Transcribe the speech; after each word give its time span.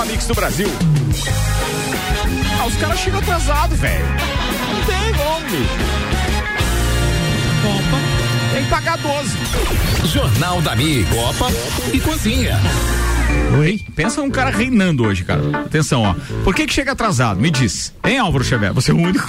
melhor 0.00 0.06
mix 0.06 0.26
do 0.26 0.34
Brasil. 0.34 0.68
Ah, 2.60 2.66
os 2.66 2.76
caras 2.76 2.98
chegam 3.00 3.20
atrasados, 3.20 3.78
velho. 3.78 4.04
Não 4.04 4.84
tem 4.84 5.12
bicho. 5.50 5.74
Copa. 7.62 8.54
Tem 8.54 8.64
que 8.64 8.70
pagar 8.70 8.98
12. 8.98 9.36
Jornal 10.06 10.60
da 10.62 10.74
Mi, 10.76 11.04
Copa 11.04 11.50
e 11.92 12.00
Cozinha. 12.00 12.58
Oi? 13.58 13.80
Pensa 13.94 14.22
um 14.22 14.30
cara 14.30 14.50
reinando 14.50 15.04
hoje, 15.04 15.24
cara. 15.24 15.42
Atenção, 15.64 16.02
ó. 16.02 16.14
Por 16.44 16.54
que 16.54 16.66
que 16.66 16.72
chega 16.72 16.92
atrasado? 16.92 17.40
Me 17.40 17.50
diz. 17.50 17.92
Hein, 18.04 18.18
Álvaro 18.18 18.44
Xavier? 18.44 18.72
Você 18.72 18.90
é 18.90 18.94
o 18.94 18.98
único. 18.98 19.26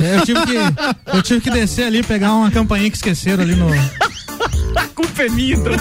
É, 0.00 0.16
eu, 0.16 0.24
tive 0.24 0.46
que, 0.46 0.56
eu 1.16 1.22
tive 1.22 1.40
que 1.40 1.50
descer 1.50 1.86
ali, 1.86 2.02
pegar 2.02 2.32
uma 2.32 2.50
campainha 2.50 2.90
que 2.90 2.96
esqueceram 2.96 3.42
ali 3.42 3.54
no. 3.54 3.68
Culpa 4.94 5.22
é 5.24 5.28
minha, 5.28 5.54
então. 5.56 5.72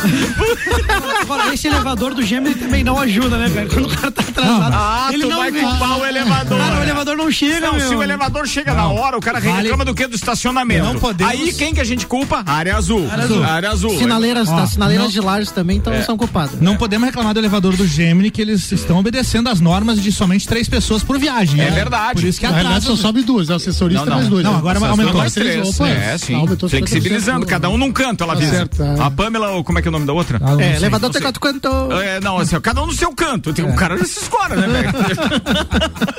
Agora, 1.22 1.54
esse 1.54 1.68
elevador 1.68 2.14
do 2.14 2.22
Gemini 2.24 2.56
também 2.56 2.84
não 2.84 2.98
ajuda, 3.00 3.38
né, 3.38 3.48
velho? 3.48 3.70
Quando 3.70 3.86
o 3.86 3.90
cara 3.96 4.12
tá 4.12 4.22
atrasado. 4.24 4.74
Ah, 4.76 5.10
ele 5.14 5.24
tu 5.24 5.30
não 5.30 5.38
vai 5.38 5.52
culpar 5.52 6.00
o 6.00 6.06
elevador. 6.06 6.58
Cara, 6.58 6.80
o 6.80 6.84
elevador 6.84 7.18
não 7.18 7.32
chega, 7.32 7.60
Não, 7.68 7.76
meu. 7.76 7.88
se 7.88 7.96
o 7.96 8.04
elevador 8.04 8.48
chega 8.48 8.74
na 8.74 8.88
hora, 8.88 9.18
o 9.18 9.22
cara 9.22 9.40
reclama 9.40 9.86
do 9.86 9.94
que? 9.94 10.08
Do 10.08 10.16
estacionamento. 10.16 10.84
Não 10.86 11.00
podemos- 11.00 11.32
Aí 11.34 11.54
quem 11.54 11.74
que 11.74 11.82
a 11.82 11.84
gente 11.84 12.06
culpa? 12.08 12.44
Área 12.46 12.76
azul. 12.76 13.08
Área 13.12 13.24
azul. 13.24 13.44
Área 13.44 13.70
azul. 13.72 13.98
Sinaleiras, 13.98 14.50
Ó, 14.50 14.56
tá, 14.56 14.68
sinaleiras 14.68 15.06
não- 15.06 15.12
de 15.12 15.20
lajes 15.20 15.52
também 15.52 15.80
tão, 15.80 15.94
É. 15.94 16.02
são 16.02 16.18
culpadas. 16.18 16.60
Não 16.60 16.76
podemos 16.76 17.06
reclamar 17.06 17.34
do 17.34 17.40
elevador 17.40 17.76
do 17.76 17.86
Gemini, 17.86 18.32
que 18.32 18.42
eles 18.42 18.72
estão 18.72 18.98
obedecendo 19.00 19.48
as 19.50 19.60
normas 19.60 20.02
de 20.02 20.12
somente 20.12 20.48
três 20.48 20.68
pessoas 20.68 21.04
por 21.04 21.20
viagem. 21.20 21.60
É 21.62 21.66
né? 21.66 21.72
verdade. 21.72 22.22
Por 22.22 22.28
isso 22.28 22.40
que 22.40 22.46
Na 22.48 22.52
realidade 22.54 22.86
atrasa. 22.86 22.96
só 22.98 23.08
sobe 23.08 23.22
duas, 23.24 23.50
é 23.50 23.54
o 23.54 23.56
assessorista 23.58 24.02
Não, 24.06 24.10
não. 24.12 24.18
mais 24.18 24.28
dois. 24.30 24.44
Não, 24.44 24.54
né? 24.54 24.58
agora 24.58 24.80
aumentou 24.88 25.14
mais 25.18 25.34
três. 25.34 25.68
Opa, 25.76 25.88
é, 25.88 26.18
sim. 26.18 26.34
aumentou 26.36 26.68
50%. 26.70 26.70
Flexibilizando, 26.90 27.46
cada 27.46 27.70
um 27.70 27.78
num 27.78 27.92
canto, 27.92 28.24
ela 28.24 28.34
Tá 28.34 28.40
avisa. 28.40 28.56
certo, 28.56 28.82
é. 28.84 28.96
A 29.06 29.12
Pamela, 29.12 29.50
ou 29.52 29.64
como 29.64 29.80
é 29.80 29.82
que 29.82 29.88
é 29.88 29.90
o 29.90 29.92
nome 29.92 30.06
da 30.06 30.14
outra? 30.14 30.40
Ah, 30.42 30.54
É, 30.54 30.70
sei. 30.70 30.76
elevador 30.78 31.12
tem 31.12 31.22
quatro 31.22 31.40
cantos. 31.42 31.72
É, 32.04 32.20
não, 32.22 32.38
assim, 32.38 32.60
cada 32.62 32.82
um 32.82 32.86
no 32.88 32.94
seu 32.94 33.12
canto. 33.14 33.54
Tem, 33.54 33.66
O 33.66 33.76
cara 33.76 33.98
já 33.98 34.06
se 34.06 34.20
escora, 34.20 34.56
né, 34.56 34.68
velho? 34.68 34.94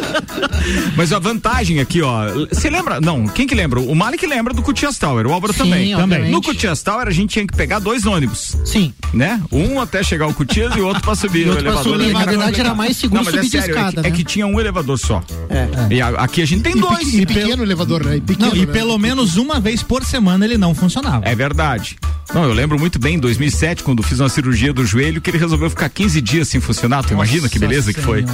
Mas 0.96 1.12
a 1.12 1.18
vantagem 1.18 1.80
aqui, 1.80 2.00
ó. 2.02 2.24
Você 2.50 2.68
lembra? 2.70 3.00
Não, 3.00 3.26
quem 3.26 3.46
que 3.46 3.54
lembra? 3.54 3.80
O 3.80 3.94
Malik 3.94 4.26
lembra 4.26 4.52
do 4.54 4.62
Cutias 4.62 4.98
Tower, 4.98 5.26
o 5.26 5.32
Álvaro 5.32 5.52
Sim, 5.52 5.58
também. 5.60 5.94
obviamente. 5.94 6.30
No 6.30 6.42
Cutias 6.42 6.82
Tower 6.82 7.08
a 7.08 7.10
gente 7.10 7.30
tinha 7.30 7.46
que 7.46 7.54
pegar 7.56 7.78
dois 7.78 8.06
ônibus, 8.06 8.56
Sim. 8.64 8.92
né? 9.12 9.40
Um 9.52 9.80
até 9.80 10.02
chegar 10.02 10.24
ao 10.26 10.32
Cutias 10.34 10.74
e 10.76 10.80
o 10.80 10.86
outro 10.86 11.02
pra 11.02 11.14
subir 11.14 11.40
E 11.40 11.44
o 11.44 11.48
outro 11.50 11.62
pra 11.64 11.72
elevador. 11.72 11.98
subir. 12.00 12.12
Na 12.12 12.24
verdade, 12.24 12.60
era 12.60 12.74
mais 12.74 12.96
seguro 12.96 13.22
Não, 13.22 13.28
é 13.28 13.32
subir 13.32 13.44
de 13.44 13.50
sério, 13.50 13.64
é 13.64 13.66
que- 13.74 13.80
escada, 13.88 14.00
É 14.00 14.10
né? 14.10 14.16
que 14.16 14.24
tinha 14.24 14.46
um 14.46 14.58
elevador 14.60 14.98
só. 14.98 15.22
É. 15.50 15.94
E 15.94 16.00
a- 16.00 16.08
aqui 16.10 16.42
a 16.42 16.46
gente 16.46 16.62
tem 16.62 16.76
E, 16.76 16.80
dois. 16.80 16.98
pequ- 16.98 17.14
e 17.20 17.26
pequeno 17.26 17.62
o 17.62 17.66
elevador, 17.66 18.04
né? 18.04 18.16
E 18.16 18.20
pequeno, 18.20 18.50
Não, 18.50 18.56
e 18.56 18.66
né? 18.66 18.72
pelo 18.72 18.98
menos 18.98 19.36
uma 19.36 19.60
vez 19.60 19.82
por 19.82 20.04
semana 20.04 20.44
ele 20.44 20.58
não 20.58 20.74
funcionava. 20.74 21.24
É 21.26 21.34
verdade. 21.34 21.96
Não, 22.34 22.44
eu 22.44 22.52
lembro 22.54 22.73
muito 22.78 22.98
bem, 22.98 23.14
em 23.14 23.18
2007, 23.18 23.82
quando 23.82 24.02
fiz 24.02 24.20
uma 24.20 24.28
cirurgia 24.28 24.72
do 24.72 24.84
joelho, 24.84 25.20
que 25.20 25.30
ele 25.30 25.38
resolveu 25.38 25.68
ficar 25.70 25.88
15 25.88 26.20
dias 26.20 26.48
sem 26.48 26.60
funcionar. 26.60 27.02
Tu 27.04 27.12
imagina 27.14 27.48
que 27.48 27.58
beleza 27.58 27.92
que 27.92 28.00
foi? 28.00 28.24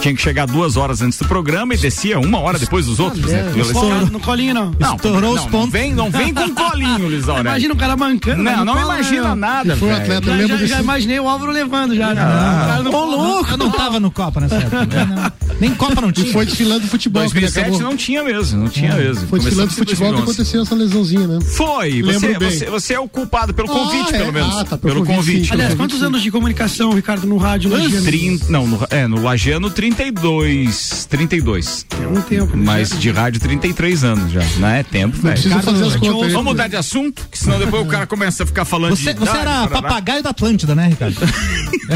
Tinha 0.00 0.14
que 0.14 0.20
chegar 0.22 0.46
duas 0.46 0.76
horas 0.76 1.00
antes 1.02 1.18
do 1.18 1.26
programa 1.26 1.74
e 1.74 1.76
descia 1.78 2.18
uma 2.18 2.38
hora 2.38 2.58
depois 2.58 2.86
dos 2.86 2.98
outros, 3.00 3.24
né? 3.30 3.42
No 3.56 3.72
colo- 3.72 4.06
No 4.06 4.20
colinho, 4.20 4.54
não. 4.54 4.74
Não, 4.78 4.96
Estourou 4.96 5.20
não, 5.20 5.30
os 5.32 5.42
não 5.42 5.50
pontos. 5.50 5.70
vem, 5.72 5.94
não 5.94 6.10
vem 6.10 6.32
com 6.34 6.54
colinho, 6.54 7.08
Luiz 7.08 7.28
Aurélio. 7.28 7.50
Imagina 7.50 7.74
o 7.74 7.76
cara 7.76 7.96
mancando. 7.96 8.42
Não, 8.42 8.52
velho, 8.52 8.64
não 8.64 8.82
imagina 8.82 9.28
né? 9.30 9.34
nada, 9.34 9.76
Foi 9.76 9.88
um 9.88 9.94
atleta, 9.96 10.30
eu 10.30 10.36
Já, 10.36 10.42
lembro 10.54 10.66
já, 10.66 10.80
imaginei 10.80 11.20
o 11.20 11.28
Álvaro 11.28 11.52
levando 11.52 11.94
já. 11.94 12.10
Ah. 12.10 12.14
né? 12.14 12.22
O 12.24 12.66
cara 12.68 12.82
no 12.82 12.94
Ô, 12.94 13.04
louco, 13.04 13.50
eu 13.50 13.56
não 13.56 13.70
tava 13.70 14.00
no 14.00 14.10
Copa 14.10 14.40
nessa 14.40 14.56
época. 14.56 15.32
né? 15.64 15.68
Nem 15.68 15.74
Copa 15.74 16.00
não 16.00 16.10
E 16.10 16.12
tinha. 16.12 16.32
foi 16.32 16.44
desfilando 16.46 16.86
futebol. 16.86 17.22
que 17.22 17.28
ele 17.38 17.40
2007 17.46 17.68
acabou. 17.68 17.82
não 17.90 17.96
tinha 17.96 18.22
mesmo, 18.22 18.60
não 18.60 18.68
tinha 18.68 18.94
mesmo. 18.94 19.26
Foi 19.28 19.38
desfilando 19.40 19.70
futebol 19.72 19.94
que 20.08 20.12
2011. 20.16 20.22
aconteceu 20.22 20.62
essa 20.62 20.74
lesãozinha, 20.74 21.26
né? 21.26 21.38
Foi, 21.40 22.02
você, 22.02 22.34
você, 22.38 22.64
você 22.66 22.94
é 22.94 23.00
o 23.00 23.08
culpado 23.08 23.52
pelo 23.54 23.68
convite, 23.68 24.12
Ah, 24.12 24.16
é. 24.16 24.18
pelo 24.18 24.32
menos. 24.32 24.56
Ah, 24.56 24.64
tá, 24.64 24.78
pelo 24.78 24.94
pelo 24.94 25.06
convite. 25.06 25.32
convite. 25.36 25.52
Aliás, 25.52 25.72
Sim. 25.72 25.76
quantos 25.78 26.02
anos 26.02 26.22
de 26.22 26.30
comunicação, 26.30 26.92
Ricardo, 26.92 27.26
no 27.26 27.36
rádio? 27.36 27.70
Lagiano? 27.70 28.04
Trin- 28.04 28.40
não, 28.48 28.66
no, 28.66 28.86
é, 28.90 29.06
no 29.06 29.22
Lagiano 29.22 29.70
32. 29.70 31.06
32. 31.08 31.86
É 32.02 32.06
um 32.06 32.20
tempo. 32.22 32.56
né? 32.56 32.62
Mas 32.64 32.90
de 32.98 33.10
rádio 33.10 33.40
33 33.40 34.04
anos 34.04 34.32
já. 34.32 34.42
Não 34.58 34.68
é 34.68 34.82
tempo, 34.82 35.16
Não 35.16 35.22
velho. 35.22 35.34
precisa 35.34 35.62
fazer 35.62 35.84
as 35.84 35.96
contas 35.96 36.22
aí. 36.24 36.32
Vamos 36.32 36.44
mudar 36.52 36.68
de 36.68 36.76
assunto, 36.76 37.26
que 37.30 37.38
senão 37.38 37.58
depois 37.58 37.82
o 37.84 37.86
cara 37.88 38.06
começa 38.06 38.42
a 38.42 38.46
ficar 38.46 38.64
falando 38.64 38.96
Você, 38.96 39.12
de 39.12 39.20
você 39.20 39.36
era 39.36 39.66
papagaio 39.68 40.22
da 40.22 40.30
Atlântida, 40.30 40.74
né, 40.74 40.88
Ricardo? 40.88 41.16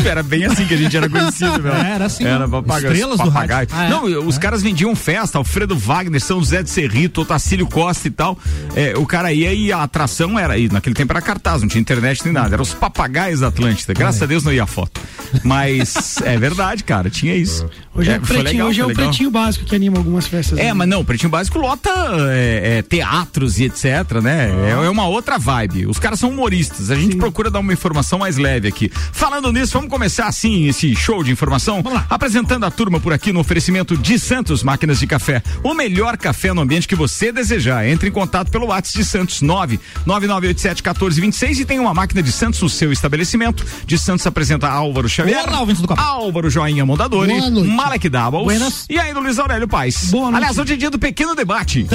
Era 0.04 0.22
bem 0.22 0.44
assim 0.44 0.66
que 0.66 0.74
a 0.74 0.76
gente 0.76 0.94
era 0.96 1.08
conhecido, 1.08 1.60
velho. 1.62 1.74
Era 1.74 2.04
assim, 2.06 2.24
Era 2.24 2.40
né? 2.40 2.48
papagaio. 2.48 2.92
Estrelas 2.92 3.18
do 3.18 3.24
papagaio. 3.32 3.57
Ah, 3.70 3.84
é? 3.84 3.90
Não, 3.90 4.04
os 4.26 4.38
caras 4.38 4.62
vendiam 4.62 4.94
festa, 4.94 5.38
Alfredo 5.38 5.76
Wagner, 5.76 6.20
São 6.20 6.38
José 6.38 6.62
de 6.62 6.70
Serrito, 6.70 7.22
Otacílio 7.22 7.66
Costa 7.66 8.08
e 8.08 8.10
tal. 8.10 8.38
É, 8.74 8.96
o 8.96 9.06
cara 9.06 9.32
ia 9.32 9.52
e 9.52 9.72
a 9.72 9.82
atração 9.82 10.38
era, 10.38 10.58
e 10.58 10.68
naquele 10.68 10.94
tempo 10.94 11.12
era 11.12 11.20
cartaz, 11.20 11.62
não 11.62 11.68
tinha 11.68 11.80
internet 11.80 12.24
nem 12.24 12.32
nada. 12.32 12.54
Eram 12.54 12.62
os 12.62 12.74
papagaios 12.74 13.40
da 13.40 13.48
Atlântida. 13.48 13.92
Graças 13.94 14.22
a 14.22 14.26
Deus 14.26 14.44
não 14.44 14.52
ia 14.52 14.66
foto. 14.66 15.00
Mas 15.44 16.18
é 16.24 16.36
verdade, 16.36 16.84
cara, 16.84 17.10
tinha 17.10 17.34
isso. 17.34 17.68
Hoje 17.98 18.10
é, 18.10 18.14
É, 18.14 18.18
pretinho, 18.20 18.44
legal, 18.44 18.68
hoje 18.68 18.80
é 18.80 18.84
o 18.84 18.88
legal. 18.88 19.06
pretinho 19.06 19.30
básico 19.30 19.64
que 19.64 19.74
anima 19.74 19.98
algumas 19.98 20.26
festas. 20.28 20.56
É, 20.56 20.64
né? 20.66 20.72
mas 20.72 20.88
não, 20.88 21.00
o 21.00 21.04
Pretinho 21.04 21.30
Básico 21.30 21.58
lota 21.58 21.90
é, 22.30 22.78
é, 22.78 22.82
teatros 22.82 23.58
e 23.58 23.64
etc, 23.64 24.20
né? 24.22 24.50
É, 24.68 24.70
é 24.70 24.90
uma 24.90 25.08
outra 25.08 25.36
vibe. 25.36 25.86
Os 25.86 25.98
caras 25.98 26.20
são 26.20 26.30
humoristas. 26.30 26.90
A 26.90 26.94
gente 26.94 27.16
procura 27.16 27.50
dar 27.50 27.58
uma 27.58 27.72
informação 27.72 28.20
mais 28.20 28.36
leve 28.36 28.68
aqui. 28.68 28.90
Falando 29.12 29.52
nisso, 29.52 29.72
vamos 29.72 29.90
começar 29.90 30.26
assim 30.26 30.68
esse 30.68 30.94
show 30.94 31.24
de 31.24 31.32
informação? 31.32 31.82
Vamos 31.82 31.98
lá. 31.98 32.06
Apresentando 32.08 32.64
a 32.64 32.70
turma 32.70 33.00
por 33.00 33.12
aqui 33.12 33.32
no 33.32 33.40
oferecimento 33.40 33.96
de 33.96 34.18
Santos 34.18 34.62
Máquinas 34.62 35.00
de 35.00 35.06
Café. 35.06 35.42
O 35.64 35.74
melhor 35.74 36.16
café 36.16 36.52
no 36.52 36.60
ambiente 36.60 36.86
que 36.86 36.94
você 36.94 37.32
desejar. 37.32 37.86
Entre 37.88 38.08
em 38.08 38.12
contato 38.12 38.50
pelo 38.50 38.66
WhatsApp 38.66 38.98
de 38.98 39.04
Santos 39.04 39.42
9 39.42 39.80
9987 40.06 40.82
1426 40.82 41.60
e 41.60 41.64
tem 41.64 41.80
uma 41.80 41.92
máquina 41.92 42.22
de 42.22 42.30
Santos 42.30 42.62
no 42.62 42.68
seu 42.68 42.92
estabelecimento. 42.92 43.64
De 43.84 43.98
Santos 43.98 44.26
apresenta 44.26 44.68
Álvaro 44.68 45.08
Xavier. 45.08 45.42
Olá, 45.48 45.64
do. 45.64 45.94
Álvaro 46.00 46.48
Joinha 46.48 46.86
Mondadori. 46.86 47.32
Boa 47.32 47.50
noite. 47.50 47.68
Malek 47.88 48.08
Doubles. 48.10 48.44
Buenas. 48.44 48.84
E 48.90 48.98
ainda 48.98 49.18
Luiz 49.18 49.38
Aurélio 49.38 49.66
Paz. 49.66 50.10
Boa 50.10 50.24
noite. 50.24 50.36
Aliás, 50.36 50.58
hoje 50.58 50.74
é 50.74 50.76
dia 50.76 50.90
do 50.90 50.98
pequeno 50.98 51.34
debate. 51.34 51.86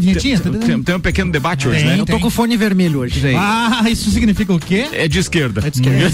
Vinhetinha? 0.00 0.40
Tem, 0.40 0.82
tem 0.82 0.94
um 0.94 1.00
pequeno 1.00 1.30
debate 1.30 1.68
hoje, 1.68 1.80
Tem, 1.80 1.88
né? 1.88 2.00
Eu 2.00 2.06
tô 2.06 2.18
com 2.18 2.28
o 2.28 2.30
fone 2.30 2.56
vermelho 2.56 3.00
hoje. 3.00 3.20
Tem. 3.20 3.36
Ah, 3.36 3.84
isso 3.86 4.10
significa 4.10 4.54
o 4.54 4.58
quê? 4.58 4.88
É 4.92 5.06
de 5.06 5.18
esquerda. 5.18 5.62
É 5.66 5.70
de 5.70 5.80
esquerda. 5.82 6.10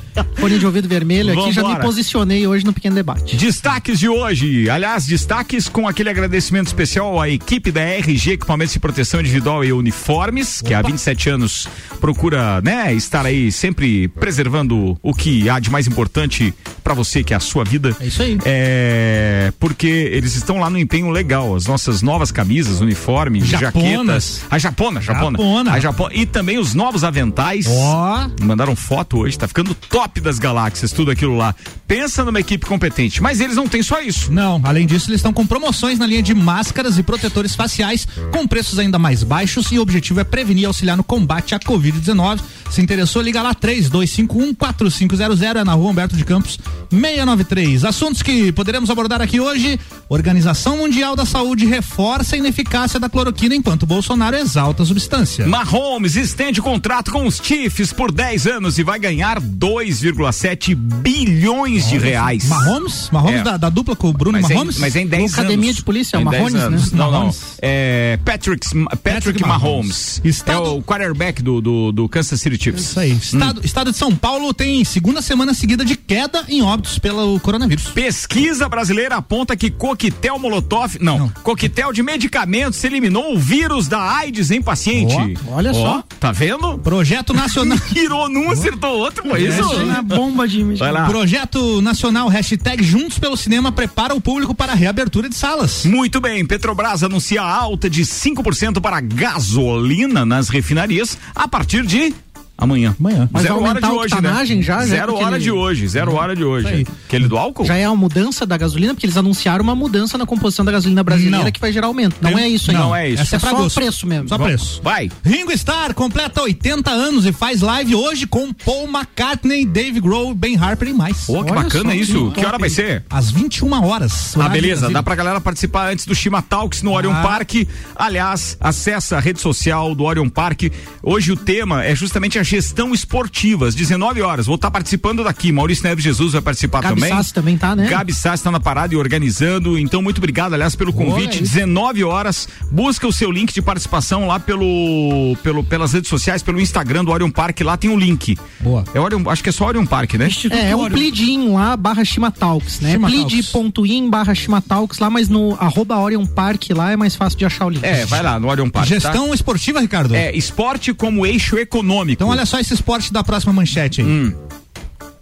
Fone 0.36 0.58
de 0.58 0.64
ouvido 0.66 0.88
vermelho 0.88 1.32
aqui, 1.32 1.52
já 1.52 1.60
me 1.60 1.68
Vambora. 1.68 1.84
posicionei 1.84 2.46
hoje 2.46 2.64
no 2.64 2.72
pequeno 2.72 2.94
debate. 2.94 3.36
Destaques 3.36 3.98
de 3.98 4.08
hoje. 4.08 4.70
Aliás, 4.70 5.06
destaques 5.06 5.68
com 5.68 5.86
aquele 5.86 6.08
agradecimento 6.08 6.68
especial 6.68 7.20
à 7.20 7.28
equipe 7.28 7.70
da 7.70 7.80
RG 7.82 8.32
Equipamentos 8.32 8.72
de 8.72 8.80
Proteção 8.80 9.20
Individual 9.20 9.62
e 9.64 9.72
Uniformes, 9.72 10.62
que 10.62 10.72
há 10.72 10.80
27 10.80 11.28
anos 11.28 11.68
procura, 12.00 12.60
né, 12.62 12.92
estar 12.94 13.26
aí 13.26 13.52
sempre 13.52 14.08
preservando 14.08 14.98
o 15.02 15.12
que 15.12 15.48
há 15.48 15.58
de 15.58 15.70
mais 15.70 15.86
importante 15.86 16.54
pra 16.80 16.94
você, 16.94 17.22
que 17.22 17.32
é 17.32 17.36
a 17.36 17.40
sua 17.40 17.64
vida. 17.64 17.96
É 18.00 18.06
isso 18.06 18.22
aí. 18.22 18.38
É, 18.44 19.52
porque 19.58 19.86
eles 19.86 20.34
estão 20.34 20.58
lá 20.58 20.68
no 20.70 20.78
empenho 20.78 21.10
legal. 21.10 21.54
As 21.54 21.66
nossas 21.66 22.02
novas 22.02 22.30
camisas, 22.30 22.80
uniformes, 22.80 23.46
jaquetas. 23.46 24.42
A 24.50 24.58
japona, 24.58 25.00
japona. 25.00 25.38
Japona. 25.38 25.72
A 25.72 25.80
japona. 25.80 26.14
E 26.14 26.26
também 26.26 26.58
os 26.58 26.74
novos 26.74 27.04
aventais. 27.04 27.66
Ó. 27.68 28.28
Mandaram 28.42 28.74
foto 28.74 29.18
hoje, 29.18 29.38
tá 29.38 29.46
ficando 29.46 29.74
top 29.74 30.20
das 30.20 30.38
galáxias, 30.38 30.92
tudo 30.92 31.10
aquilo 31.10 31.36
lá. 31.36 31.54
Pensa 31.86 32.24
numa 32.24 32.40
equipe 32.40 32.66
competente, 32.66 33.22
mas 33.22 33.40
eles 33.40 33.56
não 33.56 33.66
têm 33.66 33.82
só 33.82 34.00
isso. 34.00 34.32
Não, 34.32 34.60
além 34.64 34.86
disso, 34.86 35.10
eles 35.10 35.18
estão 35.18 35.32
com 35.32 35.46
promoções 35.46 35.98
na 35.98 36.06
linha 36.06 36.22
de 36.22 36.34
máscaras 36.34 36.98
e 36.98 37.02
protetores 37.02 37.54
faciais 37.54 38.06
com 38.32 38.46
preços 38.46 38.78
ainda 38.78 38.98
mais 38.98 39.22
baixos 39.22 39.70
e 39.72 39.78
o 39.78 39.82
objetivo 39.82 40.20
é 40.20 40.24
prevenir 40.24 40.62
e 40.62 40.66
auxiliar 40.66 40.96
no 40.96 41.04
combate 41.04 41.54
à 41.54 41.58
Covid-19. 41.58 42.40
Se 42.70 42.80
interessou, 42.80 43.20
liga 43.22 43.42
lá 43.42 43.54
3251-4500, 43.54 45.42
é 45.42 45.64
na 45.64 45.72
rua 45.72 45.90
Humberto 45.90 46.16
de 46.16 46.24
Campos, 46.24 46.58
693. 46.90 47.84
Assuntos 47.84 48.22
que 48.22 48.50
poderemos 48.52 48.90
abordar 48.90 49.20
aqui 49.22 49.38
hoje: 49.40 49.78
Organização 50.08 50.76
Mundial 50.78 51.14
da 51.14 51.24
Saúde 51.24 51.64
reforça 51.66 52.34
a 52.34 52.38
ineficácia 52.38 52.98
da 52.98 53.08
cloroquina 53.08 53.54
enquanto 53.54 53.86
Bolsonaro 53.86 54.36
exalta 54.36 54.82
a 54.82 54.86
substância. 54.86 55.46
Mahomes 55.46 56.16
estende 56.16 56.60
contrato 56.60 57.10
com 57.12 57.26
os 57.26 57.36
Chiefs 57.42 57.92
por 57.92 58.10
10 58.12 58.46
anos 58.46 58.78
e 58.78 58.82
vai 58.82 58.98
ganhar 58.98 59.40
2,7 59.40 60.74
bilhões 60.74 61.88
de 61.88 61.98
reais. 61.98 62.44
Mahomes? 62.46 63.08
Mahomes 63.12 63.40
É. 63.40 63.42
da, 63.44 63.56
da 63.56 63.68
dupla 63.70 63.94
com 63.94 64.08
o 64.08 64.12
Bruno 64.12 64.38
Mas, 64.40 64.50
Mahomes? 64.50 64.78
Mas 64.78 64.96
em 64.96 65.06
10 65.06 65.34
Academia 65.34 65.66
anos. 65.66 65.76
de 65.76 65.82
Polícia, 65.84 66.16
Em 66.16 66.26
o 66.26 66.30
10 66.30 66.52
Mahomes, 66.52 66.92
né? 66.92 66.98
Não, 66.98 67.10
não. 67.10 67.34
É 67.62 68.18
Patrick, 68.24 68.66
Patrick, 69.02 69.40
Mahomes. 69.42 69.60
Mahomes. 69.62 70.20
É 70.24 70.28
Estado- 70.28 70.76
o 70.76 70.82
quarterback 70.82 71.42
do, 71.42 71.60
do, 71.60 71.92
do 71.92 72.08
Kansas 72.08 72.40
City 72.40 72.62
Chiefs. 72.62 72.82
Isso 72.90 73.00
aí. 73.00 73.12
Estado, 73.12 73.60
estado 73.64 73.92
de 73.92 73.96
São 73.98 74.14
Paulo 74.14 74.52
tem 74.52 74.84
segunda 74.84 75.22
semana 75.22 75.54
seguida 75.54 75.84
de 75.84 75.96
queda 75.96 76.44
em 76.48 76.59
óbitos 76.62 76.98
pelo 76.98 77.38
coronavírus. 77.40 77.84
Pesquisa 77.88 78.68
brasileira 78.68 79.16
aponta 79.16 79.56
que 79.56 79.70
coquetel 79.70 80.38
molotov, 80.38 80.96
não, 81.00 81.18
Não. 81.18 81.28
coquetel 81.42 81.92
de 81.92 82.02
medicamentos 82.02 82.82
eliminou 82.84 83.34
o 83.34 83.38
vírus 83.38 83.88
da 83.88 84.00
AIDS 84.00 84.50
em 84.50 84.62
paciente. 84.62 85.14
Ó, 85.48 85.54
olha 85.56 85.72
só. 85.74 86.02
Tá 86.18 86.32
vendo? 86.32 86.78
Projeto 86.78 87.32
Nacional. 87.32 87.78
Irou 87.94 88.28
num, 88.28 88.50
acertou 88.50 88.98
outro, 88.98 89.22
foi 89.28 89.42
isso? 89.46 89.84
Na 89.86 90.02
bomba 90.02 90.46
de 90.46 90.60
Vai 90.74 90.92
lá. 90.92 91.06
Projeto 91.06 91.80
Nacional 91.80 92.28
hashtag 92.28 92.82
Juntos 92.84 93.18
pelo 93.18 93.36
Cinema 93.36 93.72
prepara 93.72 94.14
o 94.14 94.20
público 94.20 94.54
para 94.54 94.72
a 94.72 94.74
reabertura 94.74 95.28
de 95.28 95.34
salas. 95.34 95.84
Muito 95.84 96.20
bem, 96.20 96.44
Petrobras 96.46 97.02
anuncia 97.02 97.42
alta 97.42 97.88
de 97.88 98.02
5% 98.02 98.80
para 98.80 99.00
gasolina 99.00 100.24
nas 100.24 100.48
refinarias 100.48 101.18
a 101.34 101.48
partir 101.48 101.84
de 101.86 102.14
Amanhã. 102.60 102.94
Amanhã. 103.00 103.28
Mas 103.32 103.42
zero 103.42 103.62
hora 103.62 103.80
de 103.80 103.86
hoje, 103.86 104.20
né? 104.20 104.62
já, 104.62 104.84
Zero 104.84 105.14
hora 105.16 105.36
ele- 105.36 105.44
de 105.44 105.50
hoje, 105.50 105.88
zero 105.88 106.14
hora 106.14 106.36
de 106.36 106.44
hoje. 106.44 106.68
aí. 106.68 106.86
Aquele 107.06 107.26
do 107.26 107.36
álcool? 107.38 107.64
Já 107.64 107.76
é 107.76 107.84
a 107.84 107.94
mudança 107.94 108.44
da 108.46 108.56
gasolina, 108.56 108.94
porque 108.94 109.06
eles 109.06 109.16
anunciaram 109.16 109.62
uma 109.64 109.74
mudança 109.74 110.16
na 110.18 110.26
composição 110.26 110.64
da 110.64 110.72
gasolina 110.72 111.02
brasileira 111.02 111.44
Não. 111.44 111.50
que 111.52 111.60
vai 111.60 111.72
gerar 111.72 111.86
aumento. 111.86 112.16
Não 112.20 112.38
é 112.38 112.48
isso 112.48 112.70
aí. 112.70 112.76
Não 112.76 112.94
é 112.94 113.08
isso. 113.08 113.22
Essa 113.22 113.36
É 113.36 113.38
pra 113.38 113.50
só 113.50 113.66
o 113.66 113.70
preço 113.70 114.06
mesmo. 114.06 114.28
Só 114.28 114.38
preço. 114.38 114.80
Vai. 114.82 115.10
Ringo 115.24 115.50
Starr 115.52 115.94
completa 115.94 116.42
80 116.42 116.90
anos 116.90 117.26
e 117.26 117.32
faz 117.32 117.60
live 117.62 117.94
hoje 117.94 118.26
com 118.26 118.52
Paul 118.52 118.88
McCartney, 118.88 119.64
Dave 119.66 120.00
Grohl, 120.00 120.34
Ben 120.34 120.56
Harper 120.56 120.88
e 120.88 120.92
mais. 120.92 121.24
Pô, 121.26 121.42
que 121.44 121.50
Olha 121.52 121.62
bacana 121.62 121.90
só, 121.90 121.96
isso. 121.96 122.30
que 122.32 122.40
Que 122.40 122.46
hora 122.46 122.58
vai 122.58 122.68
ser? 122.70 123.04
Às 123.10 123.30
21 123.30 123.84
horas. 123.84 124.36
Ah, 124.38 124.48
beleza. 124.48 124.90
Dá 124.90 125.02
pra 125.02 125.14
galera 125.14 125.40
participar 125.40 125.90
antes 125.92 126.04
do 126.06 126.14
Shima 126.14 126.42
Talks 126.42 126.82
no 126.82 126.92
Orion 126.92 127.12
Ah. 127.12 127.22
Park. 127.22 127.52
Aliás, 127.96 128.56
acessa 128.60 129.16
a 129.16 129.20
rede 129.20 129.40
social 129.40 129.94
do 129.94 130.04
Orion 130.04 130.28
Park. 130.28 130.62
Hoje 131.02 131.32
o 131.32 131.36
tema 131.36 131.84
é 131.84 131.94
justamente 131.94 132.38
a 132.38 132.42
gestão 132.50 132.92
esportiva, 132.92 133.68
às 133.68 133.74
19 133.74 134.22
horas. 134.22 134.46
Vou 134.46 134.56
estar 134.56 134.70
participando 134.70 135.22
daqui. 135.22 135.52
Maurício 135.52 135.84
Neves 135.84 136.02
Jesus 136.02 136.32
vai 136.32 136.42
participar 136.42 136.82
Gabi 136.82 136.96
também. 136.96 137.16
Sassi 137.16 137.32
também 137.32 137.56
tá, 137.56 137.76
né? 137.76 137.88
Gabi 137.88 138.12
Sassi 138.12 138.40
está 138.40 138.50
na 138.50 138.58
parada 138.58 138.92
e 138.92 138.96
organizando. 138.96 139.78
Então, 139.78 140.02
muito 140.02 140.18
obrigado, 140.18 140.54
aliás, 140.54 140.74
pelo 140.74 140.92
convite. 140.92 141.38
é 141.38 141.42
isso. 141.42 141.54
19 141.54 142.02
horas. 142.02 142.48
Busca 142.70 143.06
o 143.06 143.12
seu 143.12 143.30
link 143.30 143.52
de 143.54 143.62
participação 143.62 144.26
lá 144.26 144.40
pelo, 144.40 145.36
pelo, 145.42 145.62
pelas 145.62 145.92
redes 145.92 146.10
sociais, 146.10 146.42
pelo 146.42 146.60
Instagram 146.60 147.04
do 147.04 147.12
Orion 147.12 147.30
Park. 147.30 147.60
Lá 147.60 147.76
tem 147.76 147.88
um 147.88 147.98
link. 147.98 148.36
Boa. 148.60 148.84
É 148.92 149.00
Orion, 149.00 149.22
acho 149.28 149.42
que 149.42 149.48
é 149.48 149.52
só 149.52 149.66
Orion 149.66 149.86
Park, 149.86 150.14
né? 150.14 150.26
Instituto 150.26 150.58
É, 150.58 150.70
é 150.70 150.76
um 150.76 151.54
lá, 151.54 151.76
barra 151.76 152.04
Shimatalks, 152.04 152.80
né? 152.80 152.98
Plead.in 152.98 154.10
barra 154.10 154.34
Shimatalks 154.34 154.98
lá, 154.98 155.08
mas 155.08 155.28
no 155.28 155.56
arroba 155.60 155.96
Orion 155.98 156.26
Park 156.26 156.70
lá 156.70 156.90
é 156.92 156.96
mais 156.96 157.14
fácil 157.14 157.38
de 157.38 157.44
achar 157.44 157.66
o 157.66 157.70
link. 157.70 157.84
É, 157.84 158.04
vai 158.06 158.22
lá 158.22 158.40
no 158.40 158.48
Orion 158.48 158.68
Park. 158.68 158.88
tá? 158.88 158.94
Gestão 158.94 159.32
esportiva, 159.32 159.80
Ricardo? 159.80 160.14
É, 160.14 160.34
esporte 160.36 160.92
como 160.92 161.24
eixo 161.24 161.56
econômico. 161.58 162.22
Então 162.22 162.29
olha 162.30 162.46
só 162.46 162.58
esse 162.58 162.74
esporte 162.74 163.12
da 163.12 163.22
próxima 163.22 163.52
manchete 163.52 164.00
aí. 164.00 164.06
Hum. 164.06 164.32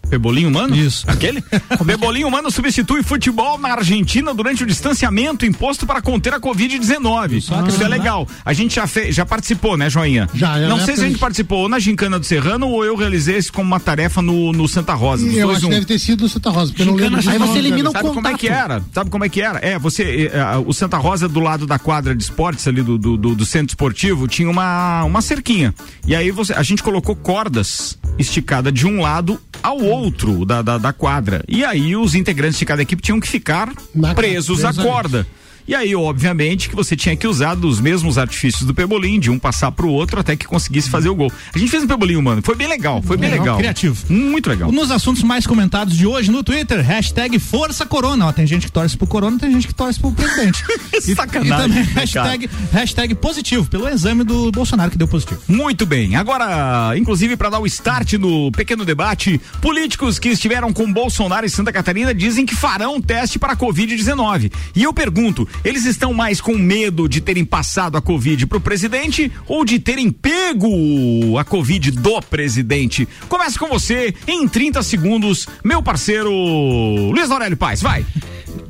Pebolinho 0.09 0.49
humano? 0.49 0.75
Isso. 0.75 1.05
Aquele? 1.09 1.43
Pebolinho 1.87 2.29
humano 2.29 2.51
substitui 2.51 3.03
futebol 3.03 3.59
na 3.59 3.71
Argentina 3.75 4.33
durante 4.35 4.63
o 4.63 4.67
distanciamento 4.67 5.45
imposto 5.47 5.87
para 5.87 6.01
conter 6.01 6.35
a 6.35 6.41
Covid-19. 6.41 7.33
Isso, 7.33 7.53
é 7.83 7.89
legal. 7.89 8.27
A 8.45 8.53
gente 8.53 8.75
já, 8.77 8.87
fez, 8.87 9.15
já 9.15 9.25
participou, 9.27 9.77
né, 9.77 9.89
Joinha? 9.91 10.29
Já, 10.35 10.59
é, 10.59 10.69
Não 10.69 10.79
na 10.79 10.85
sei 10.85 10.97
se 10.97 11.05
a 11.05 11.09
gente 11.09 11.19
participou 11.19 11.63
ou 11.63 11.69
na 11.69 11.79
Gincana 11.79 12.19
do 12.19 12.25
Serrano 12.27 12.69
ou 12.69 12.85
eu 12.85 12.97
realizei 12.97 13.37
isso 13.39 13.53
como 13.53 13.67
uma 13.67 13.81
tarefa 13.81 14.23
no, 14.23 14.53
no 14.53 14.67
Santa 14.69 14.95
Rosa. 14.95 15.27
Eu 15.27 15.47
dois, 15.47 15.59
acho 15.59 15.67
um. 15.67 15.71
que 15.71 15.75
deve 15.75 15.87
ter 15.87 15.99
sido 15.99 16.25
o 16.25 16.29
Santa 16.29 16.51
Rosa, 16.51 16.73
porque 16.73 16.83
eu 16.83 16.87
não 16.87 16.95
Gincana, 16.99 17.17
lembro. 17.19 17.31
Aí 17.33 17.39
você 17.39 17.59
elimina 17.59 17.89
o 17.91 17.93
Sabe 17.93 18.09
como 18.09 18.29
é 18.29 18.35
que 18.35 18.49
contato. 18.49 18.65
era? 18.65 18.83
Sabe 18.93 19.11
como 19.11 19.25
é 19.25 19.29
que 19.29 19.41
era? 19.43 19.59
É, 19.61 19.79
você, 19.79 20.31
eh, 20.33 20.41
ah, 20.41 20.59
o 20.59 20.73
Santa 20.73 20.97
Rosa 20.97 21.29
do 21.29 21.41
lado 21.41 21.67
da 21.67 21.79
quadra 21.79 22.15
de 22.15 22.23
esportes 22.23 22.67
ali 22.67 22.83
do, 22.83 22.97
do, 22.99 23.17
do- 23.17 23.35
do 23.35 23.47
centro 23.47 23.69
esportivo 23.73 24.27
tinha 24.29 24.49
uma, 24.51 25.05
uma 25.05 25.21
cerquinha. 25.21 25.75
E 26.07 26.15
aí 26.15 26.31
você, 26.31 26.53
a 26.53 26.63
gente 26.63 26.83
colocou 26.83 27.15
cordas 27.17 27.99
esticadas 28.19 28.73
de 28.73 28.87
um 28.87 29.01
lado 29.01 29.41
ao 29.63 29.79
outro 29.79 29.98
da, 30.47 30.63
da, 30.63 30.79
da 30.79 30.93
quadra. 30.93 31.45
E 31.49 31.65
aí 31.65 31.97
os 31.97 32.15
integrantes 32.15 32.59
de 32.59 32.65
cada 32.65 32.83
equipe 32.83 33.03
tinham 33.03 33.21
que 33.21 33.29
ficar 33.29 33.71
Na- 33.95 34.15
presos 34.15 34.65
à 34.65 34.73
corda. 34.73 35.27
E 35.69 35.75
aí, 35.75 35.95
obviamente, 35.95 36.67
que 36.71 36.75
você 36.75 36.97
tinha 36.97 37.15
que 37.15 37.27
usar 37.27 37.55
dos 37.55 37.79
mesmos 37.79 38.17
artifícios 38.17 38.65
do 38.65 38.73
Pebolim, 38.73 39.21
de 39.21 39.31
um 39.31 39.39
passar 39.39 39.71
pro 39.71 39.91
outro 39.91 40.19
até 40.19 40.35
que 40.35 40.47
conseguisse 40.47 40.89
fazer 40.89 41.11
o 41.11 41.15
gol. 41.15 41.31
A 41.55 41.59
gente 41.59 41.71
fez 41.71 41.83
um 41.83 41.87
Pebolinho, 41.87 42.23
mano. 42.23 42.41
Foi 42.43 42.55
bem 42.55 42.67
legal, 42.67 43.03
foi 43.03 43.19
bem 43.19 43.29
Legal, 43.29 43.45
legal. 43.45 43.59
criativo. 43.59 44.03
Muito 44.09 44.49
legal. 44.49 44.73
Nos 44.73 44.91
assuntos 44.91 45.23
mais 45.23 45.47
comentados 45.47 45.95
de 45.95 46.07
hoje 46.07 46.31
no 46.31 46.43
Twitter, 46.43 46.83
hashtag 46.83 47.39
Força 47.39 47.85
Corona. 47.85 48.29
Ó, 48.29 48.33
tem 48.33 48.47
gente 48.47 48.65
que 48.65 48.73
torce 48.73 48.97
pro 48.97 49.07
Corona, 49.07 49.39
tem 49.39 49.53
gente 49.53 49.67
que 49.67 49.75
torce 49.75 50.01
pro 50.01 50.11
presidente. 50.11 50.65
e, 50.95 51.15
Sacanagem, 51.15 51.53
E 51.53 51.63
também 51.63 51.85
né, 51.85 51.93
hashtag, 51.95 52.51
hashtag 52.73 53.15
positivo, 53.17 53.69
pelo 53.69 53.87
exame 53.91 54.25
do 54.25 54.51
Bolsonaro 54.51 54.91
que 54.91 54.97
deu 54.97 55.07
positivo. 55.07 55.43
Muito 55.47 55.85
bem. 55.85 56.17
Agora, 56.17 56.97
inclusive, 56.97 57.37
para 57.37 57.51
dar 57.51 57.59
o 57.59 57.67
start 57.67 58.15
no 58.15 58.51
pequeno 58.53 58.87
debate, 58.87 59.39
políticos 59.61 60.19
que 60.19 60.31
estiveram 60.31 60.73
com 60.73 60.91
Bolsonaro 60.91 61.45
em 61.45 61.51
Santa 61.51 61.75
Catarina 61.75 62.15
dizem 62.15 62.47
que 62.47 62.57
farão 62.57 62.95
um 62.95 63.01
teste 63.03 63.39
para 63.39 63.53
a 63.53 63.57
Covid-19. 63.57 64.51
E 64.75 64.83
eu 64.83 64.95
pergunto: 64.95 65.47
eles 65.65 65.85
estão 65.85 66.13
mais 66.13 66.41
com 66.41 66.57
medo 66.57 67.09
de 67.09 67.21
terem 67.21 67.45
passado 67.45 67.97
a 67.97 68.01
Covid 68.01 68.47
para 68.47 68.59
o 68.59 68.61
presidente 68.61 69.31
ou 69.47 69.65
de 69.65 69.79
terem 69.79 70.11
pego 70.11 71.39
a 71.39 71.45
Covid 71.45 71.91
do 71.93 72.21
presidente? 72.23 73.07
Começa 73.29 73.59
com 73.59 73.69
você 73.69 74.15
em 74.27 74.47
30 74.49 74.83
segundos, 74.83 75.47
meu 75.65 75.83
parceiro 75.83 76.31
Luiz 76.31 77.31
Aurélio 77.31 77.57
Paz. 77.57 77.81
Vai. 77.83 78.05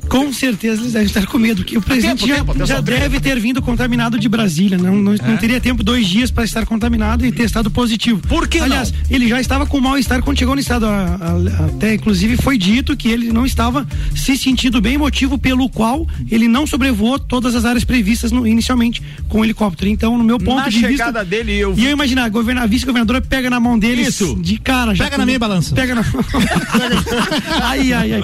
Com 0.09 0.33
certeza 0.33 0.81
eles 0.81 0.93
devem 0.93 1.05
estar 1.07 1.27
com 1.27 1.37
medo, 1.37 1.57
porque 1.57 1.77
o 1.77 1.81
presidente 1.81 2.25
tempo, 2.25 2.27
já, 2.27 2.35
tempo, 2.37 2.65
já 2.65 2.81
deve 2.81 3.19
ter 3.19 3.39
vindo 3.39 3.61
contaminado 3.61 4.17
de 4.17 4.27
Brasília. 4.27 4.75
Não, 4.75 4.95
não, 4.95 5.13
não 5.13 5.37
teria 5.37 5.61
tempo 5.61 5.83
dois 5.83 6.07
dias 6.07 6.31
para 6.31 6.43
estar 6.43 6.65
contaminado 6.65 7.23
e 7.23 7.31
testado 7.31 7.69
positivo. 7.69 8.19
Por 8.27 8.47
que 8.47 8.57
Aliás, 8.59 8.91
não? 8.91 8.99
ele 9.11 9.27
já 9.27 9.39
estava 9.39 9.67
com 9.67 9.79
mal-estar 9.79 10.23
quando 10.23 10.39
chegou 10.39 10.55
no 10.55 10.61
estado. 10.61 10.87
A- 10.87 11.15
a- 11.59 11.65
Até, 11.67 11.93
inclusive, 11.93 12.37
foi 12.37 12.57
dito 12.57 12.97
que 12.97 13.07
ele 13.07 13.31
não 13.31 13.45
estava 13.45 13.87
se 14.15 14.35
sentindo 14.35 14.81
bem, 14.81 14.97
motivo 14.97 15.37
pelo 15.37 15.69
qual 15.69 16.07
ele 16.31 16.47
não 16.47 16.65
sobrevoou 16.79 17.19
todas 17.19 17.55
as 17.55 17.65
áreas 17.65 17.83
previstas 17.83 18.31
no- 18.31 18.47
inicialmente 18.47 19.01
com 19.27 19.41
o 19.41 19.43
helicóptero. 19.45 19.89
Então, 19.91 20.17
no 20.17 20.23
meu 20.23 20.39
ponto 20.39 20.61
Na 20.61 20.69
de 20.69 20.79
chegada 20.79 21.19
vista. 21.21 21.25
dele, 21.25 21.57
eu 21.57 21.73
E 21.77 21.85
eu 21.85 21.91
imaginar, 21.91 22.29
governa, 22.29 22.61
a 22.63 22.65
vice-governadora 22.65 23.19
pega 23.21 23.49
na 23.49 23.59
mão 23.59 23.77
dele 23.77 24.03
Isso. 24.03 24.35
de 24.41 24.57
cara. 24.57 24.95
já 24.95 25.03
Pega 25.03 25.17
na 25.17 25.25
minha 25.25 25.37
balança. 25.37 25.75
Pega 25.75 25.93
na 25.93 26.03
ai, 27.63 27.91
ai, 27.93 28.13
ai. 28.13 28.23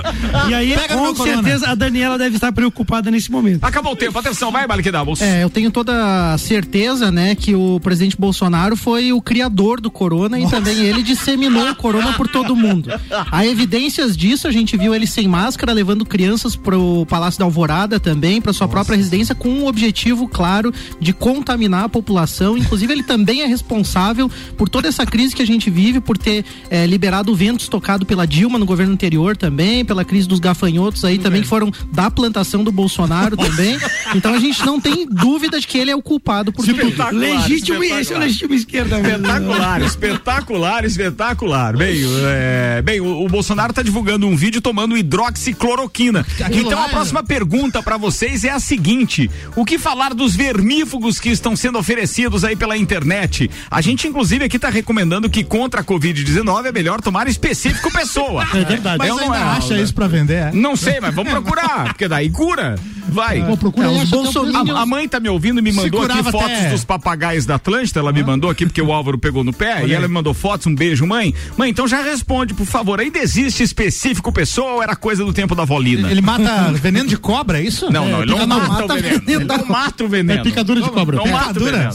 E 0.49 0.53
aí, 0.53 0.73
Pega 0.73 0.95
com 0.95 1.13
corona. 1.13 1.35
certeza, 1.43 1.67
a 1.69 1.75
Daniela 1.75 2.17
deve 2.17 2.35
estar 2.35 2.51
preocupada 2.53 3.11
nesse 3.11 3.29
momento. 3.29 3.63
Acabou 3.63 3.91
o 3.93 3.95
tempo. 3.95 4.17
Atenção, 4.17 4.51
vai, 4.51 4.65
Malik 4.65 4.89
Davos. 4.89 5.21
É, 5.21 5.43
eu 5.43 5.49
tenho 5.49 5.69
toda 5.69 6.33
a 6.33 6.37
certeza, 6.37 7.11
né, 7.11 7.35
que 7.35 7.53
o 7.53 7.79
presidente 7.81 8.15
Bolsonaro 8.17 8.77
foi 8.77 9.11
o 9.11 9.21
criador 9.21 9.81
do 9.81 9.91
corona 9.91 10.39
e 10.39 10.47
também 10.49 10.77
ele 10.79 11.03
disseminou 11.03 11.69
o 11.69 11.75
corona 11.75 12.13
por 12.13 12.27
todo 12.27 12.55
mundo. 12.55 12.89
Há 13.31 13.45
evidências 13.45 14.15
disso, 14.15 14.47
a 14.47 14.51
gente 14.51 14.77
viu 14.77 14.95
ele 14.95 15.07
sem 15.07 15.27
máscara, 15.27 15.73
levando 15.73 16.05
crianças 16.05 16.55
pro 16.55 17.05
Palácio 17.09 17.39
da 17.39 17.45
Alvorada 17.45 17.99
também, 17.99 18.39
para 18.45 18.53
sua 18.53 18.67
própria 18.67 18.95
residência, 18.95 19.33
com 19.33 19.49
um 19.49 19.65
objetivo 19.65 20.27
claro 20.27 20.71
de 20.99 21.11
contaminar 21.11 21.85
a 21.85 21.89
população. 21.89 22.55
Inclusive, 22.55 22.93
ele 22.93 23.03
também 23.03 23.41
é 23.41 23.47
responsável 23.47 24.29
por 24.55 24.69
toda 24.69 24.87
essa 24.87 25.03
crise 25.03 25.35
que 25.35 25.41
a 25.41 25.47
gente 25.47 25.67
vive, 25.71 25.99
por 25.99 26.15
ter 26.15 26.45
eh, 26.69 26.85
liberado 26.85 27.31
o 27.31 27.35
vento 27.35 27.61
estocado 27.61 28.05
pela 28.05 28.27
Dilma 28.27 28.59
no 28.59 28.65
governo 28.65 28.93
anterior 28.93 29.35
também, 29.35 29.83
pela 29.83 30.05
crise 30.05 30.27
dos 30.27 30.39
gafanhotos 30.39 31.03
aí 31.03 31.17
também, 31.17 31.41
que 31.41 31.47
foram 31.47 31.71
da 31.91 32.11
plantação 32.11 32.63
do 32.63 32.71
Bolsonaro 32.71 33.35
também. 33.35 33.79
Então 34.15 34.33
a 34.33 34.39
gente 34.39 34.65
não 34.65 34.79
tem 34.79 35.05
dúvida 35.05 35.59
de 35.59 35.67
que 35.67 35.77
ele 35.77 35.91
é 35.91 35.95
o 35.95 36.01
culpado 36.01 36.51
por 36.51 36.65
tudo. 36.65 36.79
Espetacular, 36.81 37.13
Legítimo, 37.13 37.83
esse 37.83 38.13
é 38.13 38.15
o 38.15 38.19
legítimo 38.19 38.53
esquerda. 38.53 38.99
Espetacular, 38.99 39.81
espetacular, 39.81 40.85
espetacular. 40.85 41.77
Bem, 41.77 41.97
é, 42.25 42.81
bem 42.81 43.01
o, 43.01 43.25
o 43.25 43.27
Bolsonaro 43.27 43.71
está 43.71 43.81
divulgando 43.81 44.27
um 44.27 44.35
vídeo 44.35 44.61
tomando 44.61 44.97
hidroxicloroquina. 44.97 46.25
Então 46.51 46.81
a 46.81 46.89
próxima 46.89 47.23
pergunta 47.23 47.81
para 47.83 47.97
vocês 47.97 48.43
é 48.43 48.49
a 48.49 48.59
seguinte: 48.59 49.29
o 49.55 49.65
que 49.65 49.77
falar 49.77 50.13
dos 50.13 50.35
vermífugos 50.35 51.19
que 51.19 51.29
estão 51.29 51.55
sendo 51.55 51.77
oferecidos 51.77 52.43
aí 52.43 52.55
pela 52.55 52.77
internet? 52.77 53.49
A 53.69 53.81
gente, 53.81 54.07
inclusive, 54.07 54.45
aqui 54.45 54.55
está 54.55 54.69
recomendando 54.69 55.29
que 55.29 55.43
contra 55.43 55.81
a 55.81 55.83
Covid-19 55.83 56.65
é 56.65 56.71
melhor 56.71 57.01
tomar 57.01 57.27
específico 57.27 57.91
pessoa. 57.91 58.45
É 58.55 58.63
verdade. 58.63 58.97
Mas 58.97 59.17
ainda 59.17 59.51
acha 59.51 59.77
isso 59.77 59.93
pra 59.93 60.07
vender, 60.07 60.33
é? 60.35 60.51
Não 60.53 60.75
sei, 60.75 60.99
mas 61.01 61.13
vamos 61.13 61.31
procurar, 61.31 61.85
porque 61.85 62.07
daí 62.07 62.29
cura. 62.29 62.75
Vai. 63.07 63.43
Pô, 63.45 63.55
procura 63.57 63.87
É, 63.87 64.04
aí, 64.13 64.19
os 64.21 64.29
acha 64.29 64.29
até 64.29 64.39
o 64.39 64.41
bolsominions- 64.43 64.63
preço. 64.65 64.77
A, 64.77 64.81
a 64.81 64.85
mãe 64.85 65.07
tá 65.07 65.19
me 65.19 65.29
ouvindo 65.29 65.59
e 65.59 65.61
me 65.61 65.71
mandou 65.71 66.03
aqui 66.03 66.23
fotos 66.23 66.41
até- 66.41 66.69
dos 66.69 66.83
papagaios 66.83 67.45
da 67.45 67.55
Atlântida. 67.55 67.99
Ela 67.99 68.11
me 68.11 68.23
mandou 68.23 68.49
aqui 68.49 68.65
porque 68.65 68.81
o 68.81 68.91
Álvaro 68.91 69.17
pegou 69.17 69.43
no 69.43 69.53
pé 69.53 69.85
e 69.85 69.93
ela 69.93 70.07
me 70.07 70.13
mandou 70.13 70.33
fotos. 70.33 70.67
Um 70.67 70.75
beijo, 70.75 71.05
mãe. 71.05 71.33
Mãe, 71.57 71.69
então 71.69 71.87
já 71.87 72.01
responde, 72.01 72.53
por 72.53 72.65
favor. 72.65 72.99
Ainda 72.99 73.19
existe 73.19 73.63
específico 73.63 74.31
pessoa 74.31 74.73
ou 74.73 74.83
era 74.83 74.95
coisa 74.95 75.23
do 75.25 75.33
tempo 75.33 75.55
da 75.55 75.65
Volina? 75.65 76.11
Ele 76.11 76.21
mata 76.21 76.71
veneno 76.73 77.07
de 77.07 77.17
cobra, 77.17 77.59
é 77.59 77.63
isso? 77.63 77.91
Não, 77.91 78.07
não, 78.07 78.21
ele 78.21 78.31
não 78.35 78.45
mata, 78.47 78.67
mata 78.67 78.83
o 78.85 78.87
veneno. 78.95 79.19
veneno. 79.19 79.41
Ele 79.41 79.45
não 79.45 79.65
mata 79.65 80.03
o 80.03 80.07
veneno. 80.09 80.39
É 80.39 80.43
picadura 80.43 80.81
de 80.81 80.89
cobra. 80.89 81.17
Não 81.17 81.27
mata 81.27 81.53
Picadura? 81.53 81.89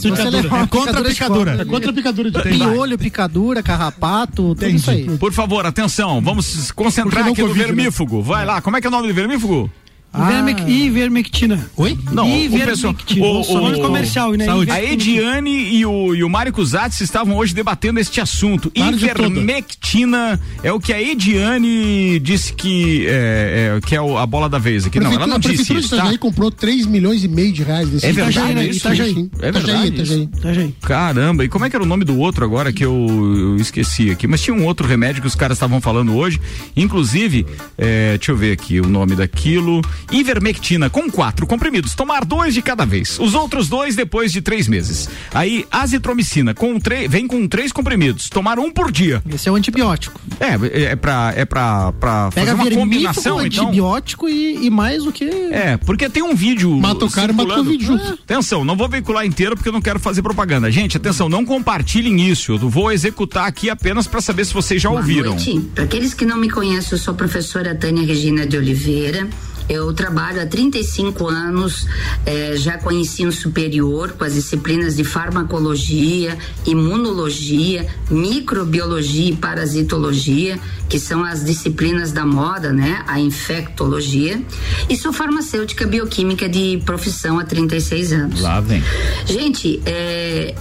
É 0.63 0.67
contra 0.67 0.99
a 0.99 1.03
picadura 1.03 1.51
cobra. 1.51 1.61
É 1.61 1.65
contra 1.65 1.89
a 1.91 1.93
picadura 1.93 2.31
de 2.31 2.41
Piolho, 2.41 2.97
picadura, 2.97 3.63
carrapato, 3.63 4.55
tudo 4.55 4.67
isso 4.67 4.89
aí. 4.89 5.05
Por 5.17 5.31
favor, 5.33 5.65
atenção. 5.65 6.21
Vamos 6.21 6.45
se 6.45 6.73
concentrar 6.73 7.27
aqui 7.27 7.41
no 7.41 7.49
né? 7.49 7.53
vermífugo. 7.53 8.21
Vai 8.21 8.45
lá. 8.45 8.61
Como 8.61 8.77
é 8.77 8.81
que 8.81 8.87
é 8.87 8.89
o 8.89 8.91
nome 8.91 9.07
do 9.07 9.13
vermífugo? 9.13 9.69
Ivermec, 10.13 10.61
Ivermectina. 10.69 11.69
Oi? 11.77 11.97
Não, 12.11 12.25
o 12.27 12.49
pessoal- 12.49 12.93
Ivermectina. 12.93 13.25
o- 13.25 13.41
o- 13.41 13.61
Nome 13.61 13.81
comercial, 13.81 14.31
né? 14.33 14.45
Saúde. 14.45 14.69
A 14.71 14.83
Ediane 14.83 15.73
e 15.75 15.85
o, 15.85 16.13
e 16.13 16.23
o 16.23 16.29
Mário 16.29 16.51
Cusatz 16.51 16.99
estavam 16.99 17.37
hoje 17.37 17.53
debatendo 17.55 17.99
este 17.99 18.19
assunto. 18.19 18.69
Ivermectina 18.75 20.39
é 20.63 20.71
o 20.73 20.79
que 20.79 20.91
a 20.93 21.01
Ediane 21.01 22.19
disse 22.19 22.53
que 22.53 23.05
é, 23.07 23.77
é, 23.77 23.87
que 23.87 23.95
é 23.95 24.01
o- 24.01 24.17
a 24.17 24.25
bola 24.25 24.49
da 24.49 24.57
vez 24.59 24.85
aqui. 24.85 24.99
Não, 24.99 25.13
ela 25.13 25.25
não 25.27 25.35
a 25.37 25.39
disse 25.39 25.55
prefeitura 25.65 25.79
de 25.79 25.85
isso, 25.85 25.95
tá? 25.95 26.17
Comprou 26.17 26.51
3 26.51 26.85
milhões 26.85 27.23
e 27.23 27.27
meio 27.27 27.51
de 27.53 27.63
reais 27.63 27.89
desse 27.89 28.05
É 28.05 28.11
verdade, 28.11 28.53
né? 28.53 28.65
isso, 28.67 28.79
Itajaí. 28.79 29.13
sim. 29.13 29.29
É 29.39 29.51
verdade 29.51 29.87
Itajaí, 29.87 29.87
Itajaí. 29.87 30.27
Tá, 30.41 30.53
gente. 30.53 30.75
Caramba, 30.81 31.45
e 31.45 31.49
como 31.49 31.65
é 31.65 31.69
que 31.69 31.75
era 31.75 31.83
o 31.83 31.87
nome 31.87 32.03
do 32.03 32.17
outro 32.19 32.43
agora 32.43 32.71
que 32.73 32.83
eu, 32.83 33.07
eu 33.09 33.55
esqueci 33.57 34.11
aqui? 34.11 34.27
Mas 34.27 34.41
tinha 34.41 34.53
um 34.55 34.65
outro 34.65 34.85
remédio 34.87 35.21
que 35.21 35.27
os 35.27 35.35
caras 35.35 35.55
estavam 35.57 35.79
falando 35.79 36.15
hoje. 36.15 36.39
Inclusive, 36.75 37.45
é, 37.77 38.17
deixa 38.17 38.31
eu 38.31 38.35
ver 38.37 38.51
aqui 38.51 38.79
o 38.81 38.87
nome 38.87 39.15
daquilo. 39.15 39.81
Ivermectina 40.11 40.89
com 40.89 41.09
quatro 41.09 41.45
comprimidos. 41.45 41.95
Tomar 41.95 42.25
dois 42.25 42.53
de 42.53 42.61
cada 42.61 42.85
vez. 42.85 43.19
Os 43.19 43.33
outros 43.33 43.69
dois 43.69 43.95
depois 43.95 44.31
de 44.31 44.41
três 44.41 44.67
meses. 44.67 45.09
Aí, 45.33 45.65
azitromicina 45.71 46.53
com 46.53 46.79
vem 47.09 47.27
com 47.27 47.47
três 47.47 47.71
comprimidos. 47.71 48.29
Tomar 48.29 48.59
um 48.59 48.71
por 48.71 48.91
dia. 48.91 49.21
Esse 49.33 49.49
é 49.49 49.51
o 49.51 49.55
antibiótico. 49.55 50.19
É, 50.39 50.91
é 50.91 50.95
pra, 50.95 51.33
é 51.35 51.45
pra, 51.45 51.91
pra 51.93 52.31
fazer 52.31 52.45
Pega 52.45 52.55
uma 52.55 52.63
vermífugo, 52.63 52.81
combinação, 52.81 53.45
então. 53.45 53.65
antibiótico 53.65 54.27
e, 54.27 54.65
e 54.65 54.69
mais 54.69 55.05
o 55.05 55.11
que. 55.11 55.25
É, 55.25 55.77
porque 55.77 56.09
tem 56.09 56.23
um 56.23 56.35
vídeo. 56.35 56.71
Mata 56.77 57.05
o 57.05 57.11
cara 57.11 57.31
e 57.31 57.35
mata 57.35 57.53
o. 57.53 57.55
Covid 57.55 57.85
junto. 57.85 58.13
Atenção, 58.13 58.65
não 58.65 58.75
vou 58.75 58.89
veicular 58.89 59.25
inteiro 59.25 59.55
porque 59.55 59.69
eu 59.69 59.73
não 59.73 59.81
quero 59.81 59.99
fazer 59.99 60.21
propaganda. 60.21 60.71
Gente, 60.71 60.97
atenção, 60.97 61.29
não 61.29 61.45
compartilhem 61.45 62.29
isso. 62.29 62.53
Eu 62.53 62.69
vou 62.69 62.91
executar 62.91 63.45
aqui 63.47 63.69
apenas 63.69 64.07
para 64.07 64.21
saber 64.21 64.45
se 64.45 64.53
vocês 64.53 64.81
já 64.81 64.89
Boa 64.89 65.01
ouviram. 65.01 65.35
Para 65.75 65.83
aqueles 65.83 66.13
que 66.13 66.25
não 66.25 66.37
me 66.37 66.49
conhecem, 66.49 66.93
eu 66.93 66.97
sou 66.97 67.13
a 67.13 67.17
professora 67.17 67.75
Tânia 67.75 68.05
Regina 68.05 68.45
de 68.45 68.57
Oliveira. 68.57 69.27
Eu 69.69 69.93
trabalho 69.93 70.41
há 70.41 70.45
35 70.45 71.27
anos 71.27 71.87
eh, 72.25 72.53
já 72.55 72.77
com 72.77 72.91
ensino 72.91 73.31
superior, 73.31 74.13
com 74.13 74.23
as 74.23 74.33
disciplinas 74.33 74.95
de 74.95 75.03
farmacologia, 75.03 76.37
imunologia, 76.65 77.87
microbiologia 78.09 79.31
e 79.31 79.35
parasitologia, 79.35 80.59
que 80.89 80.99
são 80.99 81.23
as 81.23 81.43
disciplinas 81.45 82.11
da 82.11 82.25
moda, 82.25 82.73
né? 82.73 83.03
A 83.07 83.19
infectologia. 83.19 84.41
E 84.89 84.95
sou 84.97 85.13
farmacêutica 85.13 85.87
bioquímica 85.87 86.49
de 86.49 86.81
profissão 86.85 87.39
há 87.39 87.45
36 87.45 88.11
anos. 88.11 88.41
Lá 88.41 88.59
vem. 88.59 88.83
Gente, 89.25 89.81
é, 89.85 90.53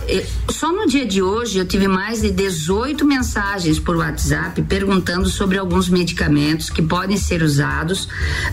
só 0.49 0.73
no 0.73 0.87
dia 0.87 1.04
de 1.04 1.23
hoje 1.23 1.59
eu 1.59 1.64
tive 1.64 1.88
mais 1.88 2.21
de 2.21 2.30
18 2.30 3.04
mensagens 3.04 3.78
por 3.78 3.97
WhatsApp 3.97 4.62
perguntando 4.62 5.28
sobre 5.28 5.59
alguns 5.59 5.88
medicamentos 5.88 6.71
que 6.71 6.83
podem 6.83 7.16
ser 7.16 7.42
usados 7.42 8.09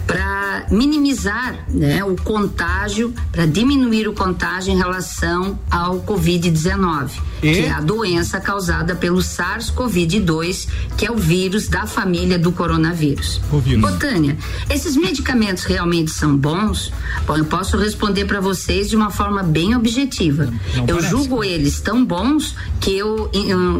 para 0.05 0.36
minimizar 0.69 1.65
né, 1.69 2.03
o 2.03 2.15
contágio, 2.15 3.13
para 3.31 3.45
diminuir 3.45 4.07
o 4.07 4.13
contágio 4.13 4.73
em 4.73 4.77
relação 4.77 5.59
ao 5.69 5.99
Covid-19, 6.01 7.09
E? 7.41 7.53
que 7.53 7.59
é 7.61 7.71
a 7.71 7.81
doença 7.81 8.39
causada 8.39 8.95
pelo 8.95 9.19
SARS-CoV-2, 9.19 10.67
que 10.97 11.05
é 11.05 11.11
o 11.11 11.17
vírus 11.17 11.67
da 11.67 11.85
família 11.85 12.37
do 12.37 12.51
coronavírus. 12.51 13.41
Ô, 13.51 13.91
Tânia, 13.97 14.37
esses 14.69 14.95
medicamentos 14.95 15.63
realmente 15.63 16.11
são 16.11 16.35
bons? 16.35 16.91
Bom, 17.25 17.37
eu 17.37 17.45
posso 17.45 17.77
responder 17.77 18.25
para 18.25 18.39
vocês 18.39 18.89
de 18.89 18.95
uma 18.95 19.09
forma 19.09 19.43
bem 19.43 19.75
objetiva. 19.75 20.51
eu 20.87 21.01
julgo 21.01 21.43
eles 21.43 21.79
tão 21.79 22.03
bons 22.03 22.55
que 22.79 22.97
eu, 22.97 23.29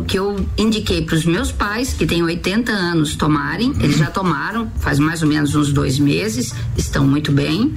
que 0.07 0.17
eu 0.17 0.45
indiquei 0.57 1.01
para 1.01 1.15
os 1.15 1.25
meus 1.25 1.51
pais, 1.51 1.93
que 1.93 2.05
têm 2.05 2.23
80 2.23 2.71
anos, 2.71 3.15
tomarem. 3.15 3.73
Eles 3.79 3.97
já 3.97 4.07
tomaram, 4.07 4.71
faz 4.79 4.99
mais 4.99 5.21
ou 5.21 5.27
menos 5.27 5.55
uns 5.55 5.71
dois 5.71 5.99
meses, 5.99 6.46
estão 6.77 7.05
muito 7.07 7.31
bem. 7.31 7.73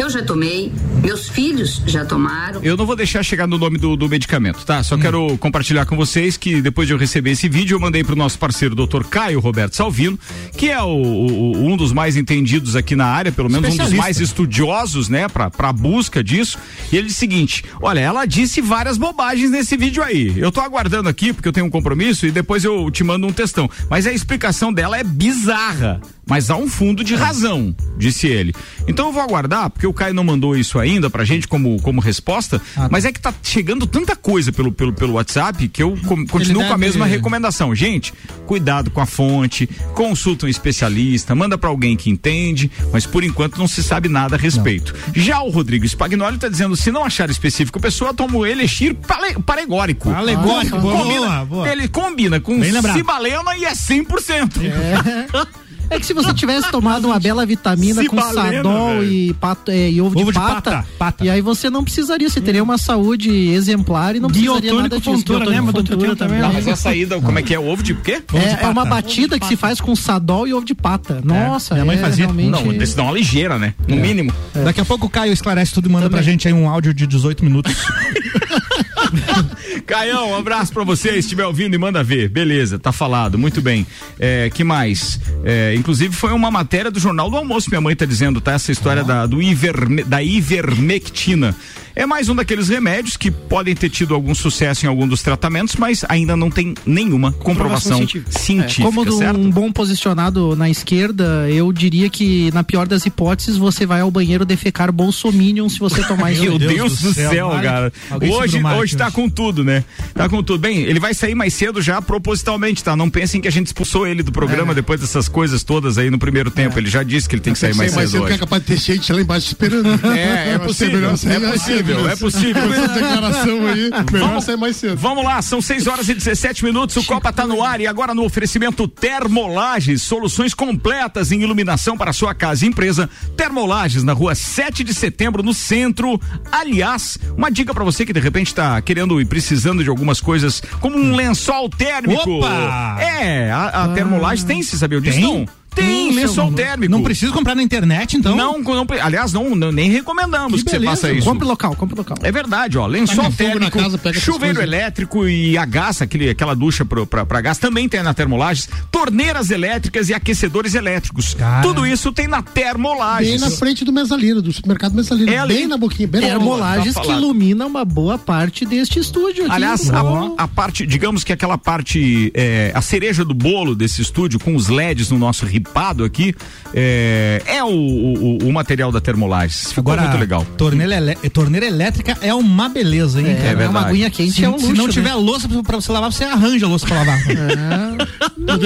Eu 0.00 0.08
já 0.08 0.22
tomei, 0.22 0.72
meus 1.02 1.28
filhos 1.28 1.82
já 1.86 2.06
tomaram. 2.06 2.60
Eu 2.62 2.74
não 2.74 2.86
vou 2.86 2.96
deixar 2.96 3.22
chegar 3.22 3.46
no 3.46 3.58
nome 3.58 3.76
do, 3.76 3.96
do 3.96 4.08
medicamento, 4.08 4.64
tá? 4.64 4.80
Hum. 4.80 4.84
Só 4.84 4.96
quero 4.96 5.36
compartilhar 5.36 5.84
com 5.84 5.94
vocês 5.94 6.38
que 6.38 6.62
depois 6.62 6.88
de 6.88 6.94
eu 6.94 6.98
receber 6.98 7.32
esse 7.32 7.50
vídeo, 7.50 7.74
eu 7.74 7.80
mandei 7.80 8.02
pro 8.02 8.16
nosso 8.16 8.38
parceiro, 8.38 8.74
Dr. 8.74 9.04
Caio 9.04 9.38
Roberto 9.40 9.76
Salvino, 9.76 10.18
que 10.56 10.70
é 10.70 10.80
o, 10.82 10.86
o- 10.88 11.66
um 11.70 11.76
dos 11.76 11.92
mais 11.92 12.16
entendidos 12.16 12.76
aqui 12.76 12.96
na 12.96 13.04
área, 13.04 13.30
pelo 13.30 13.50
menos 13.50 13.74
um 13.74 13.76
dos 13.76 13.92
mais 13.92 14.18
estudiosos, 14.20 15.10
né, 15.10 15.28
pra, 15.28 15.50
pra 15.50 15.70
busca 15.70 16.24
disso. 16.24 16.56
E 16.90 16.96
ele 16.96 17.08
disse 17.08 17.18
o 17.18 17.20
seguinte: 17.20 17.64
olha, 17.82 18.00
ela 18.00 18.24
disse 18.24 18.62
várias 18.62 18.96
bobagens 18.96 19.50
nesse 19.50 19.76
vídeo 19.76 20.02
aí. 20.02 20.32
Eu 20.34 20.50
tô 20.50 20.60
aguardando 20.62 21.10
aqui, 21.10 21.32
porque 21.34 21.46
eu 21.48 21.52
tenho 21.52 21.66
um 21.66 21.70
compromisso, 21.70 22.26
e 22.26 22.30
depois 22.30 22.64
eu 22.64 22.90
te 22.90 23.04
mando 23.04 23.26
um 23.26 23.32
textão. 23.32 23.68
Mas 23.90 24.06
a 24.06 24.12
explicação 24.14 24.72
dela 24.72 24.96
é 24.98 25.04
bizarra. 25.04 26.00
Mas 26.26 26.48
há 26.48 26.56
um 26.56 26.68
fundo 26.68 27.02
de 27.02 27.16
razão, 27.16 27.74
disse 27.98 28.28
ele. 28.28 28.54
Então 28.86 29.06
eu 29.08 29.12
vou 29.12 29.20
aguardar, 29.20 29.68
porque 29.68 29.84
o 29.90 29.94
Caio 29.94 30.14
não 30.14 30.24
mandou 30.24 30.56
isso 30.56 30.78
ainda 30.78 31.10
pra 31.10 31.24
gente 31.24 31.46
como, 31.48 31.80
como 31.82 32.00
resposta, 32.00 32.60
Ah, 32.76 32.82
tá. 32.82 32.88
mas 32.90 33.04
é 33.04 33.12
que 33.12 33.20
tá 33.20 33.32
chegando 33.42 33.86
tanta 33.86 34.14
coisa 34.16 34.52
pelo, 34.52 34.72
pelo, 34.72 34.92
pelo 34.92 35.14
WhatsApp 35.14 35.68
que 35.68 35.82
eu 35.82 35.96
com- 36.06 36.26
continuo 36.26 36.64
com 36.66 36.72
a 36.72 36.78
mesma 36.78 37.06
recomendação. 37.06 37.74
Gente, 37.74 38.12
cuidado 38.46 38.90
com 38.90 39.00
a 39.00 39.06
fonte, 39.06 39.66
consulta 39.94 40.46
um 40.46 40.48
especialista, 40.48 41.34
manda 41.34 41.58
pra 41.58 41.68
alguém 41.70 41.96
que 41.96 42.08
entende, 42.10 42.70
mas 42.92 43.06
por 43.06 43.22
enquanto 43.24 43.58
não 43.58 43.68
se 43.68 43.82
sabe 43.82 44.08
nada 44.08 44.36
a 44.36 44.38
respeito. 44.38 44.94
Já 45.14 45.40
o 45.42 45.50
Rodrigo 45.50 45.84
Spagnoli 45.86 46.38
tá 46.38 46.48
dizendo, 46.48 46.76
se 46.76 46.90
não 46.90 47.04
achar 47.04 47.28
específico 47.30 47.78
pessoa, 47.80 48.14
toma 48.14 48.36
o 48.36 48.46
elixir 48.46 48.94
pale- 48.94 49.34
paregórico. 49.44 50.10
Alegórico, 50.10 50.78
boa, 50.78 50.96
Combina, 51.02 51.44
boa. 51.44 51.68
Ele 51.70 51.88
combina 51.88 52.40
com 52.40 52.60
cibalena 52.94 53.56
e 53.56 53.64
é 53.64 53.72
100%. 53.72 54.60
É 54.62 55.60
que 55.98 56.06
se 56.06 56.12
você 56.14 56.32
tivesse 56.32 56.70
tomado 56.70 57.06
uma 57.06 57.18
bela 57.18 57.44
vitamina 57.44 58.04
com 58.04 58.16
Cibalena, 58.16 58.62
sadol 58.62 59.04
e, 59.04 59.32
pato, 59.34 59.70
é, 59.70 59.90
e 59.90 60.00
ovo, 60.00 60.18
Ovo 60.18 60.32
de, 60.32 60.38
de 60.38 60.44
pata, 60.44 60.70
pata, 60.70 60.86
pata. 60.98 61.24
e 61.24 61.30
aí 61.30 61.40
você 61.40 61.68
não 61.68 61.82
precisaria, 61.82 62.28
você 62.28 62.40
teria 62.40 62.62
uma 62.62 62.78
saúde 62.78 63.30
exemplar 63.30 64.14
e 64.14 64.20
não 64.20 64.28
precisaria 64.28 64.72
nada 64.72 64.98
disso. 64.98 65.10
Biotônico 65.10 65.50
lembra 65.50 65.72
do 65.72 65.82
Teteu 65.82 66.14
também? 66.14 66.40
Não, 66.40 66.52
mas 66.52 66.68
a 66.68 66.76
saída, 66.76 67.20
como 67.20 67.38
é 67.38 67.42
que 67.42 67.54
é? 67.54 67.58
Ovo 67.58 67.82
de 67.82 67.94
quê? 67.94 68.22
É, 68.34 68.64
é 68.64 68.68
uma 68.68 68.84
batida 68.84 69.38
que 69.38 69.46
se 69.46 69.56
faz 69.56 69.80
com 69.80 69.94
sadol 69.96 70.46
e 70.46 70.54
ovo 70.54 70.64
de 70.64 70.74
pata. 70.74 71.20
Nossa, 71.24 71.74
minha 71.74 71.84
mãe 71.84 71.96
é 71.96 72.00
fazia. 72.00 72.26
realmente... 72.26 72.50
Não, 72.50 72.96
dá 72.96 73.02
uma 73.02 73.12
ligeira, 73.12 73.58
né? 73.58 73.74
No 73.88 73.96
mínimo. 73.96 74.32
Daqui 74.64 74.80
a 74.80 74.84
pouco 74.84 75.06
o 75.06 75.10
Caio 75.10 75.32
esclarece 75.32 75.72
tudo 75.72 75.88
e 75.88 75.92
manda 75.92 76.08
pra 76.08 76.18
Também. 76.18 76.32
gente 76.32 76.46
aí 76.48 76.54
um 76.54 76.68
áudio 76.68 76.94
de 76.94 77.06
18 77.06 77.44
minutos. 77.44 77.74
Caião, 79.86 80.30
um 80.30 80.36
abraço 80.36 80.72
pra 80.72 80.84
você, 80.84 81.16
estiver 81.16 81.44
ouvindo 81.46 81.74
e 81.74 81.78
manda 81.78 82.02
ver. 82.02 82.28
Beleza, 82.28 82.78
tá 82.78 82.92
falado, 82.92 83.38
muito 83.38 83.60
bem. 83.60 83.86
É, 84.18 84.50
que 84.50 84.64
mais? 84.64 85.20
É, 85.44 85.74
inclusive 85.74 86.14
foi 86.14 86.32
uma 86.32 86.50
matéria 86.50 86.90
do 86.90 87.00
Jornal 87.00 87.30
do 87.30 87.36
Almoço, 87.36 87.70
minha 87.70 87.80
mãe 87.80 87.94
tá 87.96 88.04
dizendo, 88.04 88.40
tá? 88.40 88.52
Essa 88.52 88.72
história 88.72 89.04
da, 89.04 89.26
do 89.26 89.40
iverme, 89.42 90.04
da 90.04 90.22
ivermectina. 90.22 91.54
É 92.00 92.06
mais 92.06 92.30
um 92.30 92.34
daqueles 92.34 92.70
remédios 92.70 93.14
que 93.14 93.30
podem 93.30 93.74
ter 93.74 93.90
tido 93.90 94.14
algum 94.14 94.34
sucesso 94.34 94.86
em 94.86 94.88
algum 94.88 95.06
dos 95.06 95.22
tratamentos, 95.22 95.76
mas 95.76 96.02
ainda 96.08 96.34
não 96.34 96.50
tem 96.50 96.72
nenhuma 96.86 97.30
comprovação 97.30 97.98
científica, 97.98 98.38
científica. 98.38 98.84
Como 98.84 99.04
de 99.04 99.12
certo? 99.18 99.38
um 99.38 99.50
bom 99.50 99.70
posicionado 99.70 100.56
na 100.56 100.70
esquerda, 100.70 101.46
eu 101.50 101.70
diria 101.70 102.08
que, 102.08 102.50
na 102.54 102.64
pior 102.64 102.88
das 102.88 103.04
hipóteses, 103.04 103.58
você 103.58 103.84
vai 103.84 104.00
ao 104.00 104.10
banheiro 104.10 104.46
defecar 104.46 104.90
bolsominion 104.90 105.68
se 105.68 105.78
você 105.78 106.02
tomar 106.02 106.32
isso. 106.32 106.42
Meu 106.42 106.58
Deus, 106.58 106.72
Deus 106.72 107.00
do 107.02 107.12
céu, 107.12 107.30
céu, 107.32 107.50
cara. 107.62 107.92
Hoje, 108.18 108.64
hoje 108.64 108.96
tá 108.96 109.10
com 109.10 109.28
tudo, 109.28 109.62
né? 109.62 109.84
Tá 110.14 110.26
com 110.26 110.42
tudo. 110.42 110.58
Bem, 110.58 110.78
ele 110.78 110.98
vai 110.98 111.12
sair 111.12 111.34
mais 111.34 111.52
cedo 111.52 111.82
já 111.82 112.00
propositalmente, 112.00 112.82
tá? 112.82 112.96
Não 112.96 113.10
pensem 113.10 113.42
que 113.42 113.48
a 113.48 113.52
gente 113.52 113.66
expulsou 113.66 114.06
ele 114.06 114.22
do 114.22 114.32
programa 114.32 114.74
depois 114.74 115.02
dessas 115.02 115.28
coisas 115.28 115.62
todas 115.62 115.98
aí 115.98 116.08
no 116.08 116.18
primeiro 116.18 116.50
tempo. 116.50 116.78
Ele 116.78 116.88
já 116.88 117.02
disse 117.02 117.28
que 117.28 117.34
ele 117.34 117.42
tem 117.42 117.52
que 117.52 117.58
sair 117.58 117.74
mais 117.74 117.92
cedo 117.92 118.08
cedo 118.08 118.26
que 118.26 118.32
é 118.32 118.38
capaz 118.38 118.62
de 118.62 118.68
ter 118.68 118.78
gente 118.78 119.12
lá 119.12 119.20
embaixo 119.20 119.48
esperando. 119.48 120.00
É, 120.16 120.52
é 120.52 120.58
Vai 120.58 120.72
ser 120.72 120.90
possível, 120.90 121.14
melhor 121.24 121.54
é 121.54 121.89
possível, 121.94 122.10
é 122.10 122.16
possível. 122.16 122.72
Essa 122.72 122.88
declaração 122.94 123.66
aí, 123.66 123.90
melhor 124.12 124.28
Vamos- 124.28 124.44
sair 124.44 124.56
mais 124.56 124.76
cedo. 124.76 124.96
Vamos 124.96 125.24
lá, 125.24 125.40
são 125.42 125.60
6 125.60 125.86
horas 125.86 126.08
e 126.08 126.14
17 126.14 126.64
minutos. 126.64 126.96
O 126.96 127.04
Copa 127.04 127.32
tá 127.32 127.46
no 127.46 127.62
ar 127.62 127.80
e 127.80 127.86
agora 127.86 128.14
no 128.14 128.24
oferecimento 128.24 128.86
Termolages, 128.88 130.02
soluções 130.02 130.54
completas 130.54 131.30
em 131.32 131.42
iluminação 131.42 131.96
para 131.96 132.12
sua 132.12 132.34
casa 132.34 132.64
e 132.64 132.68
empresa. 132.68 133.08
Termolages 133.36 134.02
na 134.02 134.12
rua 134.12 134.34
7 134.34 134.82
de 134.82 134.92
setembro, 134.94 135.42
no 135.42 135.54
centro. 135.54 136.20
Aliás, 136.50 137.18
uma 137.36 137.50
dica 137.50 137.72
para 137.74 137.84
você 137.84 138.04
que 138.04 138.12
de 138.12 138.20
repente 138.20 138.54
tá 138.54 138.80
querendo 138.82 139.20
e 139.20 139.24
precisando 139.24 139.82
de 139.84 139.90
algumas 139.90 140.20
coisas, 140.20 140.62
como 140.80 140.96
um 140.98 141.14
lençol 141.14 141.68
térmico. 141.68 142.30
Opa! 142.38 142.96
É, 143.00 143.50
a, 143.50 143.84
a 143.84 143.88
Termolages 143.88 144.44
tem, 144.44 144.62
você 144.62 144.76
sabia 144.76 145.00
disso? 145.00 145.18
Tem? 145.20 145.24
Não. 145.46 145.59
Tem, 145.74 146.12
lençol 146.12 146.52
térmico. 146.52 146.90
Não 146.90 147.02
precisa 147.02 147.32
comprar 147.32 147.54
na 147.54 147.62
internet, 147.62 148.16
então? 148.16 148.36
Não, 148.36 148.58
não, 148.58 148.86
aliás, 149.00 149.32
não, 149.32 149.54
não- 149.54 149.72
nem 149.72 149.90
recomendamos 149.90 150.62
Que 150.62 150.70
que, 150.70 150.78
você 150.78 150.84
faça 150.84 151.12
isso. 151.12 151.26
Compre 151.26 151.46
local, 151.46 151.74
compre 151.76 151.96
local. 151.96 152.16
É 152.22 152.32
verdade, 152.32 152.76
ó. 152.76 152.86
Lençol 152.86 153.24
na 153.24 153.30
térmico, 153.30 153.78
casa, 153.78 153.98
chuveiro 154.14 154.60
elétrico 154.60 155.26
e 155.28 155.56
a 155.56 155.64
gás, 155.64 156.02
aquele, 156.02 156.28
aquela 156.30 156.54
ducha 156.54 156.84
pro, 156.84 157.06
pra, 157.06 157.24
pra 157.24 157.40
gás, 157.40 157.58
também 157.58 157.88
tem 157.88 158.02
na 158.02 158.12
Termolages. 158.12 158.68
Torneiras 158.90 159.50
elétricas 159.50 160.08
e 160.08 160.14
aquecedores 160.14 160.74
elétricos. 160.74 161.34
Cara. 161.34 161.62
Tudo 161.62 161.86
isso 161.86 162.12
tem 162.12 162.26
na 162.26 162.42
Bem 162.42 162.52
Termolages. 162.52 163.40
na 163.40 163.50
frente 163.50 163.84
do 163.84 163.92
Mesalino, 163.92 164.42
do 164.42 164.52
supermercado 164.52 164.94
Mesalino. 164.94 165.30
É 165.32 165.38
ali. 165.38 165.54
bem 165.54 165.66
na 165.66 165.76
boquinha, 165.76 166.08
bem 166.08 166.20
Termolages 166.20 166.94
tá 166.94 167.00
que 167.00 167.10
ilumina 167.10 167.66
uma 167.66 167.84
boa 167.84 168.18
parte 168.18 168.66
deste 168.66 168.98
estúdio 168.98 169.44
aqui. 169.44 169.52
Aliás, 169.52 169.90
a, 169.90 170.00
a 170.38 170.48
parte, 170.48 170.86
digamos 170.86 171.24
que 171.24 171.32
aquela 171.32 171.56
parte, 171.56 172.30
é, 172.34 172.72
a 172.74 172.82
cereja 172.82 173.24
do 173.24 173.34
bolo 173.34 173.74
desse 173.74 174.02
estúdio, 174.02 174.38
com 174.38 174.54
os 174.54 174.68
LEDs 174.68 175.10
no 175.10 175.18
nosso 175.18 175.46
ripado 175.60 176.04
aqui, 176.04 176.34
é, 176.74 177.42
é 177.46 177.62
o, 177.64 177.68
o, 177.68 178.38
o 178.48 178.52
material 178.52 178.90
da 178.92 179.00
Termolages. 179.00 179.72
Ficou 179.72 179.92
Agora, 179.92 180.08
muito 180.08 180.20
legal. 180.20 180.44
Torneira, 180.56 180.96
elé- 180.96 181.14
torneira 181.32 181.66
elétrica 181.66 182.16
é 182.20 182.32
uma 182.34 182.68
beleza, 182.68 183.20
hein? 183.20 183.28
É, 183.28 183.34
cara? 183.34 183.48
é 183.48 183.54
verdade. 183.54 183.70
uma 183.70 183.80
aguinha 183.88 184.10
quente 184.10 184.32
Se, 184.32 184.44
é 184.44 184.48
um 184.48 184.52
luxo, 184.52 184.66
se 184.66 184.72
não 184.74 184.86
né? 184.86 184.92
tiver 184.92 185.14
louça 185.14 185.48
pra, 185.62 185.76
você 185.80 185.92
lavar, 185.92 186.12
você 186.12 186.24
arranja 186.24 186.66
louça 186.66 186.86
pra 186.86 186.96
lavar. 186.96 187.18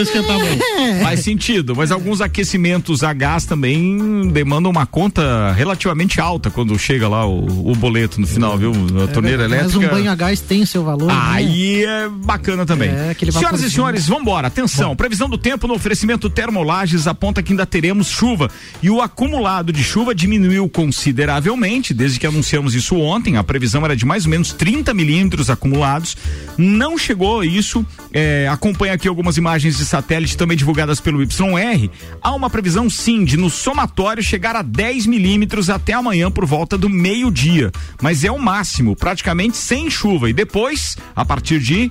Que 0.05 0.23
tá 0.23 0.35
bom. 0.35 1.03
Faz 1.03 1.21
sentido, 1.21 1.75
mas 1.77 1.91
alguns 1.91 2.21
aquecimentos 2.21 3.03
a 3.03 3.13
gás 3.13 3.45
também 3.45 4.29
demandam 4.31 4.71
uma 4.71 4.87
conta 4.87 5.53
relativamente 5.53 6.21
alta 6.21 6.51
quando 6.51 6.79
chega 6.79 7.09
lá 7.09 7.27
o, 7.27 7.71
o 7.71 7.75
boleto 7.75 8.21
no 8.21 8.27
final, 8.27 8.57
viu? 8.57 8.73
A 9.03 9.09
torneira 9.09 9.49
Mas 9.49 9.53
elétrica. 9.61 9.87
um 9.87 9.91
banho 9.91 10.11
a 10.11 10.15
gás 10.15 10.41
tem 10.41 10.65
seu 10.65 10.85
valor. 10.85 11.07
né? 11.09 11.15
Aí 11.31 11.85
é 11.85 12.09
bacana 12.09 12.65
também. 12.65 12.91
É, 12.91 13.11
aquele 13.11 13.33
Senhoras 13.33 13.63
e 13.63 13.71
senhores, 13.71 14.07
vambora. 14.07 14.47
Atenção, 14.49 14.95
previsão 14.95 15.29
do 15.29 15.37
tempo 15.37 15.67
no 15.67 15.75
oferecimento 15.75 16.31
Termolages. 16.31 16.84
Lages 16.85 17.07
aponta 17.07 17.43
que 17.43 17.51
ainda 17.51 17.65
teremos 17.65 18.09
chuva 18.09 18.51
e 18.83 18.91
o 18.91 19.01
acumulado 19.01 19.73
de 19.73 19.83
chuva 19.83 20.15
diminuiu 20.15 20.69
consideravelmente 20.69 21.95
desde 21.95 22.21
que 22.21 22.27
anunciamos 22.27 22.75
isso 22.75 22.97
ontem. 22.99 23.39
A 23.39 23.43
previsão 23.43 23.83
era 23.87 23.97
de 23.97 24.05
mais 24.05 24.27
ou 24.27 24.31
menos 24.31 24.53
30 24.53 24.93
milímetros 24.93 25.49
acumulados. 25.49 26.15
Não 26.59 26.99
chegou 26.99 27.43
isso. 27.43 27.87
É, 28.13 28.47
acompanha 28.51 28.93
aqui 28.93 29.09
algumas 29.09 29.39
imagens 29.39 29.79
de 29.79 29.87
satélite 29.87 30.37
também 30.37 30.59
divulgadas 30.59 31.01
pelo 31.01 31.23
YR. 31.23 31.89
Há 32.21 32.35
uma 32.35 32.51
previsão 32.51 32.91
sim 32.91 33.25
de 33.25 33.39
no 33.39 33.49
somatório 33.49 34.23
chegar 34.23 34.55
a 34.55 34.61
10 34.61 35.07
milímetros 35.07 35.71
até 35.71 35.95
amanhã 35.95 36.31
por 36.31 36.45
volta 36.45 36.77
do 36.77 36.91
meio-dia. 36.91 37.73
Mas 38.03 38.25
é 38.25 38.31
o 38.31 38.39
máximo, 38.39 38.95
praticamente 38.95 39.57
sem 39.57 39.89
chuva. 39.89 40.29
E 40.29 40.35
depois, 40.35 40.99
a 41.17 41.25
partir 41.25 41.61
de 41.61 41.91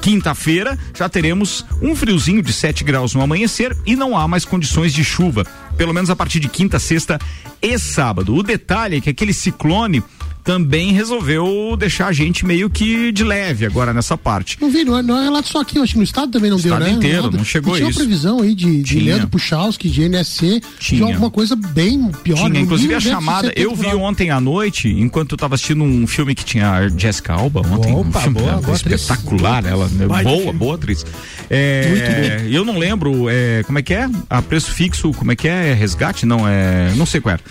Quinta-feira 0.00 0.78
já 0.94 1.08
teremos 1.08 1.64
um 1.82 1.94
friozinho 1.94 2.42
de 2.42 2.52
7 2.52 2.82
graus 2.84 3.14
no 3.14 3.20
amanhecer 3.20 3.76
e 3.84 3.94
não 3.94 4.16
há 4.16 4.26
mais 4.26 4.44
condições 4.44 4.94
de 4.94 5.04
chuva, 5.04 5.44
pelo 5.76 5.92
menos 5.92 6.08
a 6.08 6.16
partir 6.16 6.40
de 6.40 6.48
quinta, 6.48 6.78
sexta 6.78 7.18
e 7.60 7.78
sábado. 7.78 8.34
O 8.34 8.42
detalhe 8.42 8.96
é 8.96 9.00
que 9.00 9.10
aquele 9.10 9.34
ciclone 9.34 10.02
também 10.44 10.92
resolveu 10.92 11.76
deixar 11.78 12.08
a 12.08 12.12
gente 12.12 12.44
meio 12.46 12.68
que 12.70 13.12
de 13.12 13.22
leve 13.24 13.66
agora 13.66 13.92
nessa 13.92 14.16
parte. 14.16 14.56
Não 14.60 14.70
vi, 14.70 14.84
não 14.84 14.98
é, 14.98 15.02
não 15.02 15.18
é 15.18 15.24
relato 15.24 15.48
só 15.48 15.60
aqui, 15.60 15.78
eu 15.78 15.82
acho 15.82 15.92
que 15.92 15.98
no 15.98 16.04
estado 16.04 16.30
também 16.32 16.50
não 16.50 16.56
estado 16.56 16.78
deu, 16.78 16.88
né? 16.88 16.94
inteiro, 16.94 17.22
Nada. 17.24 17.36
não 17.36 17.44
chegou 17.44 17.74
tinha 17.76 17.88
isso. 17.88 17.98
uma 17.98 18.04
previsão 18.06 18.40
aí 18.40 18.54
de, 18.54 18.78
de 18.82 18.82
Tinha. 18.84 19.04
Leandro 19.04 19.28
Puchalski, 19.28 19.88
de 19.88 20.02
NSC, 20.08 20.60
Tinha. 20.78 20.98
de 21.06 21.12
alguma 21.12 21.30
coisa 21.30 21.54
bem 21.56 22.10
pior. 22.22 22.36
Tinha, 22.48 22.60
inclusive 22.60 22.94
a 22.94 22.98
mínimo 22.98 23.14
chamada, 23.14 23.48
170 23.48 23.60
eu 23.60 23.74
vi 23.74 23.94
ontem 23.96 24.30
à 24.30 24.40
noite, 24.40 24.88
enquanto 24.88 25.32
eu 25.32 25.38
tava 25.38 25.54
assistindo 25.54 25.84
um 25.84 26.06
filme 26.06 26.34
que 26.34 26.44
tinha 26.44 26.70
a 26.70 26.88
Jessica 26.88 27.32
Alba 27.34 27.60
ontem, 27.60 27.92
um 27.92 28.00
Opa, 28.00 28.20
filme 28.20 28.38
boa, 28.38 28.50
dela, 28.50 28.62
boa 28.62 28.76
atriz. 28.76 29.00
espetacular, 29.02 29.64
ela, 29.66 29.88
né? 29.88 30.06
Boa, 30.06 30.52
boa 30.52 30.74
atriz. 30.74 31.04
É, 31.48 32.46
eu 32.50 32.64
não 32.64 32.78
lembro, 32.78 33.28
é, 33.28 33.62
como 33.64 33.78
é 33.78 33.82
que 33.82 33.92
é? 33.94 34.08
A 34.28 34.40
preço 34.40 34.70
fixo, 34.72 35.12
como 35.12 35.32
é 35.32 35.36
que 35.36 35.48
é? 35.48 35.70
É 35.70 35.74
resgate? 35.74 36.24
Não, 36.24 36.46
é, 36.48 36.92
não 36.96 37.04
sei 37.04 37.20
qual 37.20 37.34
era. 37.34 37.42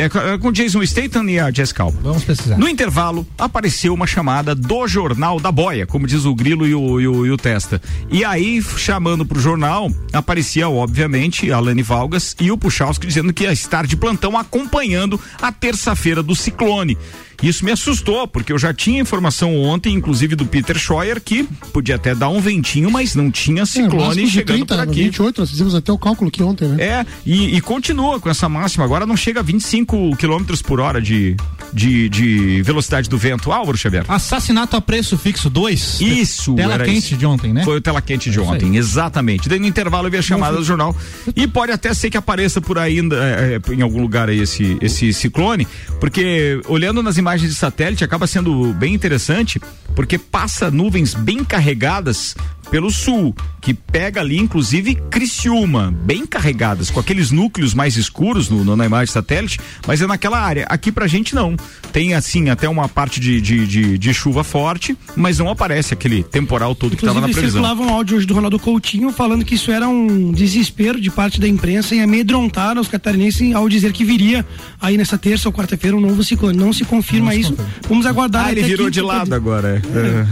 É, 0.00 0.08
com- 0.08 0.18
é 0.18 0.38
com 0.38 0.52
Jason 0.52 0.82
Statham 0.84 1.28
e 1.28 1.38
a 1.38 1.50
Jessica 1.50 1.82
Alba. 1.82 1.98
Vamos 2.02 2.22
precisar. 2.34 2.58
No 2.58 2.68
intervalo, 2.68 3.26
apareceu 3.38 3.92
uma 3.94 4.06
chamada 4.06 4.54
do 4.54 4.86
Jornal 4.86 5.38
da 5.40 5.50
Boia, 5.52 5.86
como 5.86 6.06
diz 6.06 6.24
o 6.24 6.34
Grilo 6.34 6.66
e 6.66 6.74
o, 6.74 7.00
e 7.00 7.06
o- 7.08 7.26
e 7.26 7.30
o 7.30 7.36
Testa. 7.36 7.80
E 8.10 8.24
aí, 8.24 8.62
chamando 8.76 9.24
pro 9.24 9.40
jornal, 9.40 9.90
aparecia, 10.12 10.68
obviamente, 10.68 11.50
a 11.52 11.58
Lani 11.60 11.82
Valgas 11.82 12.34
e 12.40 12.50
o 12.50 12.58
Puchalski 12.58 13.06
dizendo 13.06 13.32
que 13.32 13.44
ia 13.44 13.52
estar 13.52 13.86
de 13.86 13.96
plantão 13.96 14.36
acompanhando 14.36 15.20
a 15.40 15.50
terça-feira 15.52 16.22
do 16.22 16.34
ciclone. 16.34 16.96
Isso 17.42 17.64
me 17.64 17.70
assustou, 17.70 18.26
porque 18.28 18.52
eu 18.52 18.58
já 18.58 18.72
tinha 18.74 19.00
informação 19.00 19.56
ontem, 19.56 19.94
inclusive 19.94 20.36
do 20.36 20.44
Peter 20.44 20.78
Scheuer, 20.78 21.20
que 21.20 21.44
podia 21.72 21.94
até 21.96 22.14
dar 22.14 22.28
um 22.28 22.40
ventinho, 22.40 22.90
mas 22.90 23.14
não 23.14 23.30
tinha 23.30 23.62
É, 23.62 23.66
ciclone 23.66 24.24
de 24.24 24.30
chegando 24.30 24.66
30, 24.66 24.74
por 24.74 24.82
aqui. 24.82 25.02
28, 25.04 25.40
nós 25.40 25.50
fizemos 25.50 25.74
até 25.74 25.90
o 25.92 25.98
cálculo 25.98 26.28
aqui 26.28 26.42
ontem, 26.42 26.68
né? 26.68 26.82
É, 26.82 27.06
e, 27.24 27.56
e 27.56 27.60
continua 27.60 28.20
com 28.20 28.28
essa 28.28 28.48
máxima. 28.48 28.84
Agora 28.84 29.06
não 29.06 29.16
chega 29.16 29.40
a 29.40 29.42
25 29.42 30.16
km 30.16 30.44
por 30.64 30.80
hora 30.80 31.00
de, 31.00 31.36
de, 31.72 32.08
de 32.08 32.62
velocidade 32.62 33.08
do 33.08 33.16
vento. 33.16 33.50
Álvaro 33.50 33.76
Xavier. 33.78 34.04
Assassinato 34.08 34.76
a 34.76 34.80
preço 34.80 35.16
fixo 35.16 35.48
2. 35.48 36.00
Isso, 36.00 36.54
Tela 36.54 36.74
era 36.74 36.84
quente 36.84 36.98
isso. 36.98 37.16
de 37.16 37.26
ontem, 37.26 37.52
né? 37.52 37.64
Foi 37.64 37.78
o 37.78 37.80
tela 37.80 38.02
quente 38.02 38.30
de 38.30 38.38
Isso 38.38 38.48
ontem, 38.48 38.76
exatamente. 38.76 39.48
Daí 39.48 39.58
no 39.58 39.66
intervalo 39.66 40.06
eu 40.06 40.10
vi 40.10 40.18
a 40.18 40.22
chamada 40.22 40.56
do 40.56 40.64
jornal. 40.64 40.94
E 41.34 41.46
pode 41.46 41.72
até 41.72 41.94
ser 41.94 42.10
que 42.10 42.16
apareça 42.16 42.60
por 42.60 42.78
aí 42.78 42.98
ainda, 42.98 43.16
é, 43.16 43.60
é, 43.70 43.74
em 43.74 43.82
algum 43.82 44.00
lugar 44.00 44.28
aí 44.28 44.40
esse, 44.40 44.76
esse 44.80 45.12
ciclone, 45.12 45.66
porque 45.98 46.60
olhando 46.68 47.02
nas 47.02 47.16
imagens 47.16 47.29
de 47.38 47.54
satélite 47.54 48.02
acaba 48.02 48.26
sendo 48.26 48.72
bem 48.74 48.94
interessante, 48.94 49.60
porque 49.94 50.18
passa 50.18 50.70
nuvens 50.70 51.14
bem 51.14 51.44
carregadas 51.44 52.34
pelo 52.70 52.90
sul, 52.90 53.34
que 53.60 53.74
pega 53.74 54.20
ali 54.20 54.38
inclusive 54.38 54.94
Criciúma, 55.10 55.92
bem 56.04 56.24
carregadas, 56.26 56.88
com 56.90 56.98
aqueles 57.00 57.30
núcleos 57.30 57.74
mais 57.74 57.96
escuros 57.96 58.48
no, 58.48 58.64
no- 58.64 58.76
na 58.76 58.86
imagem 58.86 59.12
satélite, 59.12 59.58
mas 59.86 60.00
é 60.00 60.06
naquela 60.06 60.40
área. 60.40 60.64
Aqui 60.68 60.90
pra 60.92 61.06
gente 61.06 61.34
não. 61.34 61.56
Tem 61.92 62.14
assim 62.14 62.48
até 62.50 62.68
uma 62.68 62.88
parte 62.88 63.18
de, 63.20 63.40
de, 63.40 63.66
de, 63.66 63.98
de 63.98 64.14
chuva 64.14 64.44
forte, 64.44 64.96
mas 65.16 65.38
não 65.38 65.48
aparece 65.50 65.92
aquele 65.92 66.22
temporal 66.22 66.74
todo 66.74 66.90
que 66.96 67.02
estava 67.04 67.20
na 67.20 67.28
Inclusive, 67.28 67.52
previsão. 67.52 67.62
circulava 67.62 67.90
um 67.92 67.94
áudio 67.94 68.16
hoje 68.16 68.26
do 68.26 68.34
Ronaldo 68.34 68.58
Coutinho 68.58 69.12
falando 69.12 69.44
que 69.44 69.54
isso 69.56 69.70
era 69.72 69.88
um 69.88 70.30
desespero 70.32 71.00
de 71.00 71.10
parte 71.10 71.40
da 71.40 71.48
imprensa 71.48 71.94
em 71.94 72.02
amedrontar 72.02 72.78
os 72.78 72.88
catarinenses 72.88 73.54
ao 73.54 73.68
dizer 73.68 73.92
que 73.92 74.04
viria 74.04 74.46
aí 74.80 74.96
nessa 74.96 75.18
terça 75.18 75.48
ou 75.48 75.52
quarta-feira 75.52 75.96
um 75.96 76.00
novo 76.00 76.22
ciclone. 76.22 76.56
Não 76.56 76.72
se 76.72 76.84
confirma 76.84 77.34
isso. 77.34 77.56
Vamos 77.88 78.06
aguardar. 78.06 78.46
Ah, 78.46 78.52
ele 78.52 78.60
até 78.60 78.68
virou 78.68 78.88
de 78.90 79.00
lado 79.00 79.34
agora. 79.34 79.82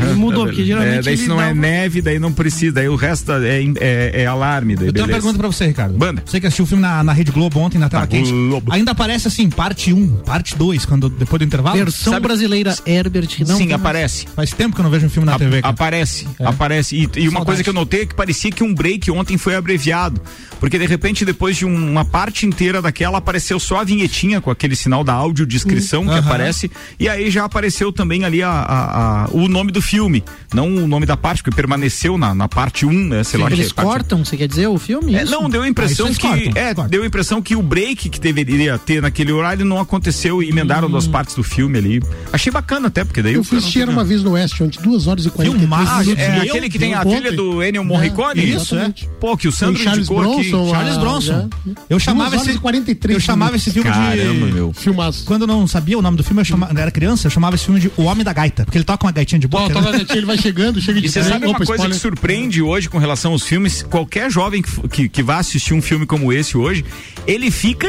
É. 0.00 0.04
ele 0.04 0.14
mudou, 0.14 0.46
porque 0.46 0.64
geralmente 0.64 0.98
É, 0.98 1.02
daí 1.02 1.16
se 1.16 1.26
não 1.26 1.40
é 1.40 1.52
neve, 1.52 2.00
daí 2.00 2.18
não 2.18 2.27
precisa, 2.32 2.72
daí 2.72 2.88
o 2.88 2.96
resto 2.96 3.32
é, 3.32 3.62
é, 3.80 4.22
é 4.22 4.26
alarme. 4.26 4.76
Daí 4.76 4.88
Eu 4.88 4.92
tenho 4.92 5.04
uma 5.04 5.06
beleza. 5.08 5.22
pergunta 5.26 5.38
pra 5.38 5.46
você, 5.48 5.66
Ricardo. 5.66 5.96
Banda. 5.96 6.22
Você 6.24 6.40
que 6.40 6.46
assistiu 6.46 6.64
o 6.64 6.68
filme 6.68 6.82
na, 6.82 7.02
na 7.04 7.12
Rede 7.12 7.30
Globo 7.30 7.60
ontem, 7.60 7.78
na 7.78 7.88
tela 7.88 8.02
Na 8.02 8.06
quente. 8.06 8.30
Globo. 8.30 8.72
Ainda 8.72 8.92
aparece 8.92 9.28
assim, 9.28 9.48
parte 9.50 9.92
1, 9.92 10.16
parte 10.18 10.56
2, 10.56 10.84
quando, 10.86 11.08
depois 11.08 11.38
do 11.38 11.44
intervalo? 11.44 11.76
Versão 11.76 12.12
sabe- 12.12 12.26
brasileira 12.26 12.74
Herbert, 12.86 13.28
não 13.40 13.46
Sim, 13.46 13.58
tem 13.58 13.68
mais. 13.68 13.80
aparece. 13.80 14.26
Faz 14.34 14.52
tempo 14.52 14.74
que 14.74 14.80
eu 14.80 14.84
não 14.84 14.90
vejo 14.90 15.06
um 15.06 15.10
filme 15.10 15.26
na 15.26 15.34
A- 15.34 15.38
TV. 15.38 15.62
cara. 15.62 15.72
Aparece, 15.74 16.26
É. 16.38 16.46
aparece. 16.46 16.96
E, 16.96 17.08
e 17.22 17.28
uma 17.28 17.44
coisa 17.44 17.62
que 17.62 17.68
eu 17.70 17.74
notei 17.74 18.02
é 18.02 18.06
que 18.06 18.14
parecia 18.14 18.50
que 18.50 18.62
um 18.62 18.74
break 18.74 19.10
ontem 19.10 19.36
foi 19.38 19.54
abreviado. 19.54 20.20
Porque 20.60 20.78
de 20.78 20.86
repente, 20.86 21.24
depois 21.24 21.56
de 21.56 21.64
um- 21.64 21.90
uma 21.92 22.04
parte 22.04 22.44
inteira 22.44 22.82
daquela, 22.82 23.18
apareceu 23.18 23.60
só 23.60 23.80
a 23.80 23.84
vinhetinha 23.84 24.40
com 24.40 24.50
aquele 24.50 24.74
sinal 24.74 25.04
da 25.04 25.12
audiodescrição 25.12 26.04
que 26.04 26.10
Aham. 26.10 26.18
aparece. 26.18 26.70
E 26.98 27.08
aí 27.08 27.30
já 27.30 27.44
apareceu 27.44 27.92
também 27.92 28.24
ali 28.24 28.42
a, 28.42 28.48
a- 28.50 29.24
a- 29.24 29.28
o 29.30 29.46
nome 29.48 29.70
do 29.70 29.80
filme. 29.80 30.24
Não 30.52 30.66
o 30.74 30.88
nome 30.88 31.06
da 31.06 31.16
parte, 31.16 31.42
porque 31.42 31.54
permaneceu 31.54 32.17
na, 32.18 32.34
na 32.34 32.48
parte 32.48 32.84
1, 32.84 32.90
né? 32.92 33.24
Sei 33.24 33.38
lá. 33.40 33.46
que 33.48 33.54
Eles 33.54 33.70
é 33.70 33.74
parte- 33.74 33.86
cortam, 33.88 34.24
você 34.24 34.36
quer 34.36 34.48
dizer, 34.48 34.66
o 34.66 34.78
filme? 34.78 35.14
É, 35.14 35.24
não, 35.24 35.48
deu 35.48 35.62
a 35.62 35.68
impressão 35.68 36.06
Ah, 36.08 36.10
que. 36.10 36.20
cortam, 36.20 36.52
é, 36.54 36.74
cortam. 36.74 36.88
deu 36.88 37.02
a 37.02 37.06
impressão 37.06 37.40
que 37.40 37.54
o 37.56 37.62
break 37.62 38.08
que 38.08 38.20
deveria 38.20 38.76
ter 38.78 39.00
naquele 39.00 39.32
horário 39.32 39.64
não 39.64 39.78
aconteceu 39.80 40.42
e 40.42 40.48
emendaram 40.48 40.90
duas 40.90 41.06
partes 41.06 41.34
do 41.34 41.42
filme 41.42 41.78
ali. 41.78 42.02
Achei 42.32 42.52
bacana 42.52 42.88
até, 42.88 43.04
porque 43.04 43.22
daí 43.22 43.34
Eu 43.34 43.44
Era 43.50 43.60
fica- 43.62 43.90
uma 43.90 44.04
vez 44.04 44.22
no 44.22 44.32
Oeste, 44.32 44.62
ontem, 44.62 44.80
duas 44.82 45.06
horas 45.06 45.24
e 45.24 45.30
43 45.30 45.60
Filmaço, 45.60 46.00
minutos. 46.00 46.24
É, 46.24 46.36
aquele 46.40 46.68
que 46.68 46.78
tem 46.78 46.94
a 46.94 47.04
trilha 47.04 47.32
do 47.32 47.62
Ennio 47.62 47.84
Morricone? 47.84 48.40
É, 48.40 48.44
Isso, 48.44 48.76
é. 48.76 48.92
Pô, 49.20 49.36
que 49.36 49.46
o 49.48 49.52
Sandro 49.52 49.80
Charles 49.82 50.08
indicou 50.08 50.20
aqui. 50.38 50.50
Bronson. 50.50 50.70
Charles 50.70 50.96
Bronson. 50.98 51.48
é. 51.68 51.72
Eu 51.88 51.98
chamava 51.98 52.36
esse- 52.36 52.50
e 52.50 52.58
43 52.58 53.14
Eu 53.14 53.20
chamava 53.20 53.56
esse 53.56 53.70
filme 53.70 53.88
Caramba, 53.88 54.46
de. 54.46 54.52
meu. 54.52 54.72
Filmaço. 54.72 55.24
Quando 55.24 55.42
eu 55.42 55.46
não 55.46 55.66
sabia 55.66 55.98
o 55.98 56.02
nome 56.02 56.16
do 56.16 56.24
filme, 56.24 56.40
eu 56.40 56.44
chamava, 56.44 56.78
era 56.80 56.90
criança, 56.90 57.26
eu 57.26 57.30
chamava 57.30 57.54
esse 57.56 57.64
filme 57.64 57.80
de 57.80 57.90
O 57.96 58.02
Homem 58.04 58.24
da 58.24 58.32
Gaita, 58.32 58.64
porque 58.64 58.78
ele 58.78 58.84
toca 58.84 59.06
uma 59.06 59.12
gaitinha 59.12 59.38
de 59.38 59.46
boca. 59.48 59.72
toca 59.72 59.92
né? 59.92 60.04
ele 60.10 60.26
vai 60.26 60.36
chegando, 60.38 60.80
chega 60.80 61.00
de 61.00 61.06
E 61.06 61.10
você 61.10 61.22
sabe 61.22 61.44
uma 61.46 61.56
Opa, 61.56 61.64
coisa 61.66 61.88
que 61.88 61.94
spoiler. 61.94 61.97
Surpreende 61.98 62.62
hoje 62.62 62.88
com 62.88 62.98
relação 62.98 63.32
aos 63.32 63.42
filmes? 63.44 63.82
Qualquer 63.82 64.30
jovem 64.30 64.62
que, 64.62 64.88
que, 64.88 65.08
que 65.08 65.22
vá 65.22 65.38
assistir 65.38 65.74
um 65.74 65.82
filme 65.82 66.06
como 66.06 66.32
esse 66.32 66.56
hoje, 66.56 66.84
ele 67.26 67.50
fica 67.50 67.86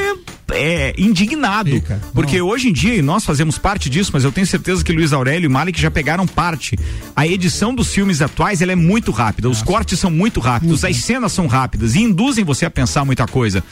é, 0.52 0.93
indignado. 0.98 1.69
Fica. 1.69 2.02
Porque 2.13 2.41
hoje 2.41 2.69
em 2.69 2.74
dia, 2.74 2.95
e 2.95 3.02
nós 3.02 3.24
fazemos 3.24 3.58
parte 3.58 3.89
disso, 3.89 4.10
mas 4.13 4.24
eu 4.24 4.32
tenho 4.32 4.48
certeza 4.48 4.84
que 4.84 4.91
Luiz 4.91 5.13
Aurélio 5.13 5.45
e 5.45 5.50
Malik 5.50 5.80
já 5.80 5.91
pegaram 5.91 6.26
parte. 6.26 6.78
A 7.15 7.28
edição 7.28 7.74
dos 7.74 7.93
filmes 7.93 8.22
atuais 8.22 8.62
ela 8.62 8.72
é 8.72 8.76
muito 8.76 9.12
rápida, 9.12 9.50
os 9.50 9.62
cortes 9.62 10.00
são 10.00 10.10
muito 10.10 10.39
rápidos, 10.39 10.84
as 10.84 10.98
cenas 10.98 11.32
são 11.32 11.45
rápidas 11.48 11.95
e 11.95 12.00
induzem 12.02 12.43
você 12.43 12.65
a 12.65 12.69
pensar 12.72 13.06
muita 13.06 13.28
coisa. 13.28 13.63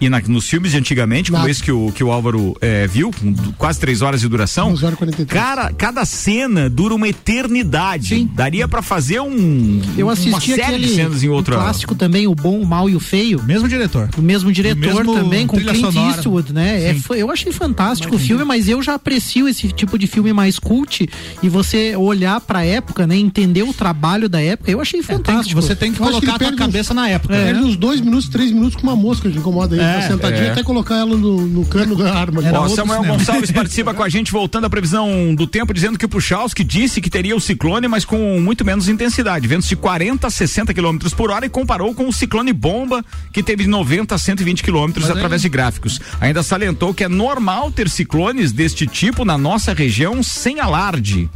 E 0.00 0.08
na- 0.08 0.20
nos 0.20 0.48
filmes 0.48 0.72
de 0.72 0.78
antigamente, 0.78 1.30
como 1.30 1.38
Nada. 1.42 1.50
esse 1.50 1.62
que 1.62 1.70
o, 1.70 1.92
que 1.92 2.02
o 2.02 2.10
Álvaro 2.10 2.56
é, 2.60 2.86
viu, 2.86 3.10
com 3.12 3.32
quase 3.56 3.78
três 3.78 4.02
horas 4.02 4.20
de 4.20 4.28
duração, 4.28 4.70
Duas 4.70 4.82
horas 4.82 4.98
43. 4.98 5.28
cara, 5.40 5.72
cada 5.72 6.04
cena 6.04 6.68
dura 6.68 6.94
uma 6.94 7.08
eternidade. 7.08 8.24
Daria 8.34 8.66
pra 8.66 8.82
fazer 8.82 9.20
um 9.20 9.80
Eu 9.96 10.06
uma 10.06 10.12
assisti 10.12 10.50
série 10.54 10.62
aquele 10.62 10.86
de 11.18 11.26
em 11.26 11.28
outra. 11.28 11.56
clássico 11.56 11.94
também, 11.94 12.26
o 12.26 12.34
bom, 12.34 12.58
o 12.60 12.66
mal 12.66 12.88
e 12.88 12.96
o 12.96 13.00
feio. 13.00 13.42
Mesmo 13.44 13.68
diretor. 13.68 14.08
O 14.16 14.22
mesmo 14.22 14.50
diretor 14.52 14.92
O 14.92 14.94
mesmo 14.96 15.14
também, 15.14 15.46
com 15.46 15.56
Clint 15.56 15.76
sonora. 15.80 16.16
Eastwood, 16.16 16.52
né? 16.52 16.90
É, 16.90 16.96
eu 17.16 17.30
achei 17.30 17.52
fantástico 17.52 18.16
o 18.16 18.18
filme, 18.18 18.44
mas 18.44 18.68
eu 18.68 18.82
já 18.82 18.94
aprecio 18.94 19.48
esse 19.48 19.68
tipo 19.68 19.98
de 19.98 20.06
filme 20.06 20.32
mais 20.32 20.58
cult 20.58 21.08
e 21.42 21.48
você 21.48 21.96
olhar 21.96 22.40
pra 22.40 22.64
época, 22.64 23.06
né? 23.06 23.16
Entender 23.16 23.62
o 23.62 23.72
trabalho 23.72 24.28
da 24.28 24.40
época, 24.40 24.70
eu 24.70 24.80
achei 24.80 25.00
É, 25.00 25.02
Tem 25.02 25.16
que- 25.18 25.24
fantástico. 25.24 25.60
você 25.60 25.74
tem 25.76 25.92
que 25.92 26.00
Eu 26.00 26.04
acho 26.06 26.20
que 26.20 26.26
colocar 26.26 26.36
a 26.36 26.38
perde 26.38 26.54
uns- 26.54 26.58
cabeça 26.66 26.94
na 26.94 27.08
época. 27.08 27.34
Perde 27.34 27.60
né? 27.60 27.66
uns 27.66 27.76
dois 27.76 28.00
minutos, 28.00 28.28
três 28.28 28.50
minutos 28.52 28.76
com 28.76 28.82
uma 28.82 28.96
mosca 28.96 29.30
que 29.30 29.36
incomoda 29.38 29.74
ele. 29.76 29.84
É, 29.84 30.00
tá 30.00 30.08
sentadinho 30.08 30.44
é. 30.46 30.50
até 30.50 30.62
colocar 30.62 30.96
ela 30.96 31.16
no, 31.16 31.46
no 31.46 31.64
cano 31.66 31.94
da 31.96 32.12
arma. 32.14 32.40
Outro 32.40 32.74
Samuel 32.76 33.00
cinema. 33.00 33.18
Gonçalves 33.18 33.50
participa 33.50 33.92
com 33.94 34.02
a 34.02 34.08
gente, 34.08 34.32
voltando 34.32 34.64
à 34.64 34.70
previsão 34.70 35.34
do 35.34 35.46
tempo, 35.46 35.72
dizendo 35.74 35.98
que 35.98 36.04
o 36.04 36.08
Puchalski 36.08 36.62
disse 36.64 37.00
que 37.00 37.10
teria 37.10 37.36
o 37.36 37.40
ciclone, 37.40 37.86
mas 37.88 38.04
com 38.04 38.40
muito 38.40 38.64
menos 38.64 38.88
intensidade, 38.88 39.46
ventos 39.46 39.66
de 39.74 39.80
40 39.80 40.26
a 40.26 40.30
60 40.30 40.72
km 40.72 40.98
por 41.16 41.30
hora 41.30 41.44
e 41.44 41.48
comparou 41.48 41.92
com 41.94 42.08
o 42.08 42.12
ciclone 42.12 42.52
bomba, 42.52 43.04
que 43.32 43.42
teve 43.42 43.64
de 43.64 43.68
90 43.68 44.14
a 44.14 44.18
120 44.18 44.62
km 44.62 44.92
através 45.10 45.42
de 45.42 45.48
gráficos. 45.48 46.00
Ainda 46.20 46.42
salientou 46.42 46.94
que 46.94 47.04
é 47.04 47.08
normal 47.08 47.70
ter 47.72 47.88
ciclones 47.90 48.52
deste 48.52 48.86
tipo 48.86 49.24
na 49.24 49.36
nossa 49.36 49.74
região 49.74 50.22
sem 50.22 50.60
alarde. 50.60 51.28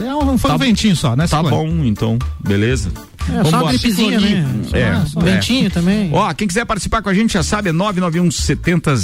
É 0.00 0.38
foi 0.38 0.50
Tá- 0.50 0.54
um 0.54 0.58
ventinho 0.58 0.96
só, 0.96 1.14
né? 1.14 1.26
Tá 1.26 1.42
bom, 1.42 1.66
então, 1.84 2.18
beleza. 2.40 2.90
É, 3.28 3.44
só 3.44 3.62
uma 3.62 3.70
gripezinha, 3.70 4.20
né? 4.20 4.44
É, 4.72 5.06
só 5.06 5.20
é. 5.20 5.24
ventinho 5.24 5.70
também. 5.70 6.10
Ó, 6.12 6.32
quem 6.34 6.48
quiser 6.48 6.64
participar 6.64 7.02
com 7.02 7.08
a 7.08 7.14
gente 7.14 7.32
já 7.34 7.42
sabe, 7.42 7.68
é 7.68 7.72
991 7.72 8.30
70 8.30 8.94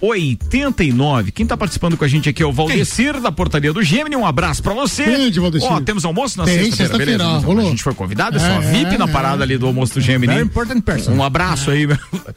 0089. 0.00 1.32
Quem 1.32 1.46
tá 1.46 1.56
participando 1.56 1.96
com 1.96 2.04
a 2.04 2.08
gente 2.08 2.28
aqui 2.28 2.42
é 2.42 2.46
o 2.46 2.52
Valdecir 2.52 3.20
da 3.20 3.32
Portaria 3.32 3.72
do 3.72 3.82
Gemini. 3.82 4.16
Um 4.16 4.26
abraço 4.26 4.62
pra 4.62 4.74
você. 4.74 5.04
Grande, 5.04 5.40
Valdecir. 5.40 5.70
Ó, 5.70 5.80
temos 5.80 6.04
almoço 6.04 6.38
na 6.38 6.44
Tem, 6.44 6.54
sexta-feira, 6.64 6.88
sexta-feira, 6.90 7.24
beleza? 7.24 7.46
rolou. 7.46 7.66
A 7.66 7.70
gente 7.70 7.82
foi 7.82 7.94
convidado, 7.94 8.36
é 8.36 8.40
só 8.40 8.46
É, 8.46 8.60
VIP 8.60 8.98
na 8.98 9.04
é, 9.06 9.08
parada 9.08 9.42
ali 9.42 9.56
do 9.58 9.66
almoço 9.66 9.94
do 9.94 10.00
Gemini. 10.00 10.32
Very 10.32 10.44
important 10.46 10.80
person. 10.82 11.12
Um 11.12 11.22
abraço 11.22 11.70
aí, 11.70 11.86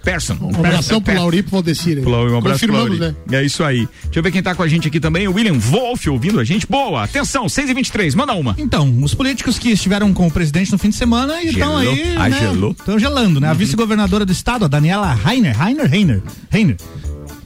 person. 0.04 0.38
Um 0.42 0.50
abração 0.50 1.02
pro 1.02 1.14
Lauri 1.16 1.40
e 1.40 1.44
pro 1.44 1.52
Valdecir. 1.52 2.08
Um 2.08 2.38
abraço 2.38 2.66
pro 2.66 2.76
Lauri. 2.76 3.00
né? 3.00 3.16
É 3.32 3.44
isso 3.44 3.64
aí. 3.64 3.88
Deixa 4.06 4.20
eu 4.20 4.24
ver 4.24 4.32
quem 4.32 4.42
tá 4.44 4.56
com 4.56 4.64
a 4.64 4.68
gente 4.68 4.88
aqui 4.88 5.00
também, 5.00 5.28
o 5.28 5.34
William 5.34 5.58
Wolf 5.58 6.08
ouvindo 6.08 6.40
a 6.40 6.44
gente. 6.44 6.68
Boa, 6.68 7.04
atenção, 7.04 7.48
6 7.48 7.70
e 7.70 7.74
23 7.74 8.16
manda 8.16 8.34
uma. 8.34 8.56
Então, 8.58 8.94
os 9.02 9.14
políticos 9.14 9.58
que 9.60 9.70
estiveram 9.70 10.14
com 10.14 10.28
o 10.28 10.32
presidente 10.32 10.72
no 10.72 10.77
fim 10.78 10.90
de 10.90 10.96
semana 10.96 11.42
estão 11.44 11.80
Gelou. 11.80 11.94
aí. 11.94 12.16
Ah, 12.18 12.30
né. 12.30 12.38
Estão 12.78 13.00
gelando, 13.00 13.40
né? 13.40 13.50
A 13.50 13.54
vice-governadora 13.54 14.26
do 14.26 14.32
estado, 14.32 14.66
a 14.66 14.68
Daniela 14.68 15.14
Rainer, 15.14 15.58
Rainer, 15.58 15.90
Rainer, 15.90 16.22
Rainer. 16.52 16.78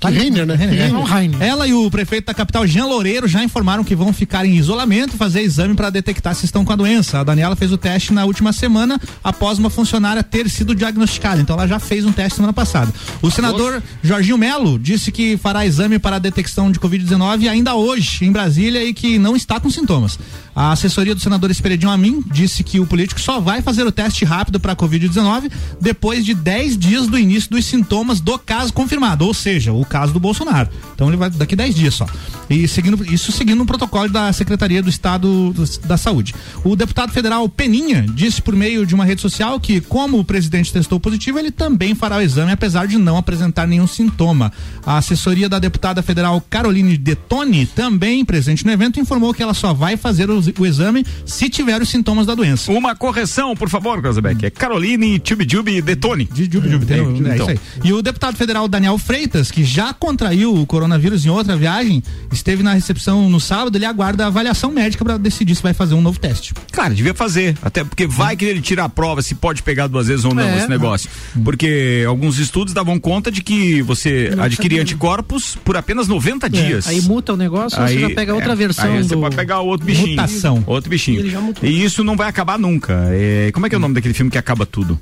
Que 0.09 0.17
Reiner, 0.17 0.47
né? 0.47 0.55
Rainer, 0.55 0.75
Reiner. 0.75 0.93
não, 0.93 1.03
Rainer. 1.03 1.41
Ela 1.41 1.67
e 1.67 1.73
o 1.73 1.89
prefeito 1.91 2.25
da 2.25 2.33
capital, 2.33 2.65
Jean 2.65 2.85
Loureiro, 2.85 3.27
já 3.27 3.43
informaram 3.43 3.83
que 3.83 3.95
vão 3.95 4.11
ficar 4.11 4.45
em 4.45 4.55
isolamento 4.55 5.13
e 5.13 5.17
fazer 5.17 5.41
exame 5.41 5.75
para 5.75 5.91
detectar 5.91 6.33
se 6.33 6.45
estão 6.45 6.65
com 6.65 6.73
a 6.73 6.75
doença. 6.75 7.19
A 7.19 7.23
Daniela 7.23 7.55
fez 7.55 7.71
o 7.71 7.77
teste 7.77 8.11
na 8.11 8.25
última 8.25 8.51
semana 8.51 8.99
após 9.23 9.59
uma 9.59 9.69
funcionária 9.69 10.23
ter 10.23 10.49
sido 10.49 10.73
diagnosticada. 10.73 11.39
Então 11.39 11.55
ela 11.55 11.67
já 11.67 11.77
fez 11.77 12.03
um 12.03 12.11
teste 12.11 12.37
semana 12.37 12.51
passada. 12.51 12.91
O 13.21 13.29
senador 13.29 13.83
Jorginho 14.01 14.37
Melo 14.37 14.79
disse 14.79 15.11
que 15.11 15.37
fará 15.37 15.65
exame 15.65 15.99
para 15.99 16.15
a 16.15 16.19
detecção 16.19 16.71
de 16.71 16.79
Covid-19 16.79 17.47
ainda 17.47 17.75
hoje 17.75 18.25
em 18.25 18.31
Brasília 18.31 18.83
e 18.83 18.93
que 18.93 19.19
não 19.19 19.35
está 19.35 19.59
com 19.59 19.69
sintomas. 19.69 20.17
A 20.55 20.71
assessoria 20.71 21.15
do 21.15 21.21
senador 21.21 21.49
Esperedinho 21.49 21.91
Amin 21.91 22.23
disse 22.29 22.63
que 22.63 22.79
o 22.79 22.85
político 22.85 23.21
só 23.21 23.39
vai 23.39 23.61
fazer 23.61 23.85
o 23.85 23.91
teste 23.91 24.25
rápido 24.25 24.59
para 24.59 24.73
a 24.73 24.75
Covid-19 24.75 25.49
depois 25.79 26.25
de 26.25 26.33
10 26.33 26.77
dias 26.77 27.07
do 27.07 27.17
início 27.17 27.49
dos 27.49 27.65
sintomas 27.65 28.19
do 28.19 28.37
caso 28.37 28.73
confirmado, 28.73 29.25
ou 29.25 29.33
seja, 29.33 29.71
o 29.71 29.85
caso 29.91 30.13
do 30.13 30.19
Bolsonaro. 30.19 30.69
Então 30.95 31.09
ele 31.09 31.17
vai 31.17 31.29
daqui 31.29 31.53
10 31.55 31.75
dias 31.75 31.93
só. 31.95 32.05
E 32.49 32.65
seguindo 32.67 33.03
isso 33.13 33.31
seguindo 33.31 33.61
o 33.61 33.65
protocolo 33.65 34.07
da 34.09 34.31
Secretaria 34.31 34.81
do 34.81 34.89
Estado 34.89 35.51
do- 35.53 35.79
da 35.85 35.97
Saúde. 35.97 36.33
O 36.63 36.75
deputado 36.75 37.11
federal 37.11 37.47
Peninha 37.49 38.05
disse 38.13 38.41
por 38.41 38.55
meio 38.55 38.85
de 38.85 38.95
uma 38.95 39.03
rede 39.03 39.19
social 39.21 39.59
que 39.59 39.81
como 39.81 40.17
o 40.19 40.23
presidente 40.23 40.71
testou 40.71 40.97
positivo, 40.99 41.37
ele 41.39 41.51
também 41.51 41.93
fará 41.93 42.17
o 42.17 42.21
exame 42.21 42.51
apesar 42.53 42.87
de 42.87 42.97
não 42.97 43.17
apresentar 43.17 43.67
nenhum 43.67 43.85
sintoma. 43.87 44.51
A 44.85 44.97
assessoria 44.97 45.49
da 45.49 45.59
deputada 45.59 46.01
federal 46.01 46.41
Caroline 46.49 46.97
Detoni, 46.97 47.65
também 47.65 48.23
presente 48.23 48.65
no 48.65 48.71
evento, 48.71 48.99
informou 48.99 49.33
que 49.33 49.43
ela 49.43 49.53
só 49.53 49.73
vai 49.73 49.97
fazer 49.97 50.29
o, 50.29 50.41
o 50.59 50.65
exame 50.65 51.05
se 51.25 51.49
tiver 51.49 51.81
os 51.81 51.89
sintomas 51.89 52.25
da 52.27 52.33
doença. 52.35 52.71
Uma 52.71 52.95
correção, 52.95 53.55
por 53.55 53.69
favor, 53.69 54.01
Causabeck. 54.01 54.45
É 54.45 54.49
Caroline 54.49 55.19
Tchubidubi 55.19 55.81
Detone. 55.81 56.25
De 56.31 56.47
tem, 56.47 56.99
É, 56.99 57.01
é, 57.01 57.03
então. 57.09 57.33
isso 57.35 57.49
aí. 57.49 57.59
E 57.83 57.91
o 57.93 58.01
deputado 58.01 58.37
federal 58.37 58.67
Daniel 58.67 58.97
Freitas, 58.97 59.49
que 59.51 59.63
já 59.63 59.80
contraiu 59.93 60.53
o 60.53 60.65
coronavírus 60.65 61.25
em 61.25 61.29
outra 61.29 61.55
viagem, 61.55 62.01
esteve 62.31 62.63
na 62.63 62.73
recepção 62.73 63.29
no 63.29 63.39
sábado, 63.39 63.77
ele 63.77 63.85
aguarda 63.85 64.23
a 64.25 64.27
avaliação 64.27 64.71
médica 64.71 65.03
para 65.03 65.17
decidir 65.17 65.55
se 65.55 65.63
vai 65.63 65.73
fazer 65.73 65.93
um 65.95 66.01
novo 66.01 66.19
teste. 66.19 66.53
Cara, 66.71 66.93
devia 66.93 67.13
fazer. 67.13 67.57
Até 67.61 67.83
porque 67.83 68.05
vai 68.07 68.35
que 68.35 68.45
ele 68.45 68.61
tira 68.61 68.83
a 68.83 68.89
prova 68.89 69.21
se 69.21 69.35
pode 69.35 69.63
pegar 69.63 69.87
duas 69.87 70.07
vezes 70.07 70.25
ou 70.25 70.33
não 70.33 70.43
É. 70.43 70.59
esse 70.59 70.69
negócio. 70.69 71.09
Porque 71.43 72.03
alguns 72.07 72.39
estudos 72.39 72.73
davam 72.73 72.99
conta 72.99 73.31
de 73.31 73.41
que 73.41 73.81
você 73.81 74.31
adquiria 74.39 74.81
anticorpos 74.81 75.57
por 75.63 75.75
apenas 75.77 76.07
90 76.07 76.49
dias. 76.49 76.87
Aí 76.87 77.01
muta 77.01 77.33
o 77.33 77.37
negócio, 77.37 77.79
você 77.81 77.99
já 77.99 78.09
pega 78.09 78.33
outra 78.33 78.53
é, 78.53 78.55
versão 78.55 78.91
Aí 78.91 79.03
você 79.03 79.15
do... 79.15 79.21
pode 79.21 79.35
pegar 79.35 79.59
outro 79.61 79.85
bichinho. 79.85 80.09
Mutação. 80.09 80.63
Outro 80.67 80.89
bichinho. 80.89 81.29
Já. 81.29 81.41
E 81.63 81.83
isso 81.83 82.03
não 82.03 82.15
vai 82.15 82.27
acabar 82.29 82.57
nunca. 82.59 83.07
É, 83.11 83.51
como 83.53 83.65
é 83.65 83.69
que 83.69 83.75
é 83.75 83.77
o 83.77 83.81
nome 83.81 83.95
daquele 83.95 84.13
filme 84.13 84.31
que 84.31 84.37
acaba 84.37 84.65
tudo? 84.65 84.99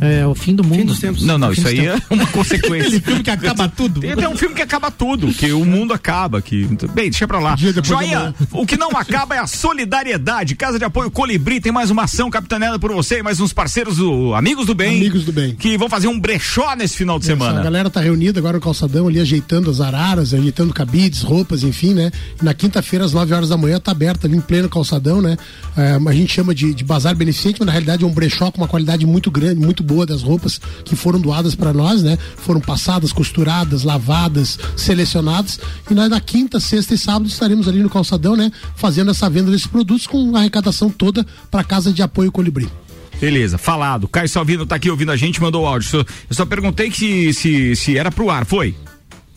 É, 0.00 0.26
o 0.26 0.34
fim 0.34 0.54
do 0.54 0.62
mundo. 0.62 0.78
Fim 0.78 0.86
dos 0.86 0.98
tempos. 0.98 1.22
Não, 1.24 1.38
não, 1.38 1.52
isso 1.52 1.66
aí 1.66 1.86
é 1.86 1.96
uma 2.10 2.26
consequência. 2.26 3.00
filme 3.00 3.22
que 3.22 3.30
acaba 3.30 3.68
tudo. 3.68 4.00
Tem 4.00 4.12
até 4.12 4.28
um 4.28 4.36
filme 4.36 4.54
que 4.54 4.62
acaba 4.62 4.90
tudo, 4.90 5.32
que 5.32 5.52
o 5.52 5.64
mundo 5.64 5.92
acaba. 5.92 6.40
Que... 6.40 6.66
Bem, 6.92 7.10
deixa 7.10 7.26
pra 7.26 7.38
lá. 7.38 7.56
Joia, 7.82 8.34
o 8.52 8.66
que 8.66 8.76
não 8.76 8.90
acaba 8.90 9.34
é 9.34 9.38
a 9.38 9.46
solidariedade. 9.46 10.54
Casa 10.54 10.78
de 10.78 10.84
Apoio 10.84 11.10
Colibri 11.10 11.60
tem 11.60 11.72
mais 11.72 11.90
uma 11.90 12.04
ação 12.04 12.30
capitaneada 12.30 12.78
por 12.78 12.92
você 12.92 13.18
e 13.18 13.22
mais 13.22 13.40
uns 13.40 13.52
parceiros 13.52 13.96
do 13.96 14.34
Amigos 14.34 14.66
do 14.66 14.74
Bem. 14.74 14.96
Amigos 14.96 15.24
do 15.24 15.32
Bem. 15.32 15.54
Que 15.54 15.76
vão 15.76 15.88
fazer 15.88 16.08
um 16.08 16.18
brechó 16.18 16.74
nesse 16.76 16.96
final 16.96 17.18
de 17.18 17.26
A 17.26 17.28
semana. 17.28 17.62
galera 17.62 17.90
tá 17.90 18.00
reunida 18.00 18.38
agora 18.38 18.56
no 18.56 18.62
calçadão 18.62 19.08
ali, 19.08 19.20
ajeitando 19.20 19.70
as 19.70 19.80
araras, 19.80 20.34
ajeitando 20.34 20.72
cabides, 20.72 21.22
roupas, 21.22 21.62
enfim, 21.62 21.94
né? 21.94 22.10
E 22.40 22.44
na 22.44 22.54
quinta-feira, 22.54 23.04
às 23.04 23.12
9 23.12 23.34
horas 23.34 23.48
da 23.48 23.56
manhã, 23.56 23.80
tá 23.80 23.92
aberto 23.92 24.26
ali 24.26 24.36
em 24.36 24.40
pleno 24.40 24.68
calçadão, 24.68 25.20
né? 25.20 25.36
É, 25.76 25.98
a 26.08 26.12
gente 26.12 26.32
chama 26.32 26.54
de, 26.54 26.74
de 26.74 26.84
bazar 26.84 27.14
beneficente, 27.14 27.56
mas 27.60 27.66
na 27.66 27.72
realidade 27.72 28.04
é 28.04 28.06
um 28.06 28.12
brechó 28.12 28.50
com 28.50 28.58
uma 28.58 28.68
qualidade 28.68 29.06
muito 29.06 29.30
grande, 29.30 29.60
muito 29.60 29.82
boa 29.88 30.04
das 30.04 30.22
roupas 30.22 30.60
que 30.84 30.94
foram 30.94 31.18
doadas 31.18 31.54
para 31.54 31.72
nós, 31.72 32.02
né? 32.02 32.18
Foram 32.36 32.60
passadas, 32.60 33.12
costuradas, 33.12 33.82
lavadas, 33.82 34.58
selecionadas. 34.76 35.58
E 35.90 35.94
nós 35.94 36.10
na 36.10 36.20
quinta, 36.20 36.60
sexta 36.60 36.94
e 36.94 36.98
sábado 36.98 37.26
estaremos 37.26 37.66
ali 37.66 37.82
no 37.82 37.88
calçadão, 37.88 38.36
né? 38.36 38.52
Fazendo 38.76 39.10
essa 39.10 39.30
venda 39.30 39.50
desses 39.50 39.66
produtos 39.66 40.06
com 40.06 40.36
a 40.36 40.40
arrecadação 40.40 40.90
toda 40.90 41.26
para 41.50 41.64
Casa 41.64 41.92
de 41.92 42.02
Apoio 42.02 42.30
Colibri. 42.30 42.68
Beleza, 43.18 43.58
falado. 43.58 44.06
Caio 44.06 44.28
Salvino 44.28 44.66
tá 44.66 44.76
aqui 44.76 44.90
ouvindo 44.90 45.10
a 45.10 45.16
gente, 45.16 45.40
mandou 45.40 45.64
o 45.64 45.66
áudio. 45.66 46.06
Eu 46.30 46.36
só 46.36 46.44
perguntei 46.44 46.90
que 46.90 47.32
se, 47.32 47.34
se, 47.34 47.76
se 47.76 47.98
era 47.98 48.12
pro 48.12 48.30
ar, 48.30 48.44
foi? 48.44 48.76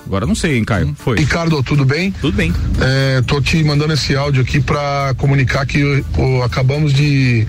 Agora 0.05 0.25
não 0.25 0.35
sei, 0.35 0.57
hein, 0.57 0.63
Caio? 0.65 0.93
Foi. 0.97 1.17
Ricardo, 1.17 1.61
tudo 1.63 1.85
bem? 1.85 2.11
Tudo 2.11 2.35
bem. 2.35 2.53
É, 2.81 3.21
tô 3.21 3.39
te 3.41 3.63
mandando 3.63 3.93
esse 3.93 4.15
áudio 4.15 4.41
aqui 4.41 4.59
para 4.59 5.13
comunicar 5.17 5.65
que 5.65 6.03
acabamos 6.43 6.93
de 6.93 7.47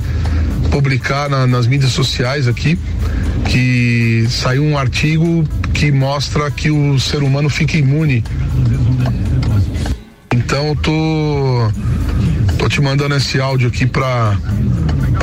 publicar 0.71 1.29
na- 1.29 1.47
nas 1.47 1.67
mídias 1.67 1.93
sociais 1.93 2.47
aqui 2.47 2.79
que 3.47 4.27
saiu 4.31 4.63
um 4.63 4.79
artigo 4.79 5.45
que 5.75 5.91
mostra 5.91 6.51
que 6.51 6.71
o 6.71 6.99
ser 7.01 7.23
humano 7.23 7.49
fica 7.51 7.77
imune. 7.77 8.23
Então 10.33 10.69
eu 10.69 10.77
tô 10.77 11.73
tô 12.59 12.69
te 12.69 12.81
mandando 12.81 13.15
esse 13.17 13.41
áudio 13.41 13.69
aqui 13.69 13.87
para 13.87 14.37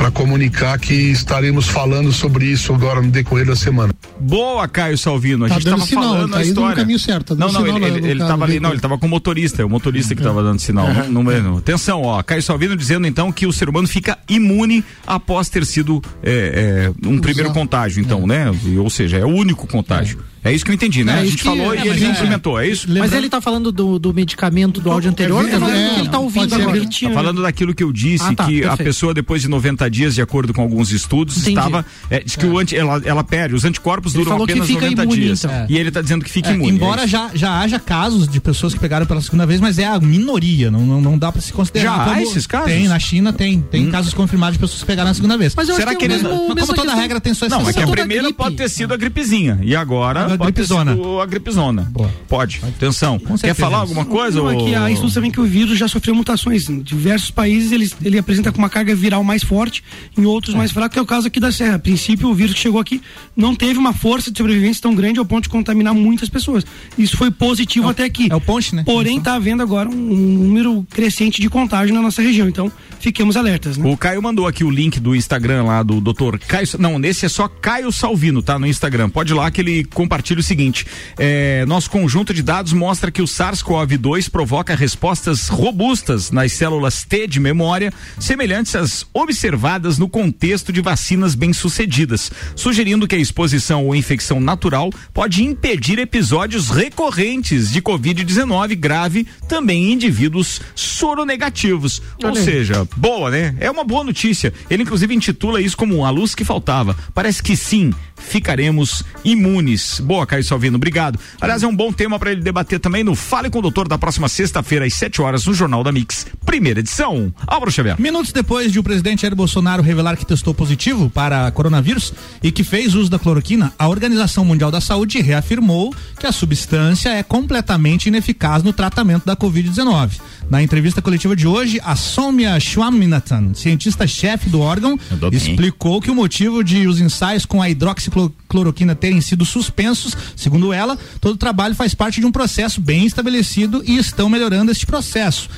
para 0.00 0.10
comunicar 0.10 0.78
que 0.78 0.94
estaremos 0.94 1.68
falando 1.68 2.10
sobre 2.10 2.46
isso 2.46 2.72
agora 2.72 3.02
no 3.02 3.10
decorrer 3.10 3.44
da 3.44 3.54
semana. 3.54 3.92
Boa, 4.18 4.66
Caio 4.66 4.96
Salvino. 4.96 5.44
A 5.44 5.48
Tá 5.48 5.54
gente 5.56 5.64
dando 5.64 5.74
tava 5.76 5.86
sinal, 5.86 6.04
falando 6.04 6.30
tá 6.30 6.38
a 6.38 6.40
indo 6.40 6.46
no 6.46 6.50
história. 6.52 6.76
caminho 6.76 6.98
certo, 6.98 7.36
tá 7.36 7.46
não, 7.46 7.52
não, 7.52 7.60
sinal 7.66 7.76
ele, 7.76 7.98
ele, 7.98 8.08
ele 8.12 8.20
tava 8.20 8.44
ali, 8.46 8.58
não, 8.58 8.70
ele 8.70 8.80
tava 8.80 8.96
com 8.96 9.04
o 9.04 9.08
motorista, 9.10 9.60
é 9.60 9.64
o 9.64 9.68
motorista 9.68 10.14
que 10.14 10.22
tava 10.22 10.42
dando 10.42 10.58
sinal. 10.58 10.88
Não, 11.10 11.22
não, 11.22 11.42
não. 11.42 11.58
Atenção, 11.58 12.00
ó, 12.02 12.22
Caio 12.22 12.42
Salvino 12.42 12.74
dizendo 12.78 13.06
então 13.06 13.30
que 13.30 13.46
o 13.46 13.52
ser 13.52 13.68
humano 13.68 13.86
fica 13.86 14.16
imune 14.26 14.82
após 15.06 15.50
ter 15.50 15.66
sido 15.66 16.00
é, 16.22 16.90
é, 17.04 17.06
um 17.06 17.18
primeiro 17.18 17.52
contágio, 17.52 18.00
então, 18.02 18.26
né? 18.26 18.50
E, 18.64 18.78
Ou 18.78 18.88
seja, 18.88 19.18
é 19.18 19.24
o 19.26 19.28
único 19.28 19.66
contágio. 19.66 20.18
É 20.42 20.50
isso 20.50 20.64
que 20.64 20.70
eu 20.70 20.74
entendi, 20.74 21.04
né? 21.04 21.18
É 21.18 21.20
a 21.20 21.24
gente 21.26 21.36
que- 21.36 21.44
falou 21.44 21.74
é, 21.74 21.84
e 21.84 21.88
ele 21.88 22.02
é- 22.02 22.08
implementou, 22.08 22.58
é 22.58 22.66
isso? 22.66 22.86
Mas 22.90 23.12
ele 23.12 23.28
tá 23.28 23.42
falando 23.42 23.70
do, 23.70 23.98
do 23.98 24.14
medicamento 24.14 24.80
do 24.80 24.90
áudio 24.90 25.10
anterior, 25.10 25.46
é, 25.46 25.50
tá 25.50 25.60
falando 25.60 25.76
é, 25.76 25.82
do 25.88 25.94
que 25.94 26.00
ele 26.00 26.04
tá 26.08 26.10
pode 26.12 26.24
ouvindo 26.24 26.54
agora. 26.54 26.80
Tá 26.80 27.10
falando 27.12 27.42
daquilo 27.42 27.74
que 27.74 27.84
eu 27.84 27.92
disse, 27.92 28.24
Ah, 28.24 28.34
tá, 28.34 28.46
que 28.46 28.60
a 28.64 28.68
perfeito. 28.68 28.84
pessoa, 28.86 29.12
depois 29.12 29.42
de 29.42 29.48
90 29.48 29.89
dias, 29.90 30.14
de 30.14 30.22
acordo 30.22 30.54
com 30.54 30.62
alguns 30.62 30.90
estudos, 30.92 31.36
Entendi. 31.38 31.50
estava. 31.58 31.84
É, 32.08 32.20
diz 32.20 32.36
que 32.36 32.46
o 32.46 32.58
anti, 32.58 32.76
ela, 32.76 33.00
ela 33.04 33.24
perde, 33.24 33.54
os 33.54 33.64
anticorpos 33.64 34.14
Ele 34.14 34.24
duram 34.24 34.32
falou 34.36 34.46
que 34.46 34.52
apenas 34.52 34.68
fica 34.68 34.80
90 34.82 35.02
imune, 35.02 35.20
dias. 35.20 35.44
então. 35.44 35.66
E 35.68 35.76
ele 35.76 35.90
tá 35.90 36.00
dizendo 36.00 36.24
que 36.24 36.30
fica 36.30 36.50
É, 36.50 36.54
imune. 36.54 36.70
embora 36.76 37.02
é 37.02 37.04
isso. 37.04 37.12
já, 37.12 37.30
já 37.34 37.58
haja 37.60 37.78
casos 37.78 38.28
de 38.28 38.40
pessoas 38.40 38.72
que 38.74 38.80
pegaram 38.80 39.04
pela 39.06 39.20
segunda 39.20 39.44
vez, 39.46 39.60
mas 39.60 39.78
é 39.78 39.84
a 39.84 39.98
minoria, 40.00 40.70
não, 40.70 40.80
não, 40.86 41.00
não 41.00 41.18
dá 41.18 41.30
pra 41.32 41.40
se 41.42 41.52
considerar. 41.52 41.96
Já 41.96 42.02
há 42.02 42.08
como- 42.10 42.20
esses 42.22 42.46
casos? 42.46 42.68
Tem, 42.70 42.88
na 42.88 42.98
China 42.98 43.32
tem. 43.32 43.60
Tem 43.60 43.90
casos 43.90 44.14
confirmados 44.14 44.54
de 44.54 44.60
pessoas 44.60 44.80
que 44.80 44.86
pegaram 44.86 45.10
a 45.10 45.14
segunda 45.14 45.36
vez. 45.36 45.54
Mas 45.54 45.68
eu 45.68 45.74
Será 45.76 45.90
acho 45.90 45.98
que 45.98 46.06
que 46.06 46.12
é 46.12 46.16
mesmo, 46.16 46.28
Mas 46.28 46.38
como 46.38 46.54
toda 46.66 46.82
questão- 46.82 46.96
regra 47.00 47.20
tem 47.20 47.34
sua 47.34 47.48
Não, 47.48 47.68
é 47.68 47.72
que 47.72 47.80
a 47.82 47.86
primeira 47.86 48.22
gripe. 48.24 48.36
pode 48.38 48.56
ter 48.56 48.68
sido 48.70 48.94
a 48.94 48.96
gripezinha. 48.96 49.58
E 49.62 49.74
agora 49.74 50.20
A 50.20 50.28
pode 50.38 50.52
gripezona. 50.52 50.92
ter 50.94 50.96
sido 51.02 51.20
a 51.20 51.26
gripezona. 51.26 51.92
Pode. 52.28 52.60
Atenção. 52.66 53.20
Quer 53.40 53.54
falar 53.54 53.78
alguma 53.78 54.04
coisa? 54.04 54.40
Não, 54.40 54.84
há 54.84 54.90
estudos 54.90 55.14
também 55.14 55.30
que 55.30 55.40
o 55.40 55.44
vírus 55.44 55.78
já 55.78 55.88
sofreu 55.88 56.14
mutações. 56.14 56.68
Em 56.68 56.80
diversos 56.80 57.30
países 57.30 57.72
ele, 57.72 57.90
ele 58.04 58.18
apresenta 58.18 58.52
com 58.52 58.58
uma 58.58 58.68
carga 58.68 58.94
viral 58.94 59.22
mais 59.24 59.42
forte, 59.42 59.79
em 60.16 60.24
outros 60.24 60.54
mais 60.54 60.70
fraca, 60.70 60.90
que 60.90 60.98
é 60.98 61.02
o 61.02 61.06
caso 61.06 61.26
aqui 61.26 61.40
da 61.40 61.52
Serra. 61.52 61.74
A 61.74 61.78
princípio, 61.78 62.28
o 62.28 62.34
vírus 62.34 62.54
que 62.54 62.60
chegou 62.60 62.80
aqui 62.80 63.02
não 63.36 63.54
teve 63.54 63.78
uma 63.78 63.92
força 63.92 64.30
de 64.30 64.38
sobrevivência 64.38 64.82
tão 64.82 64.94
grande 64.94 65.18
ao 65.18 65.24
ponto 65.24 65.44
de 65.44 65.48
contaminar 65.48 65.94
muitas 65.94 66.28
pessoas. 66.28 66.64
Isso 66.96 67.16
foi 67.16 67.30
positivo 67.30 67.88
até 67.88 68.04
aqui. 68.04 68.28
é 68.30 68.34
o 68.34 68.40
ponte, 68.40 68.74
né? 68.74 68.82
Porém, 68.84 69.18
está 69.18 69.34
havendo 69.34 69.62
agora 69.62 69.88
um, 69.88 69.92
um 69.92 70.44
número 70.44 70.86
crescente 70.90 71.40
de 71.40 71.48
contágio 71.48 71.94
na 71.94 72.00
nossa 72.00 72.22
região. 72.22 72.48
Então, 72.48 72.70
fiquemos 72.98 73.36
alertas. 73.36 73.76
Né? 73.76 73.90
O 73.90 73.96
Caio 73.96 74.22
mandou 74.22 74.46
aqui 74.46 74.64
o 74.64 74.70
link 74.70 75.00
do 75.00 75.14
Instagram 75.14 75.64
lá 75.64 75.82
do 75.82 76.00
Dr. 76.00 76.38
Caio. 76.46 76.66
Não, 76.78 76.98
nesse 76.98 77.26
é 77.26 77.28
só 77.28 77.48
Caio 77.48 77.90
Salvino, 77.92 78.42
tá? 78.42 78.58
No 78.58 78.66
Instagram. 78.66 79.10
Pode 79.10 79.32
ir 79.32 79.34
lá 79.34 79.50
que 79.50 79.60
ele 79.60 79.84
compartilha 79.84 80.30
compartilha 80.30 80.40
o 80.40 80.42
seguinte: 80.42 80.86
é, 81.18 81.64
nosso 81.66 81.90
conjunto 81.90 82.32
de 82.32 82.42
dados 82.42 82.72
mostra 82.72 83.10
que 83.10 83.22
o 83.22 83.24
SARS-CoV-2 83.24 84.30
provoca 84.30 84.74
respostas 84.74 85.48
robustas 85.48 86.30
nas 86.30 86.52
células 86.52 87.04
T 87.04 87.26
de 87.26 87.40
memória, 87.40 87.92
semelhantes 88.18 88.74
às 88.76 89.06
observadas 89.12 89.69
no 89.98 90.08
contexto 90.08 90.72
de 90.72 90.80
vacinas 90.80 91.34
bem-sucedidas, 91.34 92.30
sugerindo 92.56 93.06
que 93.06 93.14
a 93.14 93.18
exposição 93.18 93.86
ou 93.86 93.94
infecção 93.94 94.40
natural 94.40 94.90
pode 95.14 95.44
impedir 95.44 95.98
episódios 95.98 96.70
recorrentes 96.70 97.70
de 97.70 97.80
Covid-19 97.80 98.74
grave 98.76 99.26
também 99.48 99.84
em 99.84 99.92
indivíduos 99.92 100.60
soronegativos. 100.74 102.02
Ou 102.22 102.34
seja, 102.34 102.86
boa, 102.96 103.30
né? 103.30 103.54
É 103.60 103.70
uma 103.70 103.84
boa 103.84 104.02
notícia. 104.02 104.52
Ele, 104.68 104.82
inclusive, 104.82 105.14
intitula 105.14 105.60
isso 105.60 105.76
como 105.76 106.04
a 106.04 106.10
luz 106.10 106.34
que 106.34 106.44
faltava. 106.44 106.96
Parece 107.14 107.42
que 107.42 107.56
sim, 107.56 107.92
ficaremos 108.16 109.04
imunes. 109.24 110.00
Boa, 110.00 110.26
Caio 110.26 110.44
Salvino, 110.44 110.76
obrigado. 110.76 111.18
Aliás, 111.40 111.62
é 111.62 111.66
um 111.66 111.74
bom 111.74 111.92
tema 111.92 112.18
para 112.18 112.32
ele 112.32 112.42
debater 112.42 112.80
também 112.80 113.04
no 113.04 113.14
Fale 113.14 113.50
com 113.50 113.58
o 113.58 113.62
Doutor 113.62 113.88
da 113.88 113.98
próxima 113.98 114.28
sexta-feira, 114.28 114.84
às 114.84 114.94
7 114.94 115.22
horas, 115.22 115.46
no 115.46 115.54
Jornal 115.54 115.84
da 115.84 115.92
Mix, 115.92 116.26
primeira 116.44 116.80
edição. 116.80 117.32
Álvaro 117.46 117.70
Xavier. 117.70 118.00
Minutos 118.00 118.32
depois 118.32 118.72
de 118.72 118.78
o 118.78 118.82
presidente 118.82 119.22
Jair 119.22 119.34
Bolsonaro 119.34 119.59
revelar 119.82 120.16
que 120.16 120.24
testou 120.24 120.54
positivo 120.54 121.10
para 121.10 121.50
coronavírus 121.50 122.12
e 122.42 122.50
que 122.50 122.64
fez 122.64 122.94
uso 122.94 123.10
da 123.10 123.18
cloroquina, 123.18 123.72
a 123.78 123.88
Organização 123.88 124.44
Mundial 124.44 124.70
da 124.70 124.80
Saúde 124.80 125.20
reafirmou 125.20 125.94
que 126.18 126.26
a 126.26 126.32
substância 126.32 127.10
é 127.10 127.22
completamente 127.22 128.06
ineficaz 128.06 128.62
no 128.62 128.72
tratamento 128.72 129.26
da 129.26 129.36
Covid-19. 129.36 130.20
Na 130.50 130.60
entrevista 130.60 131.00
coletiva 131.00 131.36
de 131.36 131.46
hoje, 131.46 131.80
a 131.84 131.94
Somia 131.94 132.58
Swaminathan, 132.58 133.54
cientista-chefe 133.54 134.50
do 134.50 134.58
órgão, 134.58 134.98
explicou 135.30 136.00
que 136.00 136.10
o 136.10 136.14
motivo 136.14 136.64
de 136.64 136.88
os 136.88 137.00
ensaios 137.00 137.46
com 137.46 137.62
a 137.62 137.70
hidroxicloroquina 137.70 138.96
terem 138.96 139.20
sido 139.20 139.44
suspensos, 139.44 140.16
segundo 140.34 140.72
ela, 140.72 140.98
todo 141.20 141.34
o 141.34 141.38
trabalho 141.38 141.76
faz 141.76 141.94
parte 141.94 142.18
de 142.18 142.26
um 142.26 142.32
processo 142.32 142.80
bem 142.80 143.06
estabelecido 143.06 143.80
e 143.86 143.96
estão 143.96 144.28
melhorando 144.28 144.72
este 144.72 144.84
processo. 144.84 145.48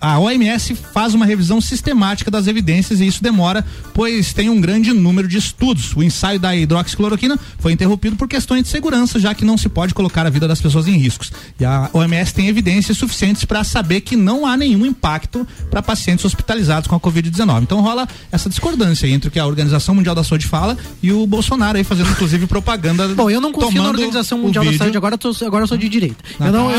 A 0.00 0.18
OMS 0.20 0.76
faz 0.76 1.14
uma 1.14 1.26
revisão 1.26 1.60
sistemática 1.60 2.30
das 2.30 2.46
evidências 2.46 3.00
e 3.00 3.06
isso 3.08 3.24
demora, 3.24 3.66
pois 3.92 4.32
tem 4.32 4.48
um 4.48 4.60
grande 4.60 4.92
número 4.92 5.26
de 5.26 5.36
estudos. 5.36 5.96
O 5.96 6.02
ensaio 6.02 6.38
da 6.38 6.54
hidroxicloroquina 6.54 7.36
foi 7.58 7.72
interrompido 7.72 8.14
por 8.14 8.28
questões 8.28 8.62
de 8.62 8.68
segurança, 8.68 9.18
já 9.18 9.34
que 9.34 9.44
não 9.44 9.58
se 9.58 9.68
pode 9.68 9.92
colocar 9.92 10.24
a 10.24 10.30
vida 10.30 10.46
das 10.46 10.60
pessoas 10.60 10.86
em 10.86 10.96
riscos. 10.96 11.32
E 11.58 11.64
a 11.64 11.90
OMS 11.92 12.32
tem 12.32 12.46
evidências 12.46 12.96
suficientes 12.96 13.44
para 13.44 13.64
saber 13.64 14.00
que 14.02 14.11
não 14.16 14.46
há 14.46 14.56
nenhum 14.56 14.86
impacto 14.86 15.46
para 15.70 15.82
pacientes 15.82 16.24
hospitalizados 16.24 16.88
com 16.88 16.94
a 16.94 17.00
Covid-19. 17.00 17.62
Então 17.62 17.80
rola 17.80 18.08
essa 18.30 18.48
discordância 18.48 19.06
entre 19.06 19.28
o 19.28 19.30
que 19.30 19.38
a 19.38 19.46
Organização 19.46 19.94
Mundial 19.94 20.14
da 20.14 20.24
Saúde 20.24 20.46
fala 20.46 20.76
e 21.02 21.12
o 21.12 21.26
Bolsonaro 21.26 21.78
aí 21.78 21.84
fazendo 21.84 22.10
inclusive 22.10 22.46
propaganda. 22.46 23.08
Bom, 23.08 23.30
eu 23.30 23.40
não 23.40 23.52
confio 23.52 23.82
na 23.82 23.88
Organização 23.88 24.38
Mundial 24.38 24.64
da 24.64 24.72
Saúde, 24.72 24.96
agora, 24.96 25.18
tô, 25.18 25.34
agora 25.44 25.64
eu 25.64 25.68
sou 25.68 25.76
de 25.76 25.88
direita. 25.88 26.16
Ah, 26.38 26.46
eu 26.46 26.52
não, 26.52 26.68
tá. 26.68 26.76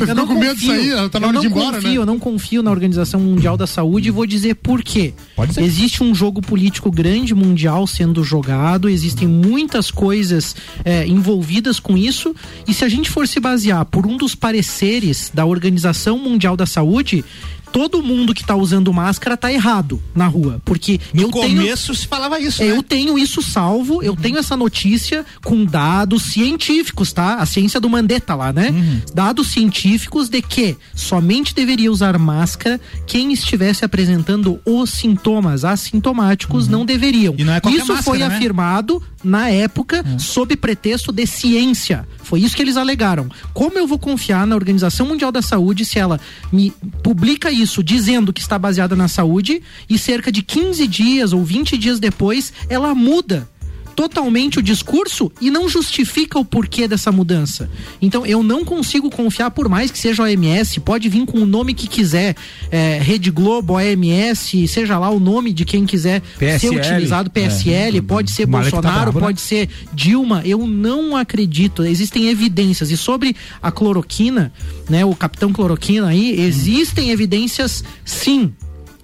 eu, 0.00 0.06
eu 0.08 0.14
não 0.14 0.26
confio, 0.26 0.54
disso 0.54 0.72
aí, 0.72 1.10
tá 1.10 1.20
na 1.20 1.28
hora 1.28 1.40
de 1.40 1.46
ir 1.46 1.50
embora, 1.50 1.76
confio, 1.76 1.90
né? 1.90 1.96
Eu 1.96 2.06
não 2.06 2.18
confio 2.18 2.62
na 2.62 2.70
Organização 2.70 3.20
Mundial 3.20 3.56
da 3.56 3.66
Saúde 3.66 4.08
e 4.08 4.10
vou 4.10 4.26
dizer 4.26 4.54
por 4.56 4.82
quê. 4.82 5.14
Existe 5.58 6.02
um 6.02 6.14
jogo 6.14 6.40
político 6.40 6.90
grande 6.90 7.34
mundial 7.34 7.86
sendo 7.86 8.22
jogado, 8.22 8.88
existem 8.88 9.26
muitas 9.26 9.90
coisas 9.90 10.54
é, 10.84 11.06
envolvidas 11.06 11.80
com 11.80 11.96
isso, 11.96 12.34
e 12.66 12.74
se 12.74 12.84
a 12.84 12.88
gente 12.88 13.10
for 13.10 13.26
se 13.26 13.40
basear 13.40 13.84
por 13.84 14.06
um 14.06 14.16
dos 14.16 14.34
pareceres 14.34 15.30
da 15.32 15.44
Organização 15.44 16.18
Mundial 16.18 16.35
da 16.56 16.66
Saúde, 16.66 17.24
todo 17.72 18.02
mundo 18.02 18.34
que 18.34 18.44
tá 18.44 18.54
usando 18.54 18.92
máscara 18.92 19.36
tá 19.36 19.52
errado 19.52 20.02
na 20.14 20.26
rua. 20.26 20.60
Porque 20.64 21.00
no 21.12 21.30
começo 21.30 21.86
tenho, 21.86 21.98
se 21.98 22.06
falava 22.06 22.40
isso. 22.40 22.62
Eu 22.62 22.76
né? 22.76 22.84
tenho 22.88 23.18
isso 23.18 23.42
salvo, 23.42 24.02
eu 24.02 24.12
uhum. 24.12 24.16
tenho 24.16 24.38
essa 24.38 24.56
notícia 24.56 25.24
com 25.44 25.64
dados 25.64 26.22
científicos, 26.24 27.12
tá? 27.12 27.36
A 27.36 27.46
ciência 27.46 27.80
do 27.80 27.88
Mandetta 27.88 28.34
lá, 28.34 28.52
né? 28.52 28.70
Uhum. 28.70 29.00
Dados 29.14 29.48
científicos 29.48 30.28
de 30.28 30.42
que 30.42 30.76
somente 30.94 31.54
deveria 31.54 31.90
usar 31.90 32.18
máscara 32.18 32.80
quem 33.06 33.32
estivesse 33.32 33.84
apresentando 33.84 34.60
os 34.64 34.90
sintomas 34.90 35.64
assintomáticos 35.64 36.66
uhum. 36.66 36.72
não 36.72 36.86
deveriam. 36.86 37.34
Não 37.38 37.52
é 37.52 37.60
isso 37.68 37.92
máscara, 37.92 38.02
foi 38.02 38.18
né? 38.18 38.26
afirmado 38.26 39.02
na 39.22 39.48
época 39.48 40.04
uhum. 40.06 40.18
sob 40.18 40.56
pretexto 40.56 41.12
de 41.12 41.26
ciência. 41.26 42.06
Foi 42.22 42.40
isso 42.40 42.56
que 42.56 42.62
eles 42.62 42.76
alegaram. 42.76 43.28
Como 43.52 43.78
eu 43.78 43.86
vou 43.86 43.98
confiar 43.98 44.46
na 44.46 44.54
Organização 44.54 45.06
Mundial 45.06 45.32
da 45.32 45.42
Saúde 45.42 45.84
se 45.84 45.98
ela 45.98 46.20
me 46.52 46.72
publica 47.02 47.50
isso 47.60 47.82
dizendo 47.82 48.32
que 48.32 48.40
está 48.40 48.58
baseada 48.58 48.94
na 48.94 49.08
saúde 49.08 49.62
e 49.88 49.98
cerca 49.98 50.30
de 50.30 50.42
15 50.42 50.86
dias 50.86 51.32
ou 51.32 51.44
20 51.44 51.76
dias 51.78 51.98
depois 51.98 52.52
ela 52.68 52.94
muda 52.94 53.48
totalmente 53.96 54.58
o 54.58 54.62
discurso 54.62 55.32
e 55.40 55.50
não 55.50 55.68
justifica 55.68 56.38
o 56.38 56.44
porquê 56.44 56.86
dessa 56.86 57.10
mudança. 57.10 57.68
Então 58.00 58.26
eu 58.26 58.42
não 58.42 58.62
consigo 58.62 59.10
confiar, 59.10 59.50
por 59.50 59.68
mais 59.68 59.90
que 59.90 59.98
seja 59.98 60.22
OMS, 60.22 60.78
pode 60.80 61.08
vir 61.08 61.24
com 61.24 61.38
o 61.38 61.46
nome 61.46 61.72
que 61.72 61.88
quiser, 61.88 62.36
é, 62.70 62.98
Rede 63.02 63.30
Globo, 63.30 63.74
OMS, 63.74 64.68
seja 64.68 64.98
lá 64.98 65.08
o 65.08 65.18
nome 65.18 65.52
de 65.52 65.64
quem 65.64 65.86
quiser 65.86 66.20
PSL, 66.38 66.58
ser 66.58 66.78
utilizado, 66.78 67.30
PSL, 67.30 67.98
é, 67.98 68.02
pode 68.02 68.30
ser 68.30 68.44
Bolsonaro, 68.44 69.12
tá 69.12 69.18
pode 69.18 69.40
ser 69.40 69.70
Dilma, 69.94 70.42
eu 70.44 70.66
não 70.66 71.16
acredito. 71.16 71.82
Existem 71.82 72.28
evidências. 72.28 72.90
E 72.90 72.96
sobre 72.96 73.34
a 73.62 73.72
cloroquina, 73.72 74.52
né, 74.90 75.04
o 75.04 75.14
capitão 75.14 75.52
cloroquina 75.52 76.08
aí, 76.08 76.38
existem 76.38 77.10
evidências 77.10 77.82
sim 78.04 78.52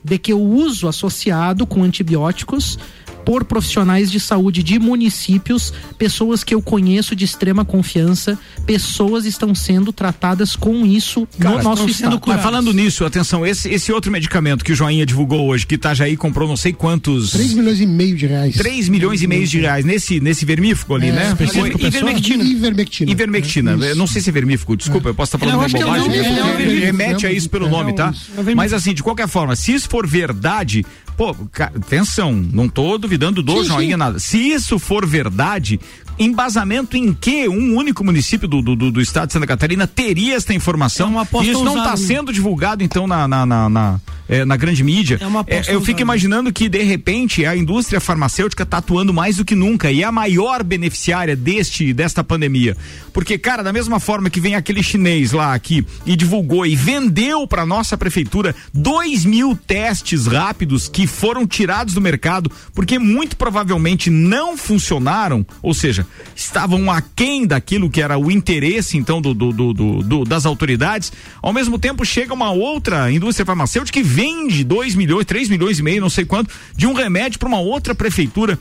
de 0.04 0.18
que 0.18 0.34
o 0.34 0.40
uso 0.40 0.88
associado 0.88 1.66
com 1.66 1.82
antibióticos 1.82 2.78
por 3.24 3.44
profissionais 3.44 4.10
de 4.10 4.20
saúde 4.20 4.62
de 4.62 4.78
municípios, 4.78 5.72
pessoas 5.98 6.42
que 6.44 6.54
eu 6.54 6.62
conheço 6.62 7.14
de 7.14 7.24
extrema 7.24 7.64
confiança, 7.64 8.38
pessoas 8.66 9.24
estão 9.24 9.54
sendo 9.54 9.92
tratadas 9.92 10.56
com 10.56 10.84
isso 10.86 11.26
Cara, 11.38 11.56
no 11.56 11.62
nosso 11.62 11.88
estado. 11.88 12.20
Mas 12.26 12.42
falando 12.42 12.72
nisso, 12.72 13.04
atenção, 13.04 13.46
esse, 13.46 13.68
esse 13.68 13.92
outro 13.92 14.10
medicamento 14.10 14.64
que 14.64 14.72
o 14.72 14.74
Joinha 14.74 15.06
divulgou 15.06 15.46
hoje, 15.48 15.66
que 15.66 15.74
Itajaí 15.74 16.16
comprou 16.16 16.48
não 16.48 16.56
sei 16.56 16.72
quantos... 16.72 17.30
3 17.32 17.54
milhões 17.54 17.80
e 17.80 17.86
meio 17.86 18.16
de 18.16 18.26
reais. 18.26 18.56
3 18.56 18.88
milhões 18.88 19.22
e 19.22 19.26
meio 19.26 19.46
de 19.46 19.60
reais 19.60 19.84
nesse, 19.84 20.20
nesse 20.20 20.44
vermífugo 20.44 20.94
ali, 20.94 21.08
é, 21.08 21.12
né? 21.12 21.36
Ivermectina. 21.78 22.44
Ivermectina. 22.44 23.10
Ivermectina. 23.10 23.86
É, 23.86 23.94
não 23.94 24.06
sei 24.06 24.20
se 24.22 24.30
é 24.30 24.32
vermífugo, 24.32 24.76
desculpa, 24.76 25.08
eu 25.08 25.14
posso 25.14 25.36
estar 25.36 25.46
falando 25.46 25.66
de 25.66 25.72
bobagem. 25.74 26.80
Remete 26.80 27.26
a 27.26 27.32
isso 27.32 27.48
pelo 27.48 27.68
nome, 27.68 27.94
tá? 27.94 28.12
Mas 28.54 28.72
assim, 28.72 28.94
de 28.94 29.02
qualquer 29.02 29.28
forma, 29.28 29.54
se 29.56 29.72
isso 29.72 29.88
for 29.88 30.06
verdade, 30.06 30.84
Pô, 31.22 31.36
atenção, 31.62 32.32
não 32.32 32.68
tô 32.68 32.98
duvidando 32.98 33.44
do 33.44 33.62
sim, 33.62 33.68
joinha 33.68 33.92
sim. 33.92 33.96
nada. 33.96 34.18
Se 34.18 34.38
isso 34.38 34.76
for 34.76 35.06
verdade, 35.06 35.78
embasamento 36.18 36.96
em 36.96 37.12
que 37.12 37.48
um 37.48 37.76
único 37.76 38.04
município 38.04 38.46
do, 38.48 38.62
do, 38.62 38.90
do, 38.90 39.00
estado 39.00 39.28
de 39.28 39.32
Santa 39.32 39.46
Catarina 39.46 39.86
teria 39.86 40.36
esta 40.36 40.54
informação? 40.54 41.20
É 41.20 41.44
isso 41.44 41.64
não 41.64 41.78
está 41.78 41.96
sendo 41.96 42.32
divulgado, 42.32 42.82
então, 42.82 43.06
na, 43.06 43.26
na, 43.26 43.46
na, 43.46 43.68
na, 43.68 44.00
é, 44.28 44.44
na 44.44 44.56
grande 44.56 44.82
mídia. 44.82 45.18
É 45.20 45.56
é, 45.56 45.74
eu 45.74 45.80
fico 45.80 46.00
imaginando 46.00 46.52
que, 46.52 46.68
de 46.68 46.82
repente, 46.82 47.44
a 47.44 47.56
indústria 47.56 48.00
farmacêutica 48.00 48.62
está 48.62 48.78
atuando 48.78 49.12
mais 49.12 49.36
do 49.36 49.44
que 49.44 49.54
nunca 49.54 49.90
e 49.90 50.02
é 50.02 50.06
a 50.06 50.12
maior 50.12 50.62
beneficiária 50.62 51.36
deste, 51.36 51.92
desta 51.92 52.22
pandemia. 52.22 52.76
Porque, 53.12 53.36
cara, 53.38 53.62
da 53.62 53.72
mesma 53.72 54.00
forma 54.00 54.30
que 54.30 54.40
vem 54.40 54.54
aquele 54.54 54.82
chinês 54.82 55.32
lá 55.32 55.54
aqui 55.54 55.84
e 56.06 56.16
divulgou 56.16 56.64
e 56.64 56.74
vendeu 56.74 57.46
para 57.46 57.66
nossa 57.66 57.96
prefeitura 57.96 58.54
dois 58.72 59.24
mil 59.24 59.56
testes 59.56 60.26
rápidos 60.26 60.88
que 60.88 61.06
foram 61.06 61.46
tirados 61.46 61.94
do 61.94 62.00
mercado 62.00 62.50
porque 62.74 62.98
muito 62.98 63.36
provavelmente 63.36 64.10
não 64.10 64.56
funcionaram, 64.56 65.44
ou 65.62 65.74
seja, 65.74 66.01
seja, 66.02 66.06
estavam 66.34 66.90
aquém 66.90 67.46
daquilo 67.46 67.90
que 67.90 68.02
era 68.02 68.18
o 68.18 68.30
interesse, 68.30 68.96
então, 68.96 69.20
do, 69.20 69.34
do, 69.34 69.52
do, 69.52 70.02
do, 70.02 70.24
das 70.24 70.46
autoridades. 70.46 71.12
Ao 71.40 71.52
mesmo 71.52 71.78
tempo, 71.78 72.04
chega 72.04 72.34
uma 72.34 72.50
outra 72.50 73.10
indústria 73.10 73.46
farmacêutica 73.46 74.00
que 74.00 74.06
vende 74.06 74.64
2 74.64 74.94
milhões, 74.94 75.24
3 75.24 75.48
milhões 75.48 75.78
e 75.78 75.82
meio, 75.82 76.00
não 76.00 76.10
sei 76.10 76.24
quanto, 76.24 76.52
de 76.76 76.86
um 76.86 76.92
remédio 76.92 77.38
para 77.38 77.48
uma 77.48 77.60
outra 77.60 77.94
prefeitura. 77.94 78.58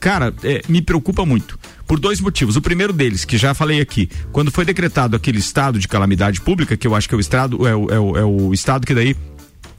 Cara, 0.00 0.34
é, 0.42 0.62
me 0.68 0.82
preocupa 0.82 1.24
muito 1.24 1.58
por 1.86 2.00
dois 2.00 2.20
motivos. 2.20 2.56
O 2.56 2.60
primeiro 2.60 2.92
deles, 2.92 3.24
que 3.24 3.38
já 3.38 3.54
falei 3.54 3.80
aqui, 3.80 4.10
quando 4.32 4.50
foi 4.50 4.64
decretado 4.64 5.14
aquele 5.14 5.38
estado 5.38 5.78
de 5.78 5.86
calamidade 5.86 6.40
pública, 6.40 6.76
que 6.76 6.86
eu 6.86 6.94
acho 6.94 7.08
que 7.08 7.14
é 7.14 7.18
o 7.18 7.20
estado, 7.20 7.66
é 7.66 7.74
o, 7.74 7.90
é 7.90 8.00
o, 8.00 8.16
é 8.16 8.24
o 8.24 8.52
estado 8.52 8.84
que 8.84 8.94
daí 8.94 9.16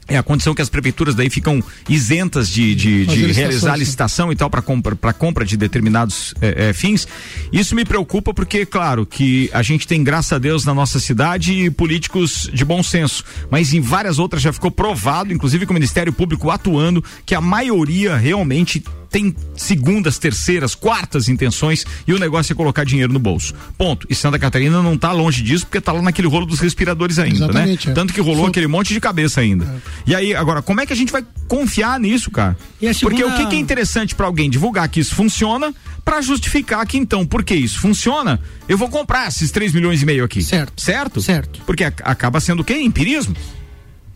é 0.08 0.16
a 0.16 0.22
condição 0.22 0.54
que 0.54 0.62
as 0.62 0.68
prefeituras 0.68 1.14
daí 1.14 1.28
ficam 1.28 1.62
isentas 1.88 2.48
de, 2.48 2.74
de, 2.74 3.06
de 3.06 3.32
realizar 3.32 3.76
licitação 3.76 4.32
e 4.32 4.36
tal 4.36 4.48
para 4.48 4.62
compra 4.62 5.12
compra 5.12 5.44
de 5.44 5.56
determinados 5.56 6.34
é, 6.40 6.68
é, 6.68 6.72
fins. 6.72 7.06
Isso 7.52 7.74
me 7.74 7.84
preocupa 7.84 8.32
porque, 8.32 8.64
claro, 8.64 9.04
que 9.04 9.50
a 9.52 9.62
gente 9.62 9.86
tem, 9.86 10.02
graças 10.02 10.32
a 10.32 10.38
Deus, 10.38 10.64
na 10.64 10.72
nossa 10.72 10.98
cidade 10.98 11.70
políticos 11.72 12.48
de 12.52 12.64
bom 12.64 12.82
senso, 12.82 13.22
mas 13.50 13.74
em 13.74 13.80
várias 13.80 14.18
outras 14.18 14.42
já 14.42 14.52
ficou 14.52 14.70
provado, 14.70 15.32
inclusive 15.32 15.66
com 15.66 15.72
o 15.72 15.74
Ministério 15.74 16.12
Público 16.12 16.50
atuando, 16.50 17.04
que 17.26 17.34
a 17.34 17.40
maioria 17.40 18.16
realmente 18.16 18.82
tem 19.10 19.34
segundas, 19.56 20.18
terceiras, 20.18 20.74
quartas 20.74 21.28
intenções 21.28 21.84
e 22.06 22.12
o 22.12 22.18
negócio 22.18 22.52
é 22.52 22.56
colocar 22.56 22.84
dinheiro 22.84 23.12
no 23.12 23.18
bolso. 23.18 23.54
Ponto. 23.76 24.06
E 24.10 24.14
Santa 24.14 24.38
Catarina 24.38 24.82
não 24.82 24.94
está 24.94 25.12
longe 25.12 25.42
disso 25.42 25.66
porque 25.66 25.78
está 25.78 25.92
lá 25.92 26.02
naquele 26.02 26.28
rolo 26.28 26.46
dos 26.46 26.60
respiradores 26.60 27.18
ainda, 27.18 27.40
né? 27.40 27.44
Exatamente, 27.44 27.86
né? 27.86 27.92
É. 27.92 27.94
Tanto 27.94 28.12
que 28.12 28.20
rolou 28.20 28.46
aquele 28.46 28.66
monte 28.66 28.92
de 28.92 29.00
cabeça 29.00 29.40
ainda. 29.40 29.64
É. 29.64 30.10
E 30.10 30.14
aí, 30.14 30.34
agora, 30.34 30.62
como 30.62 30.80
é 30.80 30.86
que 30.86 30.92
a 30.92 30.96
gente 30.96 31.10
vai 31.12 31.24
confiar 31.46 31.98
nisso, 31.98 32.30
cara? 32.30 32.56
Segunda... 32.80 33.00
Porque 33.00 33.24
o 33.24 33.34
que, 33.34 33.46
que 33.46 33.56
é 33.56 33.58
interessante 33.58 34.14
para 34.14 34.26
alguém 34.26 34.50
divulgar 34.50 34.88
que 34.88 35.00
isso 35.00 35.14
funciona 35.14 35.74
para 36.04 36.20
justificar 36.22 36.86
que 36.86 36.96
então, 36.96 37.26
porque 37.26 37.54
isso 37.54 37.78
funciona, 37.80 38.40
eu 38.68 38.78
vou 38.78 38.88
comprar 38.88 39.28
esses 39.28 39.50
3 39.50 39.72
milhões 39.74 40.02
e 40.02 40.06
meio 40.06 40.24
aqui. 40.24 40.42
Certo. 40.42 40.80
Certo? 40.80 41.20
Certo. 41.20 41.60
Porque 41.66 41.84
acaba 41.84 42.40
sendo 42.40 42.60
o 42.60 42.64
quê? 42.64 42.74
Empirismo. 42.80 43.36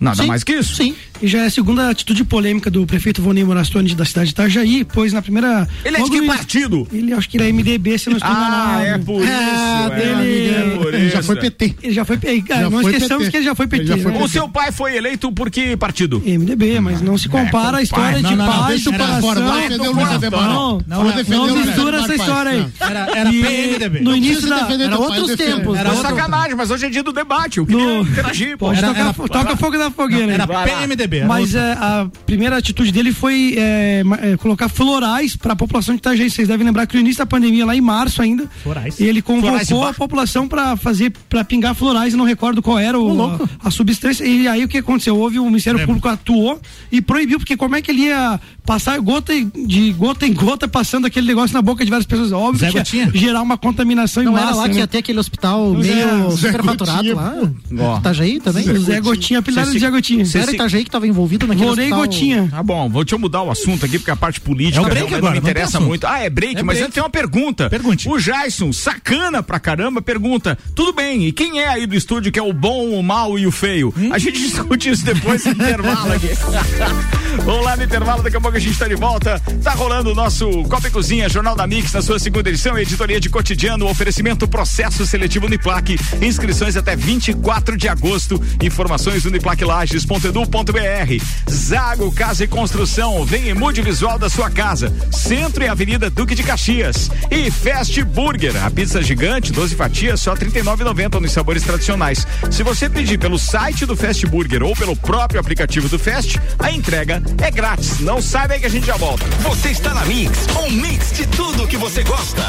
Nada 0.03 0.21
sim, 0.21 0.29
mais 0.29 0.43
que 0.43 0.53
isso. 0.55 0.75
Sim. 0.75 0.97
E 1.23 1.29
já 1.29 1.43
é 1.43 1.47
a 1.47 1.51
segunda 1.51 1.89
atitude 1.89 2.25
polêmica 2.25 2.69
do 2.69 2.85
prefeito 2.85 3.23
Vonei 3.23 3.45
Morastone 3.45 3.95
da 3.95 4.05
cidade 4.05 4.27
de 4.27 4.33
Itajaí, 4.33 4.85
pois 4.85 5.13
na 5.13 5.23
primeira. 5.23 5.69
Ele 5.85 5.97
é 5.97 6.03
de 6.03 6.11
que 6.11 6.23
partido? 6.23 6.89
Ele 6.93 7.13
acho 7.13 7.29
que 7.29 7.37
era 7.37 7.47
MDB, 7.53 7.97
se 7.97 8.11
não 8.11 8.17
estou 8.17 8.33
ah, 8.33 8.35
enganado. 8.35 8.85
É 8.85 8.99
por 8.99 9.23
isso. 9.23 9.33
Ah, 9.33 9.89
é, 9.93 9.97
dele, 9.97 10.51
é 10.51 10.77
por 10.77 10.95
ele 10.95 11.09
já 11.09 11.23
foi 11.23 11.37
PT. 11.37 11.77
Ele 11.81 11.93
já 11.95 12.05
foi 12.05 12.19
PT. 12.19 12.45
já 12.49 12.61
não 12.63 12.83
foi 12.83 12.93
esqueçamos 12.93 13.25
PT. 13.27 13.31
que 13.31 13.37
ele 13.37 13.45
já 13.45 13.55
foi 13.55 13.67
PT. 13.69 13.87
Já 13.87 13.99
foi 13.99 14.13
né? 14.13 14.19
O 14.21 14.29
seu 14.29 14.49
pai 14.49 14.73
foi 14.73 14.97
eleito 14.97 15.31
por 15.31 15.49
que 15.49 15.77
partido? 15.77 16.21
MDB, 16.27 16.81
mas 16.81 17.01
não 17.01 17.17
se 17.17 17.29
compara 17.29 17.77
é, 17.77 17.81
a 17.81 17.83
história 17.85 18.21
não, 18.21 18.31
de 18.31 18.37
não, 18.37 18.47
pai. 18.47 18.59
Não 18.59 18.67
defender 18.67 19.89
o 19.89 19.93
Luiz 19.93 20.21
Não, 20.33 20.83
não, 20.85 21.47
não 21.47 21.57
mistura 21.57 21.99
essa 21.99 22.15
história 22.17 22.51
aí. 22.51 22.67
Era, 22.81 23.19
era 23.19 23.31
PMDB. 23.31 24.01
No 24.01 24.17
início 24.17 24.49
da. 24.49 24.69
Era 24.69 24.99
outros 24.99 25.37
tempos. 25.37 25.79
Era 25.79 25.95
sacanagem, 25.95 26.57
mas 26.57 26.73
hoje 26.73 26.87
é 26.87 26.91
dia 26.91 27.05
do 27.05 27.13
debate. 27.13 27.59
Eu 27.59 27.67
queria 27.67 28.01
interagir. 28.01 28.59
Toca 28.59 29.57
fogo 29.57 29.79
da 29.79 29.92
fogueira. 29.93 30.33
Era 30.33 30.47
PMDB. 30.47 31.25
Mas 31.25 31.55
a 31.55 32.09
primeira 32.27 32.57
atitude 32.57 32.93
dele 32.93 33.13
foi 33.13 33.55
é, 33.57 34.03
é, 34.23 34.37
colocar 34.37 34.69
florais 34.69 35.37
para 35.37 35.53
a 35.53 35.57
população 35.57 35.95
de 35.95 36.01
Itajaí. 36.01 36.31
Vocês 36.31 36.49
devem 36.49 36.67
lembrar 36.67 36.87
que 36.87 36.95
no 36.95 37.01
início 37.01 37.19
da 37.19 37.27
pandemia, 37.27 37.65
lá 37.65 37.77
em 37.77 37.81
março 37.81 38.23
ainda, 38.23 38.49
florais. 38.63 39.01
ele 39.01 39.23
convocou 39.23 39.85
a 39.87 39.93
população 39.93 40.49
para 40.49 40.77
fazer, 40.77 41.13
para 41.29 41.45
pingar 41.45 41.75
florais, 41.75 42.15
não 42.15 42.25
recordo 42.25 42.63
qual 42.63 42.79
era 42.79 42.99
o, 42.99 43.23
a, 43.23 43.39
a, 43.65 43.71
substância. 43.71 44.25
E 44.25 44.49
aí 44.49 44.65
o 44.65 44.69
que 44.69 44.79
aconteceu? 44.79 45.17
Houve 45.17 45.39
o 45.39 45.45
Ministério 45.47 45.79
Lembra. 45.79 45.95
Público 45.95 46.09
atuou 46.09 46.61
e 46.91 47.01
proibiu, 47.01 47.39
porque 47.39 47.57
como 47.57 47.77
é 47.77 47.83
que 47.83 47.91
ele 47.91 48.03
ia 48.03 48.41
passar 48.65 48.99
gota 49.01 49.33
de 49.67 49.93
gota 49.93 50.27
em 50.27 50.33
gota, 50.33 50.69
passando 50.69 51.07
aquele 51.07 51.27
negócio 51.27 51.55
na 51.55 51.63
boca 51.63 51.85
de 51.85 51.91
várias 51.91 52.07
pessoas? 52.07 52.33
Óbvio 52.33 52.61
Zé 52.61 52.69
que 52.69 52.79
Gotinha. 52.79 53.11
ia 53.13 53.21
gerar 53.21 53.43
uma 53.43 53.59
contaminação 53.59 54.23
não 54.23 54.33
em 54.33 54.35
massa. 54.35 54.47
Era 54.47 54.57
lá 54.57 54.69
né? 54.69 54.75
que 54.75 54.79
ia 54.79 54.87
ter 54.87 54.99
aquele 54.99 55.19
hospital 55.19 55.73
meio 55.75 56.31
superfaturado 56.33 57.15
lá. 57.15 57.99
Itajaí 57.99 58.41
também? 58.41 58.65
Zé, 58.65 58.79
Zé 58.79 59.01
Gotinha, 59.01 59.41
apelidado 59.41 59.72
de 59.73 59.81
Zé 59.81 59.91
Gotinha. 59.91 60.25
Era 60.35 60.53
Itajaí 60.53 60.83
que 60.83 60.89
estava 60.89 61.07
envolvido 61.07 61.47
naquele 61.47 61.69
Morei 61.69 61.87
hospital... 61.87 62.01
Gotinha. 62.05 62.49
Tá 62.51 62.63
bom, 62.63 62.89
vou 62.89 63.05
te 63.05 63.17
mudar 63.17 63.43
o 63.43 63.51
assunto 63.51 63.85
aqui, 63.85 63.99
porque 63.99 64.11
a 64.11 64.17
parte 64.17 64.41
política 64.41 64.85
é 64.85 64.91
break 64.91 65.15
agora, 65.15 65.23
não 65.23 65.33
me 65.33 65.39
interessa 65.39 65.81
muito. 65.81 66.07
Ah, 66.07 66.19
é 66.21 66.31
break, 66.31 66.59
é 66.59 66.63
mas 66.63 66.79
break. 66.79 66.93
tem 66.93 67.03
uma 67.03 67.11
pergunta. 67.11 67.71
Pergunte. 67.71 68.09
O 68.09 68.19
Jason, 68.19 68.73
sacana 68.73 69.43
pra 69.43 69.59
caramba, 69.59 70.03
pergunta: 70.03 70.59
tudo 70.75 70.93
bem, 70.93 71.27
e 71.27 71.33
quem 71.33 71.61
é 71.61 71.69
aí 71.69 71.87
do 71.87 71.95
estúdio 71.95 72.33
que 72.33 72.39
é 72.39 72.43
o 72.43 72.53
bom, 72.53 72.91
o 72.91 73.03
mal 73.03 73.39
e 73.39 73.47
o 73.47 73.53
feio? 73.53 73.93
Hum? 73.97 74.13
A 74.13 74.19
gente 74.19 74.39
discute 74.39 74.91
isso 74.91 75.05
depois 75.05 75.45
no 75.45 75.53
intervalo 75.53 76.13
aqui. 76.13 76.29
Vamos 77.45 77.65
lá 77.65 77.77
no 77.77 77.83
intervalo, 77.83 78.23
daqui 78.23 78.37
a 78.37 78.41
pouco 78.41 78.57
a 78.57 78.61
gente 78.61 78.79
tá 78.79 78.87
de 78.87 78.95
volta. 78.95 79.41
Tá 79.63 79.73
rolando 79.73 80.11
o 80.11 80.15
nosso 80.15 80.49
Copa 80.65 80.89
e 80.89 80.91
Cozinha, 80.91 81.29
Jornal 81.29 81.57
da 81.57 81.67
Mix, 81.67 81.93
na 81.93 82.03
sua 82.03 82.19
segunda 82.19 82.49
edição, 82.49 82.79
editoria 82.79 83.19
de 83.19 83.31
cotidiano, 83.31 83.89
oferecimento 83.89 84.47
processo 84.47 85.07
seletivo 85.07 85.47
Uniplaque. 85.47 85.99
Inscrições 86.21 86.77
até 86.77 86.95
24 86.95 87.77
de 87.77 87.89
agosto. 87.89 88.41
Informações 88.63 89.25
uniplaquelages.edu.br. 89.63 91.25
Zago 91.51 92.13
Casa 92.13 92.45
e 92.45 92.47
Construção, 92.47 93.25
vem 93.25 93.49
e 93.49 93.55
mude 93.55 93.81
o 93.81 93.85
visual 93.85 94.19
da 94.19 94.29
sua 94.29 94.51
casa. 94.51 94.93
Centro 95.11 95.63
e 95.63 95.69
Avenida 95.69 96.11
Duque 96.11 96.35
de 96.35 96.43
Caxias. 96.43 97.11
E 97.31 97.51
Fast 97.51 98.03
Burger, 98.05 98.65
a 98.65 98.71
pizza 98.71 99.03
gigante, 99.03 99.53
12 99.53 99.75
fatias, 99.75 100.21
só 100.21 100.35
R$ 100.35 100.47
39,90 100.47 101.21
nos 101.21 101.33
sabores 101.33 101.63
tradicionais. 101.63 102.27
Se 102.51 102.63
você 102.63 102.89
pedir 102.89 103.19
pelo 103.19 103.39
site 103.39 103.87
do 103.87 103.97
Fast 103.97 104.27
Burger 104.27 104.63
ou 104.63 104.75
pelo 104.75 104.97
próprio 104.97 105.41
aplicativo 105.41 105.89
do 105.89 105.99
Fast, 105.99 106.41
a 106.59 106.71
entrega 106.71 107.23
é 107.43 107.51
grátis. 107.51 108.01
Não 108.01 108.21
saiba 108.21 108.55
aí 108.55 108.61
que 108.61 108.67
a 108.67 108.71
gente 108.71 108.87
já 108.87 108.97
volta. 108.97 109.25
Você 109.43 109.71
está 109.71 109.95
na 109.95 110.05
Mix, 110.05 110.47
um 110.67 110.71
mix 110.71 111.13
de 111.13 111.27
tudo 111.27 111.67
que 111.67 111.77
você 111.77 112.03
gosta. 112.03 112.43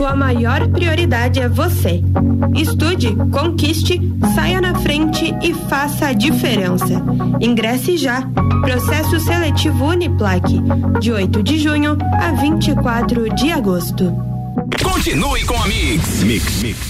Sua 0.00 0.16
maior 0.16 0.66
prioridade 0.68 1.40
é 1.40 1.46
você. 1.46 2.02
Estude, 2.56 3.14
conquiste, 3.30 4.00
saia 4.34 4.58
na 4.58 4.74
frente 4.76 5.34
e 5.42 5.52
faça 5.52 6.06
a 6.06 6.12
diferença. 6.14 7.04
Ingresse 7.38 7.98
já. 7.98 8.22
Processo 8.62 9.20
seletivo 9.20 9.84
Uniplaque, 9.84 10.58
de 11.00 11.12
8 11.12 11.42
de 11.42 11.58
junho 11.58 11.98
a 12.18 12.32
24 12.32 13.28
de 13.34 13.52
agosto. 13.52 14.10
Continue 14.82 15.44
com 15.44 15.62
a 15.62 15.66
Mix. 15.66 16.22
Mix, 16.22 16.62
Mix. 16.62 16.89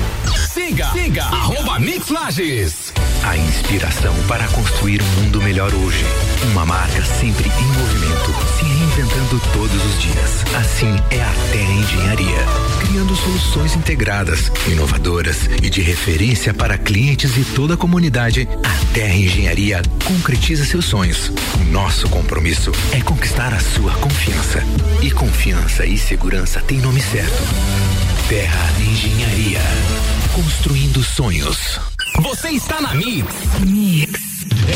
Siga, 0.53 0.91
siga, 0.91 1.23
arroba 1.23 1.79
Mix 1.79 2.09
Lages. 2.09 2.91
A 3.23 3.37
inspiração 3.37 4.13
para 4.27 4.45
construir 4.49 5.01
um 5.01 5.21
mundo 5.21 5.41
melhor 5.41 5.73
hoje. 5.73 6.03
Uma 6.51 6.65
marca 6.65 7.01
sempre 7.05 7.47
em 7.47 7.67
movimento, 7.67 8.35
se 8.57 8.65
reinventando 8.65 9.41
todos 9.53 9.85
os 9.85 10.01
dias. 10.01 10.43
Assim 10.53 10.93
é 11.09 11.21
a 11.21 11.33
Terra 11.53 11.71
Engenharia. 11.71 12.37
Criando 12.81 13.15
soluções 13.15 13.77
integradas, 13.77 14.51
inovadoras 14.67 15.49
e 15.63 15.69
de 15.69 15.81
referência 15.81 16.53
para 16.53 16.77
clientes 16.77 17.37
e 17.37 17.45
toda 17.45 17.75
a 17.75 17.77
comunidade, 17.77 18.45
a 18.61 18.93
Terra 18.93 19.15
Engenharia 19.15 19.81
concretiza 20.03 20.65
seus 20.65 20.83
sonhos. 20.83 21.31
Nosso 21.71 22.09
compromisso 22.09 22.73
é 22.91 22.99
conquistar 22.99 23.53
a 23.53 23.59
sua 23.61 23.93
confiança. 23.93 24.61
E 25.01 25.11
confiança 25.11 25.85
e 25.85 25.97
segurança 25.97 26.59
têm 26.59 26.79
nome 26.79 26.99
certo. 26.99 27.41
Terra 28.27 28.69
Engenharia. 28.81 30.20
Construindo 30.33 31.03
sonhos. 31.03 31.79
Você 32.21 32.49
está 32.51 32.79
na 32.79 32.93
Mix. 32.95 33.25
Mix. 33.65 34.19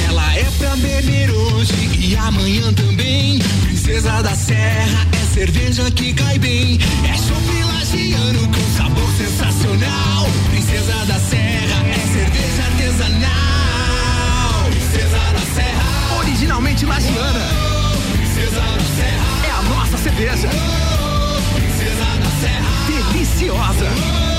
Ela 0.07 0.35
é 0.35 0.43
pra 0.57 0.75
beber 0.75 1.31
hoje 1.31 1.73
e 1.97 2.15
amanhã 2.17 2.73
também. 2.73 3.39
Princesa 3.63 4.21
da 4.21 4.35
Serra 4.35 5.07
é 5.13 5.33
cerveja 5.33 5.89
que 5.91 6.13
cai 6.13 6.37
bem. 6.39 6.77
É 7.09 7.17
chopp 7.17 7.63
lagiano 7.73 8.47
com 8.47 8.77
sabor 8.77 9.09
sensacional. 9.17 10.27
Princesa 10.51 11.05
da 11.05 11.19
Serra 11.19 11.87
é 11.87 11.99
cerveja 12.13 12.63
artesanal. 12.71 13.29
Princesa 14.71 15.17
da 15.17 15.53
Serra. 15.55 16.17
Originalmente 16.19 16.85
lagiana. 16.85 17.39
Oh, 17.39 18.17
princesa 18.17 18.61
da 18.61 18.85
Serra. 18.95 19.47
É 19.47 19.51
a 19.51 19.61
nossa 19.63 19.97
cerveja. 19.97 20.49
Oh, 20.49 21.53
princesa 21.53 22.05
da 22.19 22.29
Serra. 22.41 23.11
Deliciosa. 23.13 23.85
Oh. 24.31 24.34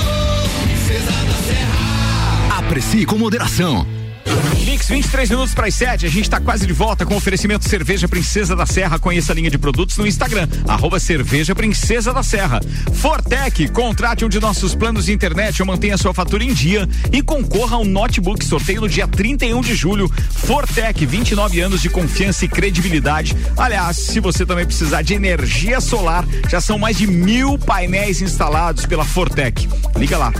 Aprecie 2.49 3.05
com 3.05 3.17
moderação. 3.17 3.96
Mix, 4.65 4.87
23 4.87 5.29
minutos 5.29 5.53
para 5.53 5.67
as 5.67 5.75
7. 5.75 6.05
A 6.05 6.09
gente 6.09 6.23
está 6.23 6.39
quase 6.39 6.67
de 6.67 6.73
volta 6.73 7.05
com 7.05 7.15
oferecimento 7.15 7.67
Cerveja 7.67 8.07
Princesa 8.07 8.55
da 8.55 8.65
Serra. 8.65 8.99
Conheça 8.99 9.31
a 9.31 9.35
linha 9.35 9.49
de 9.49 9.57
produtos 9.57 9.97
no 9.97 10.05
Instagram, 10.05 10.47
arroba 10.67 10.99
Cerveja 10.99 11.55
Princesa 11.55 12.13
da 12.13 12.21
Serra. 12.21 12.59
Fortec, 12.93 13.69
contrate 13.69 14.25
um 14.25 14.29
de 14.29 14.39
nossos 14.39 14.75
planos 14.75 15.05
de 15.05 15.13
internet 15.13 15.61
ou 15.61 15.65
mantenha 15.65 15.97
sua 15.97 16.13
fatura 16.13 16.43
em 16.43 16.53
dia 16.53 16.87
e 17.11 17.21
concorra 17.21 17.77
a 17.77 17.79
um 17.79 17.85
notebook 17.85 18.43
sorteio 18.43 18.81
no 18.81 18.89
dia 18.89 19.07
31 19.07 19.61
de 19.61 19.73
julho. 19.73 20.11
Fortec, 20.31 21.05
29 21.05 21.61
anos 21.61 21.81
de 21.81 21.89
confiança 21.89 22.45
e 22.45 22.47
credibilidade. 22.47 23.35
Aliás, 23.55 23.97
se 23.97 24.19
você 24.19 24.45
também 24.45 24.65
precisar 24.65 25.01
de 25.01 25.13
energia 25.13 25.79
solar, 25.79 26.25
já 26.49 26.59
são 26.59 26.77
mais 26.77 26.97
de 26.97 27.07
mil 27.07 27.57
painéis 27.57 28.21
instalados 28.21 28.85
pela 28.85 29.05
Fortec. 29.05 29.67
Liga 29.95 30.17
lá. 30.17 30.33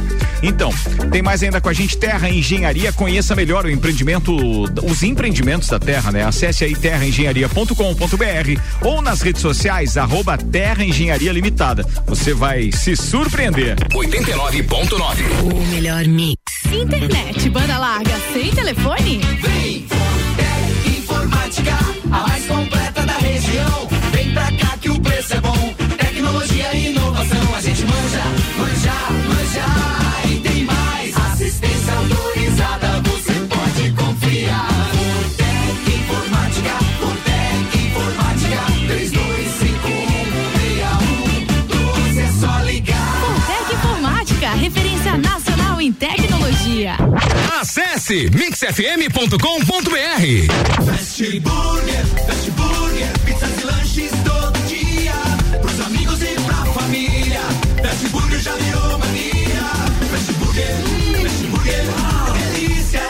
Então, 0.44 0.72
tem 1.12 1.22
mais 1.22 1.42
ainda 1.42 1.60
com 1.60 1.70
a 1.70 1.74
gente 1.74 1.98
Terra 1.98 2.30
Engenharia. 2.30 2.92
Conheça 2.94 3.36
melhor 3.36 3.66
o 3.66 3.70
empreendimento 3.78 4.36
os 4.84 5.04
empreendimentos 5.04 5.70
da 5.70 5.80
Terra, 5.80 6.12
né? 6.12 6.26
Acesse 6.26 6.64
aí 6.64 6.76
terraengenharia.com.br 6.76 8.62
ou 8.82 9.02
nas 9.02 9.22
redes 9.22 9.42
sociais, 9.42 9.98
arroba 9.98 10.38
Terra 10.38 10.84
Engenharia 10.84 11.32
Limitada. 11.32 11.86
Você 12.06 12.34
vai 12.34 12.72
se 12.72 12.96
surpreender. 12.96 13.76
89.9. 13.94 15.54
O 15.54 15.66
melhor 15.68 16.06
mix. 16.06 16.38
Internet, 16.72 17.50
banda 17.50 17.78
larga, 17.78 18.20
sem 18.34 18.50
telefone? 18.52 19.20
Vem, 19.42 19.88
Fortec 19.88 20.98
Informática, 21.00 21.78
a 22.12 22.28
mais 22.28 22.46
completa 22.46 23.06
da 23.06 23.18
região. 23.18 23.88
Vem 24.12 24.34
pra 24.34 24.52
cá 24.52 24.78
que 24.82 24.90
o 24.90 25.00
preço 25.00 25.34
é 25.36 25.42
bom. 25.42 25.74
Tecnologia 25.98 26.74
e 26.74 26.92
inovação, 26.92 27.56
a 27.56 27.62
gente 27.62 27.86
manja. 27.86 28.57
Em 45.88 45.94
tecnologia. 45.94 46.96
Acesse 47.62 48.30
mixfm.com.br. 48.32 49.38
Fast 50.86 51.40
Burger, 51.40 52.06
Fast 52.26 52.52
Burger, 52.52 53.20
pizzas 53.24 53.62
e 53.62 53.64
lanches 53.66 54.12
todo 54.26 54.68
dia. 54.68 55.14
Pros 55.62 55.80
amigos 55.80 56.22
e 56.22 56.36
pra 56.42 56.56
família. 56.74 57.40
Fast 57.82 58.10
Burger 58.10 58.40
já 58.40 58.54
virou 58.56 59.00
mania. 59.00 59.64
Fast 60.12 60.34
Burger, 60.34 60.76
Fast 61.22 61.48
Burger, 61.48 61.86
delícia, 62.54 63.02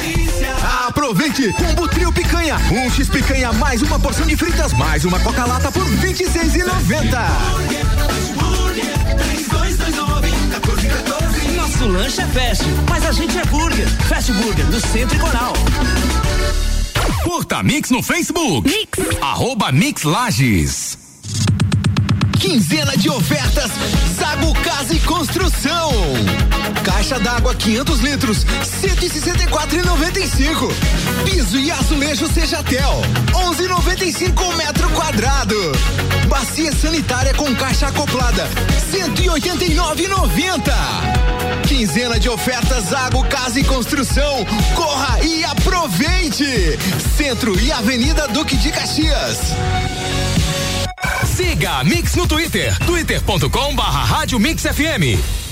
delícia. 0.00 0.54
Aproveite! 0.86 1.52
Combo 1.54 1.88
Trio 1.88 2.12
Picanha. 2.12 2.56
Um 2.70 2.88
X 2.88 3.08
Picanha 3.08 3.52
mais 3.54 3.82
uma 3.82 3.98
porção 3.98 4.28
de 4.28 4.36
fritas 4.36 4.72
mais 4.74 5.04
uma 5.04 5.18
Coca-Lata 5.18 5.72
por 5.72 5.82
R$ 5.82 6.06
26,90. 6.06 7.10
Fast 8.06 8.32
Burger, 8.34 8.94
3229 9.16 10.30
1414. 10.30 11.21
Nosso 11.82 11.94
lanche 11.94 12.20
é 12.20 12.26
fast, 12.26 12.64
mas 12.88 13.04
a 13.04 13.10
gente 13.10 13.36
é 13.36 13.44
burger. 13.46 13.88
Fast 14.08 14.32
Burger, 14.32 14.64
do 14.66 14.80
Centro 14.80 15.18
Coral. 15.18 15.52
Curta 17.24 17.60
Mix 17.64 17.90
no 17.90 18.00
Facebook. 18.04 18.68
Mix. 18.68 19.20
Arroba 19.20 19.72
Mix 19.72 20.04
Lages. 20.04 21.01
Quinzena 22.42 22.94
de 22.96 23.08
ofertas 23.08 23.70
Zago 24.18 24.52
Casa 24.62 24.92
e 24.92 24.98
Construção. 24.98 25.92
Caixa 26.84 27.20
d'água 27.20 27.54
500 27.54 28.00
litros, 28.00 28.44
164,95. 28.82 30.72
Piso 31.24 31.56
e 31.56 31.70
azulejo 31.70 32.26
Sejatel, 32.26 33.00
11,95 33.32 34.56
metro 34.56 34.90
quadrado. 34.90 35.54
Bacia 36.26 36.72
sanitária 36.72 37.32
com 37.34 37.54
caixa 37.54 37.86
acoplada, 37.86 38.48
189,90. 38.90 40.72
Quinzena 41.68 42.18
de 42.18 42.28
ofertas 42.28 42.86
Zago 42.86 43.22
Casa 43.28 43.60
e 43.60 43.64
Construção. 43.64 44.44
Corra 44.74 45.20
e 45.22 45.44
aproveite. 45.44 46.76
Centro 47.16 47.56
e 47.60 47.70
Avenida 47.70 48.26
Duque 48.26 48.56
de 48.56 48.72
Caxias. 48.72 49.38
Siga 51.36 51.78
a 51.78 51.84
Mix 51.84 52.14
no 52.14 52.26
Twitter, 52.26 52.76
twitter.com 52.86 53.74
barra 53.74 54.04
Rádio 54.04 54.38
Mix 54.38 54.64
FM. 54.64 55.51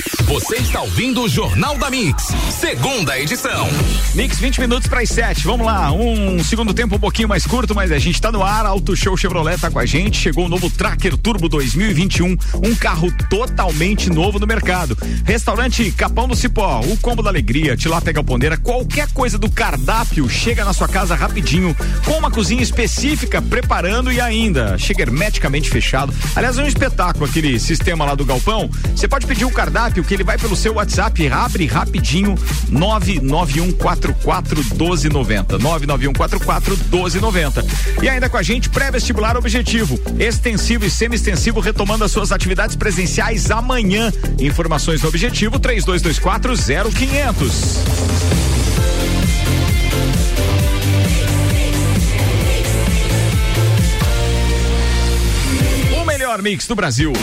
Você 0.31 0.55
está 0.55 0.79
ouvindo 0.81 1.23
o 1.23 1.27
Jornal 1.27 1.77
da 1.77 1.89
Mix, 1.89 2.29
segunda 2.57 3.19
edição. 3.19 3.67
Mix 4.15 4.39
20 4.39 4.61
minutos 4.61 4.87
para 4.87 5.01
as 5.01 5.09
7. 5.09 5.43
Vamos 5.43 5.65
lá. 5.65 5.91
Um 5.91 6.41
segundo 6.41 6.73
tempo 6.73 6.95
um 6.95 6.99
pouquinho 6.99 7.27
mais 7.27 7.45
curto, 7.45 7.75
mas 7.75 7.91
a 7.91 7.99
gente 7.99 8.15
está 8.15 8.31
no 8.31 8.41
ar. 8.41 8.65
Auto 8.65 8.95
Show 8.95 9.17
Chevrolet 9.17 9.59
tá 9.59 9.69
com 9.69 9.77
a 9.77 9.85
gente. 9.85 10.17
Chegou 10.17 10.45
o 10.45 10.49
novo 10.49 10.69
Tracker 10.69 11.17
Turbo 11.17 11.49
2021, 11.49 12.37
um 12.65 12.73
carro 12.75 13.11
totalmente 13.29 14.09
novo 14.09 14.39
no 14.39 14.47
mercado. 14.47 14.97
Restaurante 15.25 15.91
Capão 15.91 16.29
do 16.29 16.35
Cipó, 16.35 16.79
o 16.79 16.95
combo 16.95 17.21
da 17.21 17.29
alegria, 17.29 17.75
tilápia 17.75 18.13
galponeira, 18.13 18.55
qualquer 18.55 19.11
coisa 19.11 19.37
do 19.37 19.51
cardápio 19.51 20.29
chega 20.29 20.63
na 20.63 20.71
sua 20.71 20.87
casa 20.87 21.13
rapidinho, 21.13 21.75
com 22.05 22.17
uma 22.17 22.31
cozinha 22.31 22.63
específica 22.63 23.41
preparando 23.41 24.09
e 24.09 24.21
ainda 24.21 24.77
chega 24.77 25.01
hermeticamente 25.01 25.69
fechado. 25.69 26.13
Aliás, 26.33 26.57
é 26.57 26.63
um 26.63 26.67
espetáculo 26.67 27.25
aquele 27.25 27.59
sistema 27.59 28.05
lá 28.05 28.15
do 28.15 28.23
galpão. 28.23 28.69
Você 28.95 29.09
pode 29.09 29.27
pedir 29.27 29.43
o 29.43 29.51
cardápio 29.51 30.05
que 30.05 30.13
ele 30.13 30.20
vai 30.23 30.37
pelo 30.37 30.55
seu 30.55 30.73
WhatsApp, 30.73 31.27
abre 31.29 31.65
rapidinho 31.65 32.35
99144 32.69 34.63
1290. 34.63 35.57
99144 35.57 36.77
1290. 36.77 37.65
E 38.03 38.09
ainda 38.09 38.29
com 38.29 38.37
a 38.37 38.43
gente, 38.43 38.69
pré-vestibular 38.69 39.37
objetivo, 39.37 39.99
extensivo 40.19 40.85
e 40.85 40.89
semi-extensivo 40.89 41.59
retomando 41.59 42.03
as 42.03 42.11
suas 42.11 42.31
atividades 42.31 42.75
presenciais 42.75 43.51
amanhã. 43.51 44.11
Informações 44.39 45.01
no 45.01 45.09
objetivo 45.09 45.59
3224 45.59 46.55
0500. 46.91 47.75
O 56.01 56.05
melhor 56.05 56.41
mix 56.41 56.67
do 56.67 56.75
Brasil. 56.75 57.13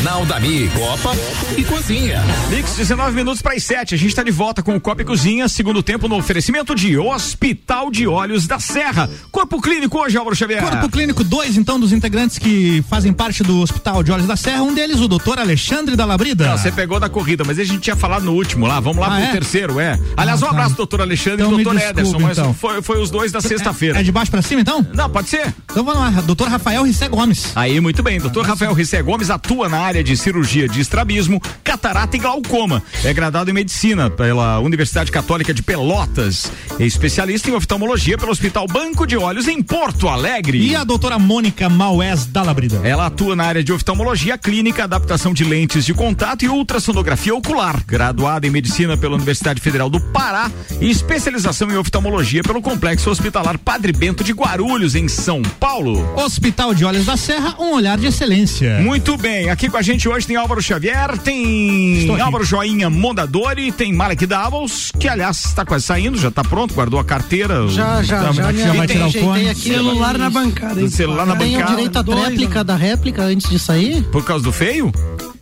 Jornal 0.00 0.24
da 0.24 0.40
Mix, 0.40 0.72
Copa 0.72 1.12
e 1.58 1.62
Cozinha. 1.64 2.22
Mix 2.48 2.74
19 2.76 3.14
minutos 3.14 3.42
para 3.42 3.52
as 3.54 3.62
7. 3.64 3.94
A 3.94 3.98
gente 3.98 4.08
está 4.08 4.22
de 4.22 4.30
volta 4.30 4.62
com 4.62 4.74
o 4.74 4.80
Copa 4.80 5.02
e 5.02 5.04
Cozinha, 5.04 5.46
segundo 5.46 5.82
tempo 5.82 6.08
no 6.08 6.16
oferecimento 6.16 6.74
de 6.74 6.96
Hospital 6.96 7.90
de 7.90 8.06
Olhos 8.06 8.46
da 8.46 8.58
Serra. 8.58 9.10
Corpo 9.30 9.60
Clínico 9.60 9.98
hoje, 9.98 10.16
Álvaro 10.16 10.34
Xavier. 10.34 10.62
Corpo 10.62 10.88
Clínico, 10.88 11.22
dois 11.22 11.58
então 11.58 11.78
dos 11.78 11.92
integrantes 11.92 12.38
que 12.38 12.82
fazem 12.88 13.12
parte 13.12 13.42
do 13.42 13.60
Hospital 13.60 14.02
de 14.02 14.10
Olhos 14.10 14.26
da 14.26 14.36
Serra, 14.36 14.62
um 14.62 14.72
deles 14.72 15.00
o 15.00 15.06
doutor 15.08 15.38
Alexandre 15.38 15.94
da 15.96 16.06
Labrida. 16.06 16.46
Não, 16.48 16.56
você 16.56 16.72
pegou 16.72 16.98
da 16.98 17.10
corrida, 17.10 17.44
mas 17.46 17.58
a 17.58 17.64
gente 17.64 17.80
tinha 17.80 17.96
falado 17.96 18.22
no 18.24 18.32
último 18.32 18.66
lá. 18.66 18.80
Vamos 18.80 19.00
lá 19.00 19.08
Ah, 19.08 19.20
pro 19.20 19.28
é? 19.28 19.32
terceiro, 19.32 19.78
é. 19.78 20.00
Aliás, 20.16 20.42
Ah, 20.42 20.46
um 20.46 20.48
tá. 20.48 20.54
abraço, 20.54 20.76
doutor 20.76 21.02
Alexandre 21.02 21.42
Então 21.44 21.60
e 21.60 21.62
doutor 21.62 21.78
desculpe, 21.78 22.00
Ederson, 22.00 22.18
mas 22.20 22.38
então. 22.38 22.54
foi, 22.54 22.80
foi 22.80 23.02
os 23.02 23.10
dois 23.10 23.30
da 23.32 23.42
sexta-feira. 23.42 24.00
É 24.00 24.02
de 24.02 24.10
baixo 24.10 24.30
pra 24.30 24.40
cima 24.40 24.62
então? 24.62 24.86
Não, 24.94 25.10
pode 25.10 25.28
ser. 25.28 25.52
Então 25.70 25.84
vamos 25.84 26.00
lá, 26.00 26.22
doutor 26.22 26.48
Rafael 26.48 26.84
Rissé 26.84 27.06
Gomes. 27.06 27.52
Aí, 27.54 27.78
muito 27.80 28.02
bem. 28.02 28.18
Doutor 28.18 28.46
Rafael 28.46 28.72
Rissé 28.72 29.02
Gomes 29.02 29.28
atua 29.28 29.68
na 29.68 29.78
área 29.78 29.89
de 29.92 30.16
cirurgia 30.16 30.68
de 30.68 30.80
estrabismo, 30.80 31.40
catarata 31.64 32.16
e 32.16 32.20
glaucoma. 32.20 32.82
É 33.04 33.12
graduado 33.12 33.50
em 33.50 33.52
medicina 33.52 34.08
pela 34.08 34.60
Universidade 34.60 35.10
Católica 35.10 35.52
de 35.52 35.62
Pelotas. 35.62 36.50
É 36.78 36.84
especialista 36.84 37.50
em 37.50 37.54
oftalmologia 37.54 38.16
pelo 38.16 38.30
Hospital 38.30 38.66
Banco 38.66 39.06
de 39.06 39.16
Olhos 39.16 39.48
em 39.48 39.60
Porto 39.60 40.08
Alegre. 40.08 40.58
E 40.58 40.76
a 40.76 40.84
doutora 40.84 41.18
Mônica 41.18 41.68
Maués 41.68 42.24
da 42.26 42.42
Labrida. 42.42 42.80
Ela 42.84 43.06
atua 43.06 43.34
na 43.34 43.44
área 43.44 43.64
de 43.64 43.72
oftalmologia 43.72 44.38
clínica, 44.38 44.84
adaptação 44.84 45.34
de 45.34 45.44
lentes 45.44 45.84
de 45.84 45.92
contato 45.92 46.44
e 46.44 46.48
ultrassonografia 46.48 47.34
ocular. 47.34 47.84
Graduada 47.84 48.46
em 48.46 48.50
medicina 48.50 48.96
pela 48.96 49.16
Universidade 49.16 49.60
Federal 49.60 49.90
do 49.90 50.00
Pará 50.00 50.50
e 50.80 50.88
especialização 50.90 51.70
em 51.70 51.76
oftalmologia 51.76 52.42
pelo 52.42 52.62
Complexo 52.62 53.10
Hospitalar 53.10 53.58
Padre 53.58 53.92
Bento 53.92 54.22
de 54.22 54.32
Guarulhos, 54.32 54.94
em 54.94 55.08
São 55.08 55.42
Paulo. 55.42 56.00
Hospital 56.16 56.74
de 56.74 56.84
Olhos 56.84 57.06
da 57.06 57.16
Serra, 57.16 57.56
um 57.58 57.74
olhar 57.74 57.98
de 57.98 58.06
excelência. 58.06 58.78
Muito 58.80 59.16
bem, 59.16 59.50
aqui 59.50 59.68
com 59.68 59.76
a 59.76 59.79
gente 59.82 60.08
hoje 60.08 60.26
tem 60.26 60.36
Álvaro 60.36 60.60
Xavier, 60.62 61.16
tem. 61.18 62.08
Álvaro 62.20 62.44
Joinha 62.44 62.90
Mondadori, 62.90 63.72
tem 63.72 63.92
Malek 63.92 64.26
Davos, 64.26 64.92
que 64.98 65.08
aliás 65.08 65.44
está 65.44 65.64
quase 65.64 65.84
saindo, 65.86 66.18
já 66.18 66.28
está 66.28 66.42
pronto, 66.42 66.74
guardou 66.74 66.98
a 67.00 67.04
carteira. 67.04 67.66
Já, 67.68 68.02
já, 68.02 68.20
Tá, 68.24 68.32
já, 68.32 68.42
ó, 68.42 68.74
vai 68.74 68.86
tirar 68.86 69.06
o 69.08 69.12
fone. 69.12 69.48
aqui. 69.48 69.60
Celular 69.70 70.18
na 70.18 70.30
bancada, 70.30 70.80
hein? 70.80 70.88
Celular 70.90 71.26
na 71.26 71.36
Tem 71.36 71.48
o 71.48 71.58
bancada. 71.58 71.70
direito 71.76 71.98
à 71.98 72.02
Dois, 72.02 72.20
tréplica 72.24 72.64
da 72.64 72.76
réplica 72.76 73.22
antes 73.22 73.48
de 73.48 73.58
sair? 73.58 74.02
Por 74.10 74.24
causa 74.24 74.44
do 74.44 74.52
feio? 74.52 74.92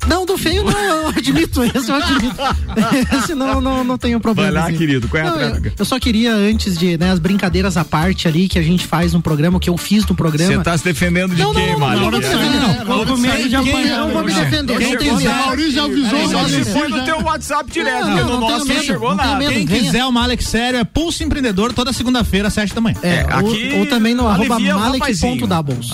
Não, 0.07 0.25
do 0.25 0.39
feio 0.39 0.65
não, 0.65 0.79
eu 0.79 1.09
admito, 1.09 1.63
esse 1.65 1.91
eu 1.91 1.97
admito. 1.97 2.37
Esse 3.19 3.35
não, 3.35 3.61
não, 3.61 3.85
não 3.85 3.99
tenho 3.99 4.21
problema. 4.21 4.53
Vai 4.53 4.63
lá, 4.63 4.69
assim. 4.69 4.79
querido, 4.79 5.09
qual 5.09 5.23
é 5.23 5.27
a 5.27 5.31
Não, 5.31 5.41
eu, 5.41 5.73
eu 5.79 5.85
só 5.85 5.99
queria, 5.99 6.33
antes 6.33 6.79
de, 6.79 6.97
né, 6.97 7.11
as 7.11 7.19
brincadeiras 7.19 7.77
à 7.77 7.85
parte 7.85 8.29
ali 8.29 8.49
que 8.49 8.59
a 8.59 8.63
gente 8.63 8.87
faz 8.87 9.13
no 9.13 9.21
programa, 9.21 9.59
que 9.61 9.69
eu 9.69 9.77
fiz 9.77 10.07
no 10.07 10.15
programa. 10.15 10.55
Você 10.55 10.63
tá 10.63 10.79
se 10.79 10.85
defendendo 10.85 11.35
de 11.35 11.43
Não, 11.43 11.53
não, 11.53 11.61
quem, 11.61 11.73
não, 11.73 11.79
Mário? 11.79 12.01
não, 12.01 12.11
não, 12.11 12.21
não, 12.21 12.29
não, 12.31 12.85
não, 12.85 13.05
não, 13.05 13.19
medo 13.19 13.49
de 13.49 13.57
apanhar, 13.57 13.99
Eu 13.99 14.09
vou 14.09 14.25
me 14.25 14.33
né? 14.33 14.45
defender. 14.45 14.79
Quem 14.79 15.13
Não 15.13 15.25
lá? 15.25 15.47
Maurício 15.47 15.73
já 15.73 15.85
avisou, 15.85 16.29
Só 16.29 16.49
se 16.49 16.65
foi 16.65 16.89
no 16.89 17.05
teu 17.05 17.21
WhatsApp 17.23 17.71
direto, 17.71 18.07
Não, 18.07 18.17
porque 18.17 18.23
não 18.23 18.41
no 18.41 18.49
nosso 18.49 18.65
não 18.67 18.83
chegou 18.83 19.09
não 19.11 19.17
nada. 19.17 19.45
Quem 19.47 19.67
quiser 19.67 20.05
uma 20.05 20.23
Alex 20.23 20.45
Sério 20.47 20.79
é 20.79 20.85
Pulso 20.85 21.23
Empreendedor 21.23 21.73
toda 21.73 21.93
segunda-feira, 21.93 22.51
sete 22.51 22.75
da 22.75 22.81
manhã. 22.81 22.97
É, 23.03 23.09
É, 23.09 23.27
aqui 23.29 23.73
ou, 23.79 23.87
também 23.87 24.15
no 24.15 24.29
arroba 24.29 24.57
o 24.57 24.61
malek.doubles. 24.61 25.91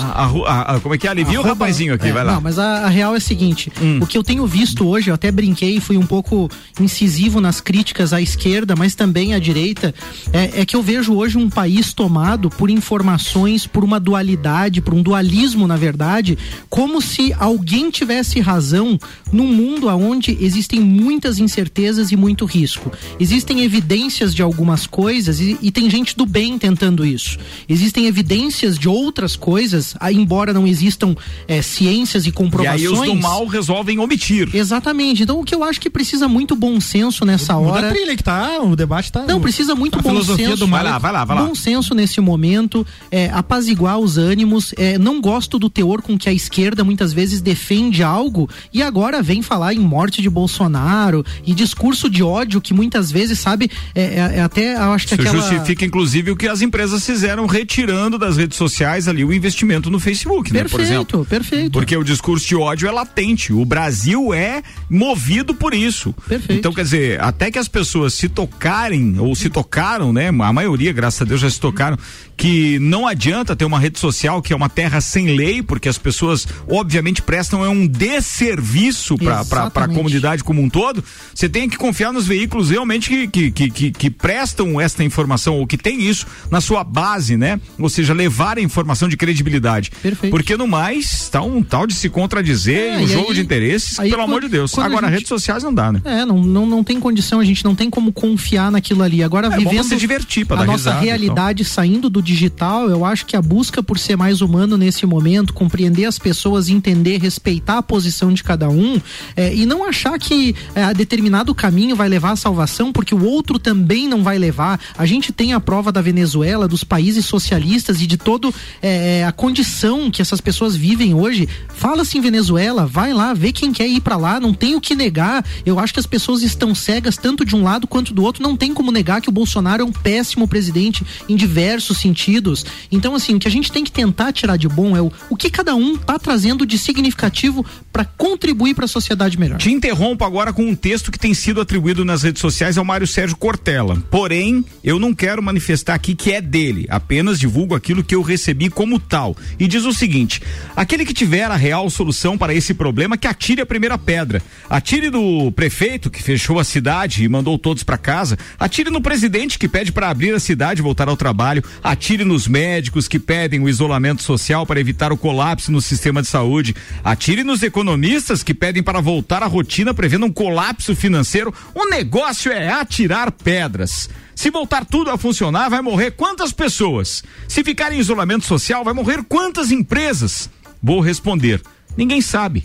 Como 0.82 0.94
é 0.94 0.98
que 0.98 1.06
é? 1.06 1.10
Alivia 1.10 1.40
o 1.40 1.44
rapazinho 1.44 1.94
aqui, 1.94 2.08
é, 2.08 2.12
vai 2.12 2.24
lá. 2.24 2.34
Não, 2.34 2.40
mas 2.40 2.58
a, 2.58 2.86
a 2.86 2.88
real 2.88 3.14
é 3.14 3.18
a 3.18 3.20
seguinte: 3.20 3.72
Hum. 3.94 4.00
o 4.02 4.06
que 4.06 4.16
eu 4.18 4.22
tenho 4.22 4.46
visto 4.46 4.86
hoje, 4.86 5.10
eu 5.10 5.14
até 5.14 5.30
brinquei, 5.30 5.80
fui 5.80 5.96
um 5.96 6.06
pouco 6.06 6.50
incisivo 6.80 7.40
nas 7.40 7.60
críticas 7.60 8.12
à 8.12 8.20
esquerda, 8.20 8.74
mas 8.76 8.94
também 8.94 9.34
à 9.34 9.38
direita, 9.38 9.94
é, 10.32 10.60
é 10.60 10.64
que 10.64 10.76
eu 10.76 10.82
vejo 10.82 11.14
hoje 11.14 11.38
um 11.38 11.48
país 11.50 11.92
tomado 11.92 12.50
por 12.50 12.70
informações, 12.70 13.66
por 13.66 13.84
uma 13.84 14.00
dualidade, 14.00 14.80
por 14.80 14.94
um 14.94 15.02
dualismo, 15.02 15.66
na 15.66 15.76
verdade, 15.76 16.38
como 16.68 17.00
se 17.00 17.32
alguém 17.38 17.90
tivesse 17.90 18.40
razão 18.40 18.98
num 19.32 19.46
mundo 19.46 19.88
onde 19.88 20.36
existem 20.40 20.80
muitas 20.80 21.38
incertezas 21.38 22.10
e 22.10 22.16
muito 22.16 22.44
risco. 22.44 22.90
Existem 23.20 23.62
evidências 23.62 24.34
de 24.34 24.42
algumas 24.42 24.86
coisas 24.86 25.40
e, 25.40 25.58
e 25.60 25.70
tem 25.70 25.88
gente 25.90 26.16
do 26.16 26.26
bem 26.26 26.58
tentando 26.58 27.04
isso. 27.04 27.38
Existem 27.68 28.06
evidências 28.06 28.78
de 28.78 28.88
outras 28.88 29.36
coisas, 29.36 29.94
embora 30.10 30.52
não 30.52 30.66
existam 30.66 31.14
eh, 31.46 31.62
ciências 31.62 32.26
e 32.26 32.30
E 32.30 32.32
comprovações. 32.32 32.80
aí 32.80 32.88
os 32.88 33.00
do 33.00 33.14
mal 33.16 33.46
resolvem 33.46 33.83
omitir. 33.98 34.48
Exatamente. 34.54 35.22
Então 35.22 35.40
o 35.40 35.44
que 35.44 35.54
eu 35.54 35.62
acho 35.64 35.80
que 35.80 35.88
precisa 35.90 36.26
muito 36.28 36.54
bom 36.56 36.80
senso 36.80 37.24
nessa 37.24 37.54
Muda 37.54 37.72
hora. 37.72 37.88
a 37.88 37.90
trilha 37.92 38.16
que 38.16 38.22
tá, 38.22 38.58
o 38.62 38.74
debate 38.76 39.10
tá. 39.12 39.24
Não, 39.26 39.40
precisa 39.40 39.74
muito 39.74 39.98
a 39.98 40.02
bom 40.02 40.22
senso. 40.22 40.56
do 40.56 40.66
Vai 40.66 40.82
lá, 40.82 40.98
vai 40.98 41.12
lá, 41.12 41.24
vai 41.24 41.36
lá. 41.36 41.42
Bom 41.44 41.54
senso 41.54 41.94
nesse 41.94 42.20
momento, 42.20 42.86
é, 43.10 43.30
apaziguar 43.32 43.98
os 43.98 44.16
ânimos. 44.18 44.74
é, 44.76 44.98
não 44.98 45.20
gosto 45.20 45.58
do 45.58 45.68
teor 45.70 46.02
com 46.02 46.16
que 46.18 46.28
a 46.28 46.32
esquerda 46.32 46.82
muitas 46.84 47.12
vezes 47.12 47.40
defende 47.40 48.02
algo 48.02 48.48
e 48.72 48.82
agora 48.82 49.22
vem 49.22 49.42
falar 49.42 49.74
em 49.74 49.78
morte 49.78 50.20
de 50.22 50.28
Bolsonaro 50.30 51.24
e 51.46 51.54
discurso 51.54 52.08
de 52.08 52.22
ódio 52.22 52.60
que 52.60 52.72
muitas 52.74 53.10
vezes, 53.10 53.38
sabe, 53.38 53.70
é, 53.94 54.02
é- 54.02 54.32
é 54.38 54.42
até 54.42 54.76
acho 54.76 55.06
que 55.06 55.14
Isso 55.14 55.22
aquela. 55.22 55.36
justifica, 55.40 55.84
inclusive, 55.84 56.30
o 56.30 56.36
que 56.36 56.48
as 56.48 56.62
empresas 56.62 57.04
fizeram 57.04 57.46
retirando 57.46 58.18
das 58.18 58.36
redes 58.36 58.56
sociais 58.56 59.06
ali 59.08 59.24
o 59.24 59.32
investimento 59.32 59.90
no 59.90 59.98
Facebook, 60.00 60.52
né? 60.52 60.64
Por 60.64 60.80
exemplo. 60.80 61.24
Perfeito, 61.24 61.28
perfeito. 61.28 61.72
Porque 61.72 61.96
o 61.96 62.02
discurso 62.04 62.46
de 62.46 62.56
ódio 62.56 62.88
é 62.88 62.90
latente. 62.90 63.52
O 63.52 63.64
Brasil 63.74 64.32
é 64.32 64.62
movido 64.88 65.52
por 65.52 65.74
isso. 65.74 66.12
Perfeito. 66.28 66.60
Então, 66.60 66.72
quer 66.72 66.84
dizer, 66.84 67.20
até 67.20 67.50
que 67.50 67.58
as 67.58 67.66
pessoas 67.66 68.14
se 68.14 68.28
tocarem, 68.28 69.16
ou 69.18 69.34
se 69.34 69.50
tocaram, 69.50 70.12
né? 70.12 70.28
A 70.28 70.52
maioria, 70.52 70.92
graças 70.92 71.20
a 71.22 71.24
Deus, 71.24 71.40
já 71.40 71.50
se 71.50 71.58
tocaram, 71.58 71.98
que 72.36 72.78
não 72.78 73.04
adianta 73.04 73.56
ter 73.56 73.64
uma 73.64 73.80
rede 73.80 73.98
social 73.98 74.40
que 74.40 74.52
é 74.52 74.56
uma 74.56 74.68
terra 74.68 75.00
sem 75.00 75.36
lei, 75.36 75.60
porque 75.60 75.88
as 75.88 75.98
pessoas, 75.98 76.46
obviamente, 76.68 77.20
prestam 77.20 77.64
é 77.64 77.68
um 77.68 77.84
desserviço 77.84 79.16
para 79.18 79.64
a 79.66 79.88
comunidade 79.88 80.44
como 80.44 80.62
um 80.62 80.68
todo. 80.68 81.02
Você 81.34 81.48
tem 81.48 81.68
que 81.68 81.76
confiar 81.76 82.12
nos 82.12 82.26
veículos 82.28 82.70
realmente 82.70 83.08
que, 83.26 83.50
que, 83.50 83.70
que, 83.70 83.90
que, 83.90 84.10
prestam 84.10 84.80
esta 84.80 85.02
informação, 85.02 85.58
ou 85.58 85.66
que 85.66 85.76
tem 85.76 86.00
isso 86.00 86.26
na 86.48 86.60
sua 86.60 86.84
base, 86.84 87.36
né? 87.36 87.60
Ou 87.78 87.88
seja, 87.88 88.14
levar 88.14 88.58
a 88.58 88.60
informação 88.60 89.08
de 89.08 89.16
credibilidade. 89.16 89.90
Perfeito. 90.00 90.30
Porque 90.30 90.56
no 90.56 90.68
mais, 90.68 91.28
tá 91.28 91.42
um 91.42 91.60
tal 91.60 91.86
de 91.88 91.94
se 91.94 92.08
contradizer, 92.08 92.94
É, 92.94 92.98
um 92.98 93.06
jogo 93.08 93.30
aí- 93.30 93.34
de 93.36 93.44
interesses, 93.64 93.98
aí 93.98 94.10
pelo 94.10 94.22
quando- 94.22 94.28
amor 94.30 94.40
de 94.42 94.48
Deus. 94.48 94.78
Agora, 94.78 95.06
gente- 95.06 95.14
redes 95.16 95.28
sociais 95.28 95.62
não 95.62 95.72
dá, 95.72 95.92
né? 95.92 96.00
É, 96.04 96.24
não, 96.24 96.42
não, 96.42 96.66
não 96.66 96.84
tem 96.84 96.98
condição, 97.00 97.40
a 97.40 97.44
gente 97.44 97.64
não 97.64 97.74
tem 97.74 97.88
como 97.90 98.12
confiar 98.12 98.70
naquilo 98.70 99.02
ali. 99.02 99.22
Agora, 99.22 99.46
É 99.46 99.50
pra 99.50 99.58
vivendo 99.58 99.84
se 99.84 99.96
divertir, 99.96 100.46
pra 100.46 100.56
a 100.56 100.60
dar 100.60 100.66
nossa 100.66 100.90
risada 100.90 101.00
realidade 101.04 101.64
saindo 101.64 102.08
do 102.10 102.22
digital, 102.22 102.88
eu 102.88 103.04
acho 103.04 103.26
que 103.26 103.36
a 103.36 103.42
busca 103.42 103.82
por 103.82 103.98
ser 103.98 104.16
mais 104.16 104.40
humano 104.40 104.76
nesse 104.76 105.06
momento, 105.06 105.52
compreender 105.52 106.04
as 106.04 106.18
pessoas, 106.18 106.68
entender, 106.68 107.20
respeitar 107.20 107.78
a 107.78 107.82
posição 107.82 108.32
de 108.32 108.42
cada 108.42 108.68
um 108.68 109.00
é, 109.36 109.54
e 109.54 109.64
não 109.66 109.84
achar 109.84 110.18
que 110.18 110.54
é, 110.74 110.92
determinado 110.94 111.54
caminho 111.54 111.96
vai 111.96 112.08
levar 112.08 112.32
à 112.32 112.36
salvação, 112.36 112.92
porque 112.92 113.14
o 113.14 113.24
outro 113.24 113.58
também 113.58 114.08
não 114.08 114.22
vai 114.22 114.38
levar. 114.38 114.78
A 114.96 115.06
gente 115.06 115.32
tem 115.32 115.52
a 115.52 115.60
prova 115.60 115.90
da 115.90 116.00
Venezuela, 116.00 116.68
dos 116.68 116.84
países 116.84 117.24
socialistas 117.24 118.00
e 118.00 118.06
de 118.06 118.16
todo 118.16 118.52
é, 118.82 119.24
a 119.24 119.32
condição 119.32 120.10
que 120.10 120.20
essas 120.22 120.40
pessoas 120.40 120.76
vivem 120.76 121.14
hoje. 121.14 121.48
Fala-se 121.68 122.18
em 122.18 122.20
Venezuela, 122.20 122.86
vai 122.86 123.12
lá, 123.12 123.32
vê 123.34 123.52
quem 123.54 123.72
quer 123.72 123.86
ir 123.86 124.00
pra 124.00 124.16
lá, 124.16 124.38
não 124.38 124.52
tem 124.52 124.74
o 124.74 124.80
que 124.80 124.94
negar. 124.94 125.44
Eu 125.64 125.78
acho 125.78 125.94
que 125.94 126.00
as 126.00 126.06
pessoas 126.06 126.42
estão 126.42 126.74
cegas 126.74 127.16
tanto 127.16 127.44
de 127.44 127.56
um 127.56 127.62
lado 127.62 127.86
quanto 127.86 128.12
do 128.12 128.22
outro. 128.22 128.42
Não 128.42 128.56
tem 128.56 128.74
como 128.74 128.92
negar 128.92 129.20
que 129.20 129.28
o 129.28 129.32
Bolsonaro 129.32 129.82
é 129.82 129.86
um 129.86 129.92
péssimo 129.92 130.46
presidente 130.46 131.04
em 131.28 131.36
diversos 131.36 131.98
sentidos. 131.98 132.66
Então, 132.90 133.14
assim, 133.14 133.34
o 133.34 133.38
que 133.38 133.48
a 133.48 133.50
gente 133.50 133.72
tem 133.72 133.84
que 133.84 133.92
tentar 133.92 134.32
tirar 134.32 134.56
de 134.56 134.68
bom 134.68 134.96
é 134.96 135.00
o, 135.00 135.10
o 135.30 135.36
que 135.36 135.48
cada 135.48 135.74
um 135.74 135.96
tá 135.96 136.18
trazendo 136.18 136.66
de 136.66 136.76
significativo 136.76 137.64
para 137.92 138.04
contribuir 138.04 138.74
para 138.74 138.86
a 138.86 138.88
sociedade 138.88 139.38
melhor. 139.38 139.58
Te 139.58 139.70
interrompo 139.70 140.24
agora 140.24 140.52
com 140.52 140.64
um 140.64 140.74
texto 140.74 141.12
que 141.12 141.18
tem 141.18 141.32
sido 141.32 141.60
atribuído 141.60 142.04
nas 142.04 142.22
redes 142.22 142.40
sociais 142.40 142.76
ao 142.76 142.84
Mário 142.84 143.06
Sérgio 143.06 143.36
Cortella. 143.36 144.02
Porém, 144.10 144.64
eu 144.82 144.98
não 144.98 145.14
quero 145.14 145.42
manifestar 145.42 145.94
aqui 145.94 146.14
que 146.14 146.32
é 146.32 146.40
dele, 146.40 146.86
apenas 146.88 147.38
divulgo 147.38 147.74
aquilo 147.74 148.02
que 148.02 148.14
eu 148.14 148.22
recebi 148.22 148.68
como 148.68 148.98
tal. 148.98 149.36
E 149.58 149.68
diz 149.68 149.84
o 149.84 149.92
seguinte: 149.92 150.42
aquele 150.74 151.04
que 151.04 151.14
tiver 151.14 151.44
a 151.44 151.56
real 151.56 151.88
solução 151.88 152.36
para 152.36 152.54
esse 152.54 152.74
problema, 152.74 153.16
que 153.16 153.28
atire 153.44 153.60
a 153.60 153.66
primeira 153.66 153.98
pedra. 153.98 154.42
Atire 154.70 155.10
do 155.10 155.52
prefeito 155.52 156.10
que 156.10 156.22
fechou 156.22 156.58
a 156.58 156.64
cidade 156.64 157.22
e 157.22 157.28
mandou 157.28 157.58
todos 157.58 157.82
para 157.82 157.98
casa. 157.98 158.38
Atire 158.58 158.90
no 158.90 159.02
presidente 159.02 159.58
que 159.58 159.68
pede 159.68 159.92
para 159.92 160.08
abrir 160.08 160.34
a 160.34 160.40
cidade 160.40 160.80
e 160.80 160.82
voltar 160.82 161.08
ao 161.08 161.16
trabalho. 161.16 161.62
Atire 161.82 162.24
nos 162.24 162.48
médicos 162.48 163.06
que 163.06 163.18
pedem 163.18 163.60
o 163.60 163.68
isolamento 163.68 164.22
social 164.22 164.64
para 164.64 164.80
evitar 164.80 165.12
o 165.12 165.16
colapso 165.16 165.70
no 165.70 165.82
sistema 165.82 166.22
de 166.22 166.28
saúde. 166.28 166.74
Atire 167.04 167.44
nos 167.44 167.62
economistas 167.62 168.42
que 168.42 168.54
pedem 168.54 168.82
para 168.82 169.02
voltar 169.02 169.42
à 169.42 169.46
rotina 169.46 169.92
prevendo 169.92 170.24
um 170.24 170.32
colapso 170.32 170.96
financeiro. 170.96 171.52
O 171.74 171.86
negócio 171.90 172.50
é 172.50 172.70
atirar 172.70 173.30
pedras. 173.30 174.08
Se 174.34 174.50
voltar 174.50 174.86
tudo 174.86 175.10
a 175.10 175.18
funcionar, 175.18 175.68
vai 175.68 175.82
morrer 175.82 176.12
quantas 176.12 176.50
pessoas? 176.50 177.22
Se 177.46 177.62
ficar 177.62 177.92
em 177.92 177.98
isolamento 177.98 178.46
social, 178.46 178.82
vai 178.82 178.94
morrer 178.94 179.22
quantas 179.28 179.70
empresas? 179.70 180.48
Vou 180.82 181.00
responder: 181.00 181.60
ninguém 181.94 182.22
sabe. 182.22 182.64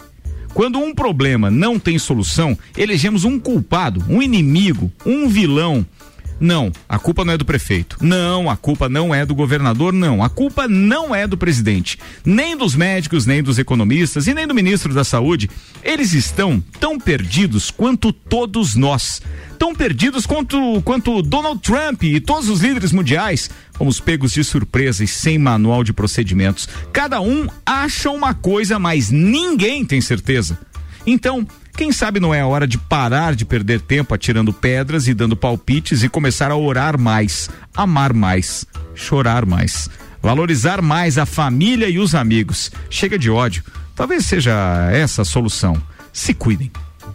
Quando 0.54 0.80
um 0.80 0.94
problema 0.94 1.50
não 1.50 1.80
tem 1.80 1.98
solução, 1.98 2.58
elegemos 2.78 3.24
um 3.24 3.40
culpado, 3.40 4.04
um 4.10 4.22
inimigo, 4.22 4.92
um 5.06 5.28
vilão. 5.28 5.86
Não, 6.40 6.72
a 6.88 6.98
culpa 6.98 7.26
não 7.26 7.34
é 7.34 7.38
do 7.38 7.44
prefeito. 7.44 7.98
Não, 8.00 8.50
a 8.50 8.56
culpa 8.56 8.88
não 8.88 9.14
é 9.14 9.26
do 9.26 9.36
governador. 9.36 9.92
Não, 9.92 10.24
a 10.24 10.30
culpa 10.30 10.68
não 10.68 11.14
é 11.14 11.28
do 11.28 11.38
presidente. 11.38 12.00
Nem 12.24 12.56
dos 12.56 12.76
médicos, 12.76 13.26
nem 13.26 13.44
dos 13.44 13.60
economistas 13.60 14.26
e 14.26 14.34
nem 14.34 14.48
do 14.48 14.56
ministro 14.56 14.94
da 14.94 15.04
Saúde. 15.04 15.50
Eles 15.84 16.14
estão 16.14 16.64
tão 16.80 16.98
perdidos 16.98 17.70
quanto 17.70 18.14
todos 18.14 18.76
nós. 18.76 19.22
Tão 19.58 19.76
perdidos 19.76 20.26
quanto, 20.26 20.82
quanto 20.84 21.22
Donald 21.22 21.62
Trump 21.62 22.04
e 22.04 22.22
todos 22.22 22.48
os 22.48 22.62
líderes 22.62 22.94
mundiais. 22.94 23.50
Fomos 23.80 24.02
pegos 24.02 24.34
de 24.34 24.44
surpresa 24.44 25.06
e 25.06 25.08
sem 25.08 25.38
manual 25.38 25.86
de 25.86 25.94
procedimentos. 25.94 26.68
Cada 26.92 27.22
um 27.22 27.48
acha 27.66 28.12
uma 28.12 28.34
coisa, 28.34 28.78
mas 28.78 29.10
ninguém 29.10 29.86
tem 29.86 30.02
certeza. 30.02 30.60
Então, 31.08 31.48
quem 31.78 31.90
sabe 31.94 32.20
não 32.20 32.36
é 32.36 32.42
a 32.42 32.46
hora 32.46 32.68
de 32.68 32.78
parar 32.78 33.34
de 33.34 33.46
perder 33.46 33.80
tempo 33.80 34.14
atirando 34.14 34.52
pedras 34.52 35.08
e 35.08 35.14
dando 35.14 35.34
palpites 35.34 36.04
e 36.04 36.10
começar 36.10 36.52
a 36.52 36.58
orar 36.58 37.00
mais, 37.00 37.50
amar 37.74 38.12
mais, 38.12 38.66
chorar 38.94 39.46
mais, 39.46 39.90
valorizar 40.22 40.82
mais 40.82 41.18
a 41.18 41.26
família 41.26 41.88
e 41.88 42.00
os 42.00 42.14
amigos. 42.14 42.70
Chega 42.90 43.18
de 43.18 43.30
ódio. 43.30 43.64
Talvez 43.96 44.26
seja 44.26 44.90
essa 44.92 45.22
a 45.22 45.26
solução. 45.26 45.82
Se 46.12 46.34
cuidem. 46.34 46.70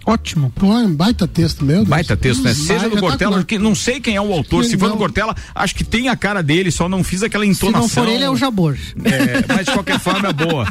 Ótimo. 0.06 0.52
Pô, 0.54 0.66
é 0.72 0.84
um 0.84 0.94
baita 0.94 1.26
texto, 1.26 1.64
meu 1.64 1.76
Deus. 1.76 1.88
Baita 1.88 2.16
texto, 2.16 2.42
né? 2.42 2.52
Seja 2.54 2.88
do 2.88 2.98
Cortella, 2.98 3.42
que 3.42 3.58
não 3.58 3.74
sei 3.74 4.00
quem 4.00 4.16
é 4.16 4.20
o 4.20 4.32
autor. 4.32 4.64
Se 4.64 4.76
for 4.76 4.90
do. 4.90 4.96
Cortella, 4.96 5.34
acho 5.54 5.74
que 5.74 5.84
tem 5.84 6.08
a 6.08 6.16
cara 6.16 6.42
dele, 6.42 6.70
só 6.70 6.88
não 6.88 7.02
fiz 7.02 7.22
aquela 7.22 7.44
Se 7.44 7.50
entonação. 7.50 7.80
não 7.82 7.88
for 7.88 8.08
ele, 8.08 8.24
é 8.24 8.30
o 8.30 8.36
Jabor. 8.36 8.76
É, 9.04 9.44
mas 9.48 9.66
de 9.66 9.72
qualquer 9.72 9.98
forma 9.98 10.28
é 10.28 10.32
boa. 10.32 10.68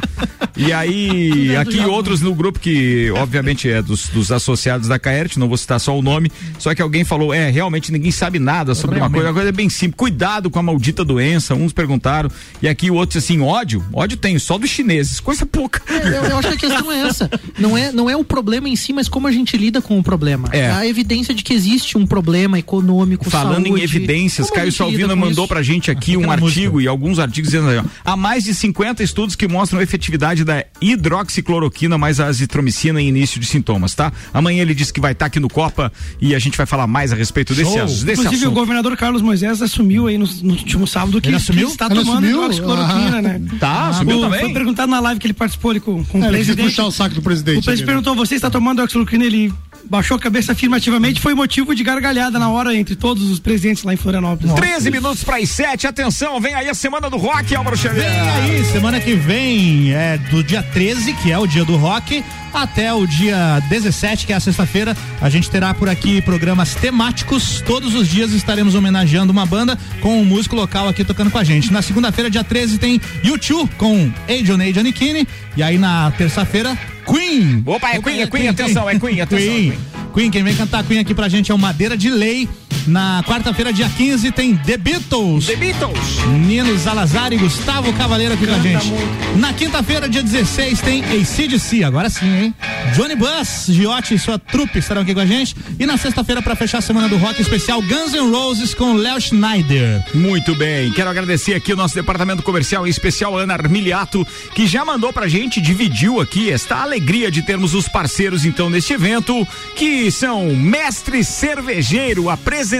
E 0.56 0.72
aí, 0.72 1.56
aqui 1.56 1.80
outros 1.80 2.20
no 2.20 2.34
grupo 2.34 2.60
que, 2.60 3.10
obviamente, 3.12 3.68
é 3.68 3.82
dos, 3.82 4.08
dos 4.08 4.30
associados 4.30 4.86
da 4.88 4.98
Caert, 4.98 5.36
não 5.36 5.48
vou 5.48 5.56
citar 5.56 5.80
só 5.80 5.98
o 5.98 6.02
nome, 6.02 6.30
só 6.58 6.74
que 6.74 6.80
alguém 6.80 7.04
falou, 7.04 7.34
é, 7.34 7.50
realmente 7.50 7.90
ninguém 7.90 8.12
sabe 8.12 8.38
nada 8.38 8.74
sobre 8.74 8.98
uma 8.98 9.10
coisa, 9.10 9.30
a 9.30 9.32
coisa 9.32 9.48
é 9.48 9.52
bem 9.52 9.68
simples. 9.68 9.96
Cuidado 9.96 10.50
com 10.50 10.58
a 10.58 10.62
maldita 10.62 11.04
doença, 11.04 11.54
uns 11.54 11.72
perguntaram. 11.72 12.30
E 12.62 12.68
aqui 12.68 12.90
o 12.90 12.94
outro 12.94 13.18
assim, 13.18 13.40
ódio? 13.40 13.84
Ódio 13.92 14.16
tem, 14.16 14.38
só 14.38 14.56
dos 14.56 14.70
chineses, 14.70 15.18
coisa 15.18 15.44
pouca. 15.44 15.82
Eu, 15.92 16.24
eu 16.24 16.38
acho 16.38 16.48
que 16.48 16.54
a 16.54 16.70
questão 16.70 16.92
é 16.92 17.00
essa. 17.00 17.30
Não 17.58 17.76
é, 17.76 17.90
não 17.90 18.08
é 18.08 18.16
o 18.16 18.24
problema 18.24 18.68
em 18.68 18.76
si, 18.76 18.92
mas 18.92 19.08
como 19.08 19.23
como 19.24 19.28
a 19.28 19.32
gente 19.32 19.56
lida 19.56 19.80
com 19.80 19.98
o 19.98 20.02
problema. 20.02 20.48
É. 20.52 20.70
A 20.70 20.86
evidência 20.86 21.32
de 21.34 21.42
que 21.42 21.54
existe 21.54 21.96
um 21.96 22.06
problema 22.06 22.58
econômico, 22.58 23.30
Falando 23.30 23.64
saúde, 23.68 23.80
em 23.80 23.82
evidências, 23.84 24.50
Caio 24.50 24.70
Salvino 24.70 25.16
mandou 25.16 25.44
isso? 25.44 25.48
pra 25.48 25.62
gente 25.62 25.90
aqui 25.90 26.14
um 26.14 26.30
artigo 26.30 26.78
e 26.78 26.86
alguns 26.86 27.18
artigos 27.18 27.50
dizendo 27.50 27.68
aí, 27.70 27.78
ó, 27.78 27.84
há 28.04 28.16
mais 28.18 28.44
de 28.44 28.54
50 28.54 29.02
estudos 29.02 29.34
que 29.34 29.48
mostram 29.48 29.80
a 29.80 29.82
efetividade 29.82 30.44
da 30.44 30.62
hidroxicloroquina 30.80 31.96
mais 31.96 32.20
a 32.20 32.26
azitromicina 32.26 33.00
em 33.00 33.08
início 33.08 33.40
de 33.40 33.46
sintomas, 33.46 33.94
tá? 33.94 34.12
Amanhã 34.32 34.60
ele 34.60 34.74
disse 34.74 34.92
que 34.92 35.00
vai 35.00 35.12
estar 35.12 35.26
aqui 35.26 35.40
no 35.40 35.48
Copa 35.48 35.90
e 36.20 36.34
a 36.34 36.38
gente 36.38 36.56
vai 36.58 36.66
falar 36.66 36.86
mais 36.86 37.10
a 37.10 37.16
respeito 37.16 37.54
desse, 37.54 37.72
desse 37.78 37.80
Inclusive, 38.12 38.24
assunto. 38.36 38.48
o 38.48 38.50
governador 38.50 38.94
Carlos 38.96 39.22
Moisés 39.22 39.62
assumiu 39.62 40.06
aí 40.06 40.18
no, 40.18 40.26
no 40.42 40.52
último 40.52 40.86
sábado 40.86 41.18
que 41.20 41.28
Ele 41.28 41.36
assumiu? 41.36 41.68
está 41.68 41.86
Ele 41.86 41.94
tomando 42.00 42.18
assumiu? 42.26 42.42
hidroxicloroquina, 42.42 43.18
Ah. 43.18 43.22
né? 43.22 43.40
Tá, 43.58 43.88
assumiu 43.88 44.18
O- 44.18 44.20
também? 44.20 44.40
Foi 44.40 44.52
perguntado 44.52 44.90
na 44.90 45.00
live 45.00 45.18
que 45.20 45.26
ele 45.26 45.34
participou 45.34 45.70
ali 45.70 45.80
com, 45.80 46.04
com 46.04 46.22
É, 46.22 46.26
o 46.26 46.30
presidente. 46.30 46.66
puxar 46.66 46.84
o 46.84 46.90
saco 46.90 47.14
do 47.14 47.22
presidente 47.22 47.60
O 47.60 47.62
presidente 47.62 47.70
ali, 47.70 47.80
né? 47.80 47.86
perguntou, 47.86 48.14
você 48.14 48.34
está 48.34 48.50
tomando 48.50 48.78
hidroxicloroquina? 48.78 49.13
Ele 49.22 49.52
baixou 49.88 50.16
a 50.16 50.20
cabeça 50.20 50.52
afirmativamente, 50.52 51.20
foi 51.20 51.34
motivo 51.34 51.74
de 51.74 51.82
gargalhada 51.82 52.38
na 52.38 52.48
hora 52.48 52.74
entre 52.74 52.96
todos 52.96 53.30
os 53.30 53.38
presidentes 53.38 53.82
lá 53.82 53.92
em 53.92 53.96
Florianópolis. 53.96 54.54
13 54.54 54.90
minutos 54.90 55.22
para 55.22 55.36
as 55.36 55.50
7, 55.50 55.86
atenção, 55.86 56.40
vem 56.40 56.54
aí 56.54 56.68
a 56.68 56.74
semana 56.74 57.10
do 57.10 57.16
rock, 57.16 57.54
Álvaro 57.54 57.76
Xavier. 57.76 58.10
Vem 58.10 58.30
aí, 58.30 58.64
semana 58.64 59.00
que 59.00 59.14
vem, 59.14 59.92
é 59.92 60.18
do 60.30 60.42
dia 60.42 60.62
13, 60.62 61.12
que 61.14 61.30
é 61.30 61.38
o 61.38 61.46
dia 61.46 61.64
do 61.64 61.76
rock, 61.76 62.24
até 62.52 62.92
o 62.94 63.06
dia 63.06 63.60
17, 63.68 64.26
que 64.26 64.32
é 64.32 64.36
a 64.36 64.40
sexta-feira, 64.40 64.96
a 65.20 65.28
gente 65.28 65.50
terá 65.50 65.74
por 65.74 65.88
aqui 65.88 66.22
programas 66.22 66.74
temáticos. 66.74 67.60
Todos 67.66 67.94
os 67.94 68.08
dias 68.08 68.32
estaremos 68.32 68.74
homenageando 68.74 69.32
uma 69.32 69.44
banda 69.44 69.78
com 70.00 70.20
um 70.20 70.24
músico 70.24 70.54
local 70.54 70.88
aqui 70.88 71.04
tocando 71.04 71.30
com 71.30 71.38
a 71.38 71.44
gente. 71.44 71.72
Na 71.72 71.82
segunda-feira, 71.82 72.30
dia 72.30 72.44
13, 72.44 72.78
tem 72.78 73.00
YouTube 73.22 73.70
com 73.76 74.10
Adrian 74.22 74.64
e 74.64 74.72
Giannichini. 74.72 75.26
E 75.56 75.62
aí 75.62 75.78
na 75.78 76.12
terça-feira, 76.12 76.78
Queen. 77.04 77.62
Opa, 77.66 77.90
é 77.90 78.00
Queen, 78.00 78.20
é 78.20 78.26
Queen, 78.26 78.48
atenção, 78.48 78.88
é 78.88 78.98
Queen, 78.98 79.20
atenção. 79.20 79.46
Queen. 79.46 79.78
Queen, 80.14 80.30
quem 80.30 80.44
vem 80.44 80.54
cantar 80.54 80.84
Queen 80.84 81.00
aqui 81.00 81.14
pra 81.14 81.28
gente 81.28 81.50
é 81.50 81.54
o 81.54 81.58
Madeira 81.58 81.96
de 81.96 82.08
Lei. 82.08 82.48
Na 82.86 83.22
quarta-feira, 83.26 83.72
dia 83.72 83.88
15, 83.88 84.30
tem 84.32 84.54
The 84.56 84.76
Beatles. 84.76 85.46
The 85.46 85.56
Beatles. 85.56 85.98
Nino 86.46 86.78
Salazar 86.78 87.32
e 87.32 87.38
Gustavo 87.38 87.90
Cavaleiro 87.94 88.34
aqui 88.34 88.46
com 88.46 88.54
a 88.54 88.58
gente. 88.58 88.92
Na 89.36 89.54
quinta-feira, 89.54 90.06
dia 90.06 90.22
16, 90.22 90.80
tem 90.80 91.02
ACDC, 91.02 91.82
agora 91.82 92.10
sim, 92.10 92.26
hein? 92.26 92.54
Johnny 92.94 93.16
Bus, 93.16 93.66
Giotti 93.68 94.14
e 94.14 94.18
sua 94.18 94.38
trupe 94.38 94.78
estarão 94.78 95.00
aqui 95.00 95.14
com 95.14 95.20
a 95.20 95.26
gente. 95.26 95.56
E 95.78 95.86
na 95.86 95.96
sexta-feira, 95.96 96.42
pra 96.42 96.54
fechar 96.54 96.78
a 96.78 96.82
semana 96.82 97.08
do 97.08 97.16
rock 97.16 97.40
especial, 97.40 97.80
Guns 97.80 98.12
N' 98.12 98.30
Roses 98.30 98.74
com 98.74 98.92
Léo 98.92 99.18
Schneider. 99.18 100.04
Muito 100.14 100.54
bem, 100.54 100.92
quero 100.92 101.08
agradecer 101.08 101.54
aqui 101.54 101.72
o 101.72 101.76
nosso 101.76 101.94
departamento 101.94 102.42
comercial, 102.42 102.86
em 102.86 102.90
especial 102.90 103.36
Ana 103.38 103.54
Armiliato, 103.54 104.26
que 104.54 104.66
já 104.66 104.84
mandou 104.84 105.10
pra 105.10 105.26
gente, 105.26 105.58
dividiu 105.58 106.20
aqui 106.20 106.50
esta 106.50 106.76
alegria 106.76 107.30
de 107.30 107.40
termos 107.40 107.72
os 107.72 107.88
parceiros 107.88 108.44
então 108.44 108.68
neste 108.68 108.92
evento, 108.92 109.46
que 109.74 110.10
são 110.10 110.54
Mestre 110.54 111.24
Cervejeiro, 111.24 112.28
apresentando 112.28 112.73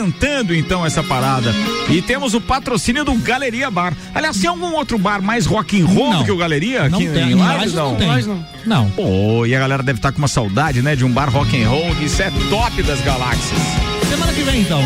então 0.54 0.84
essa 0.84 1.02
parada. 1.02 1.54
E 1.88 2.02
temos 2.02 2.34
o 2.34 2.40
patrocínio 2.40 3.04
do 3.04 3.14
Galeria 3.14 3.70
Bar. 3.70 3.94
Aliás, 4.14 4.36
tem 4.38 4.48
algum 4.48 4.72
outro 4.74 4.98
bar 4.98 5.22
mais 5.22 5.46
rock 5.46 5.80
and 5.80 5.86
roll 5.86 6.10
Não. 6.10 6.18
do 6.20 6.24
que 6.24 6.32
o 6.32 6.36
Galeria? 6.36 6.88
Não 6.88 6.98
aqui 6.98 7.08
tem, 7.08 7.30
em 7.30 7.34
Lages, 7.34 7.56
Lages 7.56 7.74
não 7.74 7.94
tem. 7.96 8.08
Lages 8.08 8.26
não. 8.26 8.46
Não. 8.66 8.90
Pô, 8.90 9.46
e 9.46 9.54
a 9.54 9.58
galera 9.58 9.82
deve 9.82 9.98
estar 9.98 10.12
com 10.12 10.18
uma 10.18 10.28
saudade, 10.28 10.82
né, 10.82 10.96
de 10.96 11.04
um 11.04 11.10
bar 11.10 11.30
rock 11.30 11.62
and 11.62 11.68
roll, 11.68 11.90
isso 12.02 12.22
é 12.22 12.30
top 12.50 12.82
das 12.82 13.00
galáxias. 13.02 13.58
Semana 14.14 14.32
que 14.32 14.42
vem, 14.44 14.60
então. 14.60 14.80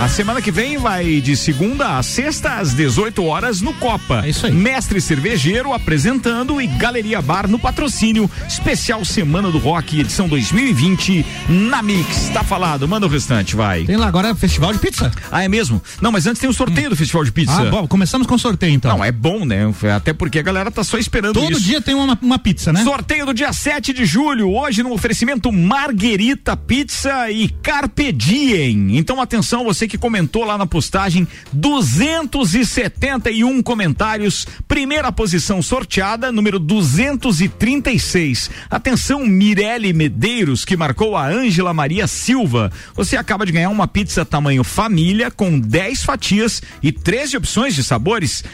A 0.00 0.08
semana 0.08 0.42
que 0.42 0.50
vem 0.50 0.76
vai 0.76 1.20
de 1.20 1.36
segunda 1.36 1.96
a 1.96 2.02
sexta 2.02 2.54
às 2.56 2.74
18 2.74 3.24
horas 3.24 3.60
no 3.60 3.72
Copa. 3.74 4.22
É 4.24 4.30
isso 4.30 4.46
aí. 4.46 4.52
Mestre 4.52 5.00
Cervejeiro 5.00 5.72
apresentando 5.72 6.60
e 6.60 6.66
Galeria 6.66 7.22
Bar 7.22 7.48
no 7.48 7.56
patrocínio. 7.56 8.28
Especial 8.48 9.04
Semana 9.04 9.52
do 9.52 9.58
Rock, 9.58 10.00
edição 10.00 10.26
2020 10.26 11.24
na 11.48 11.80
Mix. 11.82 12.30
Tá 12.30 12.42
falado, 12.42 12.88
manda 12.88 13.06
o 13.06 13.08
restante, 13.08 13.54
vai. 13.54 13.84
Tem 13.84 13.96
lá 13.96 14.08
agora 14.08 14.34
Festival 14.34 14.72
de 14.72 14.80
Pizza. 14.80 15.12
Ah, 15.30 15.44
é 15.44 15.48
mesmo? 15.48 15.80
Não, 16.00 16.10
mas 16.10 16.26
antes 16.26 16.40
tem 16.40 16.50
o 16.50 16.52
sorteio 16.52 16.90
do 16.90 16.96
Festival 16.96 17.24
de 17.24 17.30
Pizza. 17.30 17.62
Ah, 17.62 17.70
bom, 17.70 17.86
começamos 17.86 18.26
com 18.26 18.34
o 18.34 18.38
sorteio, 18.38 18.74
então. 18.74 18.98
Não, 18.98 19.04
é 19.04 19.12
bom, 19.12 19.44
né? 19.44 19.72
Até 19.94 20.12
porque 20.12 20.40
a 20.40 20.42
galera 20.42 20.72
tá 20.72 20.82
só 20.82 20.98
esperando 20.98 21.34
Todo 21.34 21.52
isso. 21.52 21.60
dia 21.60 21.80
tem 21.80 21.94
uma, 21.94 22.18
uma 22.20 22.38
pizza, 22.40 22.72
né? 22.72 22.82
Sorteio 22.82 23.24
do 23.24 23.32
dia 23.32 23.52
7 23.52 23.92
de 23.92 24.04
julho, 24.04 24.50
hoje 24.50 24.82
no 24.82 24.92
oferecimento 24.92 25.52
Marguerita 25.52 26.56
Pizza 26.56 27.30
e 27.30 27.48
Carpe 27.48 28.10
Diem. 28.10 28.63
Então 28.70 29.20
atenção, 29.20 29.64
você 29.64 29.86
que 29.86 29.98
comentou 29.98 30.44
lá 30.44 30.56
na 30.56 30.66
postagem, 30.66 31.28
271 31.52 33.62
comentários, 33.62 34.46
primeira 34.66 35.12
posição 35.12 35.60
sorteada, 35.62 36.32
número 36.32 36.58
236. 36.58 38.50
Atenção, 38.70 39.26
Mirelle 39.26 39.92
Medeiros, 39.92 40.64
que 40.64 40.76
marcou 40.76 41.16
a 41.16 41.26
Ângela 41.26 41.74
Maria 41.74 42.06
Silva. 42.06 42.70
Você 42.94 43.16
acaba 43.16 43.46
de 43.46 43.52
ganhar 43.52 43.70
uma 43.70 43.88
pizza 43.88 44.24
tamanho 44.24 44.64
família 44.64 45.30
com 45.30 45.58
10 45.58 46.02
fatias 46.02 46.62
e 46.82 46.92
13 46.92 47.36
opções 47.36 47.74
de 47.74 47.82
sabores 47.82 48.44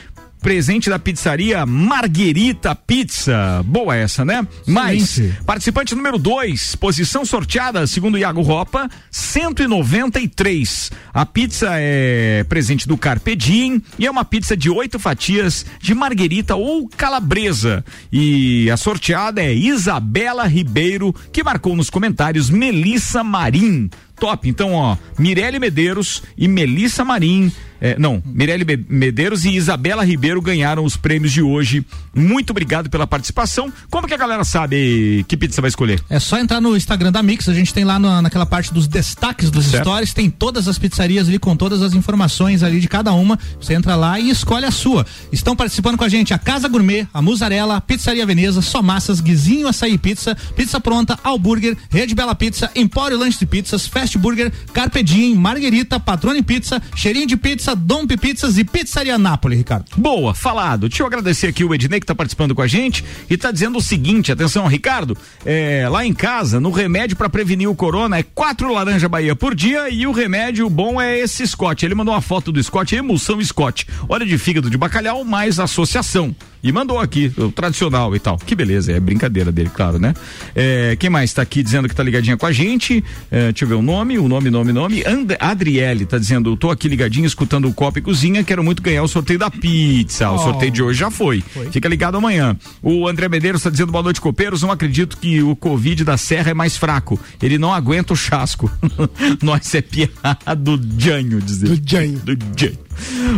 presente 0.41 0.89
da 0.89 0.99
pizzaria 0.99 1.65
Marguerita 1.67 2.75
Pizza. 2.75 3.63
Boa 3.65 3.95
essa, 3.95 4.25
né? 4.25 4.47
Mais, 4.67 5.21
participante 5.45 5.95
número 5.95 6.19
2, 6.19 6.77
posição 6.77 7.25
sorteada, 7.25 7.87
segundo 7.87 8.19
Iago 8.19 8.41
Ropa, 8.41 8.89
193. 9.11 10.91
A 11.13 11.27
pizza 11.27 11.69
é 11.73 12.45
presente 12.49 12.89
do 12.89 12.97
Carpe 12.97 13.37
Diem 13.37 13.83
e 13.99 14.07
é 14.07 14.11
uma 14.11 14.25
pizza 14.25 14.57
de 14.57 14.71
oito 14.71 14.99
fatias 14.99 15.67
de 15.81 15.95
marguerita 15.95 16.57
ou 16.57 16.89
calabresa. 16.89 17.85
E 18.11 18.71
a 18.71 18.77
sorteada 18.77 19.43
é 19.43 19.53
Isabela 19.53 20.47
Ribeiro, 20.47 21.15
que 21.33 21.45
marcou 21.45 21.77
nos 21.77 21.91
comentários 21.91 22.49
Melissa 22.49 23.23
Marim. 23.23 23.91
Top, 24.17 24.49
então 24.49 24.75
ó, 24.75 24.97
Mirelle 25.19 25.59
Medeiros 25.59 26.23
e 26.37 26.47
Melissa 26.47 27.05
Marim 27.05 27.51
é, 27.81 27.97
não, 27.99 28.23
Mirelle 28.27 28.65
Medeiros 28.89 29.45
e 29.45 29.51
Isabela 29.57 30.05
Ribeiro 30.05 30.41
ganharam 30.43 30.85
os 30.85 30.97
prêmios 30.97 31.33
de 31.33 31.43
hoje. 31.43 31.85
Muito 32.15 32.51
obrigado 32.51 32.91
pela 32.91 33.07
participação. 33.07 33.73
Como 33.91 34.07
que 34.07 34.15
a 34.15 34.17
galera 34.17 34.45
sabe 34.45 35.25
que 35.29 35.37
pizza 35.37 35.61
vai 35.61 35.69
escolher? 35.69 36.01
É 36.11 36.19
só 36.19 36.39
entrar 36.39 36.61
no 36.61 36.77
Instagram 36.77 37.13
da 37.13 37.23
Mix, 37.23 37.49
a 37.49 37.55
gente 37.55 37.73
tem 37.73 37.85
lá 37.85 37.99
na- 37.99 38.21
naquela 38.23 38.45
parte 38.47 38.73
dos 38.75 38.87
destaques 38.89 39.51
dos 39.51 39.67
Certo. 39.67 39.85
stories, 39.85 40.13
tem 40.13 40.29
todas 40.29 40.69
as 40.69 40.79
pizzarias 40.79 41.29
ali 41.29 41.39
com 41.39 41.57
todas 41.57 41.83
as 41.83 41.95
informações 41.95 42.63
ali 42.63 42.81
de 42.81 42.89
cada 42.89 43.13
uma. 43.13 43.39
Você 43.61 43.75
entra 43.75 43.95
lá 43.97 44.19
e 44.19 44.31
escolhe 44.31 44.65
a 44.67 44.71
sua. 44.71 45.07
Estão 45.33 45.55
participando 45.57 45.97
com 45.97 46.05
a 46.05 46.09
gente 46.09 46.35
a 46.35 46.39
Casa 46.39 46.69
Gourmet, 46.69 47.07
a 47.15 47.23
Musarela, 47.23 47.77
a 47.77 47.81
Pizzaria 47.81 48.27
Veneza, 48.27 48.61
Só 48.61 48.83
Massas, 48.83 49.21
Guizinho 49.21 49.69
Açaí 49.69 49.97
Pizza, 49.97 50.37
Pizza 50.57 50.81
Pronta, 50.81 51.19
Alburger, 51.23 51.77
Rede 51.91 52.15
Bela 52.15 52.35
Pizza, 52.35 52.71
Empório 52.75 53.17
Lanche 53.19 53.39
de 53.39 53.47
Pizzas, 53.47 53.87
Fast 53.87 54.19
Burger, 54.19 54.53
Carpe 54.73 55.03
Diem, 55.03 55.35
Marguerita, 55.35 55.99
Patrone 56.01 56.43
Pizza, 56.43 56.83
Cheirinho 56.95 57.27
de 57.27 57.37
Pizza, 57.37 57.70
Dompe 57.75 58.17
Pizzas 58.17 58.59
e 58.59 58.65
Pizzaria 58.65 59.19
Nápoles, 59.19 59.59
Ricardo. 59.59 59.87
Boa, 59.97 60.35
falado. 60.35 60.89
Deixa 60.89 61.03
eu 61.03 61.07
agradecer 61.07 61.47
aqui 61.47 61.65
o 61.65 61.75
Ednei 61.75 62.01
que 62.01 62.07
tá 62.07 62.15
participando 62.15 62.55
com 62.55 62.63
a 62.63 62.67
gente 62.67 63.05
e 63.29 63.37
tá 63.37 63.51
dizendo 63.51 63.79
o 63.79 63.83
seguinte, 63.83 64.33
atenção, 64.33 64.67
Ricardo, 64.67 65.17
é, 65.45 65.89
lá 65.89 66.05
em 66.05 66.13
casa, 66.13 66.61
no 66.61 66.71
remédio 66.71 67.17
para 67.17 67.29
prevenir 67.29 67.69
o 67.69 67.75
corona 67.75 68.19
é 68.19 68.23
quatro 68.23 68.73
laranja 68.73 69.09
Bahia 69.09 69.35
por 69.35 69.55
dia 69.55 69.89
e 69.89 70.07
o 70.07 70.13
remédio 70.13 70.69
bom 70.69 71.01
é 71.01 71.19
esse 71.19 71.47
Scott. 71.47 71.85
Ele 71.85 71.95
mandou 71.95 72.15
uma 72.15 72.21
foto 72.21 72.53
do 72.53 72.63
Scott, 72.63 72.95
emulsão 72.95 73.43
Scott. 73.43 73.87
Óleo 74.09 74.27
de 74.27 74.39
fígado 74.39 74.71
de 74.71 74.77
bacalhau 74.77 75.25
mais 75.25 75.59
associação. 75.59 76.35
E 76.63 76.71
mandou 76.73 76.99
aqui, 76.99 77.33
o 77.39 77.51
tradicional 77.51 78.15
e 78.15 78.19
tal. 78.19 78.37
Que 78.39 78.55
beleza, 78.55 78.93
é 78.93 79.01
brincadeira 79.01 79.51
dele, 79.51 79.71
claro, 79.73 79.99
né? 79.99 80.15
É, 80.55 80.97
quem 80.99 81.09
mais 81.09 81.33
tá 81.33 81.43
aqui 81.43 81.63
dizendo 81.63 81.89
que 81.89 81.95
tá 81.95 82.03
ligadinha 82.03 82.37
com 82.37 82.47
a 82.47 82.53
gente? 82.53 83.03
É, 83.31 83.51
deixa 83.53 83.65
eu 83.65 83.69
ver 83.69 83.75
o 83.75 83.83
nome, 83.83 84.19
o 84.19 84.29
nome, 84.29 84.51
nome, 84.51 84.73
nome. 84.73 85.03
And 85.07 85.27
Adriele 85.39 86.05
tá 86.05 86.19
dizendo, 86.19 86.55
tô 86.57 86.71
aqui 86.71 86.89
ligadinho, 86.89 87.27
escutando 87.27 87.69
o 87.69 87.73
Copa 87.75 87.99
e 87.99 88.03
Cozinha, 88.03 88.45
quero 88.45 88.63
muito 88.63 88.83
ganhar 88.83 89.03
o 89.03 89.09
sorteio 89.09 89.39
da 89.39 89.51
pizza. 89.51 90.31
O 90.31 90.35
Oh. 90.35 90.39
sorteio 90.39 90.71
de 90.71 90.83
hoje 90.83 90.99
já 91.01 91.11
foi. 91.11 91.43
Fica 91.73 91.89
ligado 91.89 92.17
amanhã. 92.17 92.57
O 92.83 93.09
André 93.09 93.29
Medeiros 93.29 93.63
tá 93.63 93.71
dizendo, 93.71 93.93
boa 93.93 94.03
noite, 94.05 94.21
copeiros. 94.21 94.63
Não 94.63 94.71
acredito 94.71 95.17
que 95.19 95.43
o 95.43 95.55
Covid 95.57 96.05
da 96.05 96.17
Serra 96.17 96.51
é 96.51 96.55
mais 96.55 96.77
fraco. 96.77 97.19
Ele 97.43 97.59
não 97.59 97.73
aguenta 97.73 98.13
o 98.13 98.17
chasco. 98.17 98.71
Nós 99.43 99.75
é 99.75 99.81
piada 99.83 100.55
do 100.57 100.81
Janho, 100.99 101.41
dizer. 101.41 101.69
Do 101.69 101.91
Janho. 101.91 102.19
Do 102.19 102.37
Janho. 102.57 102.79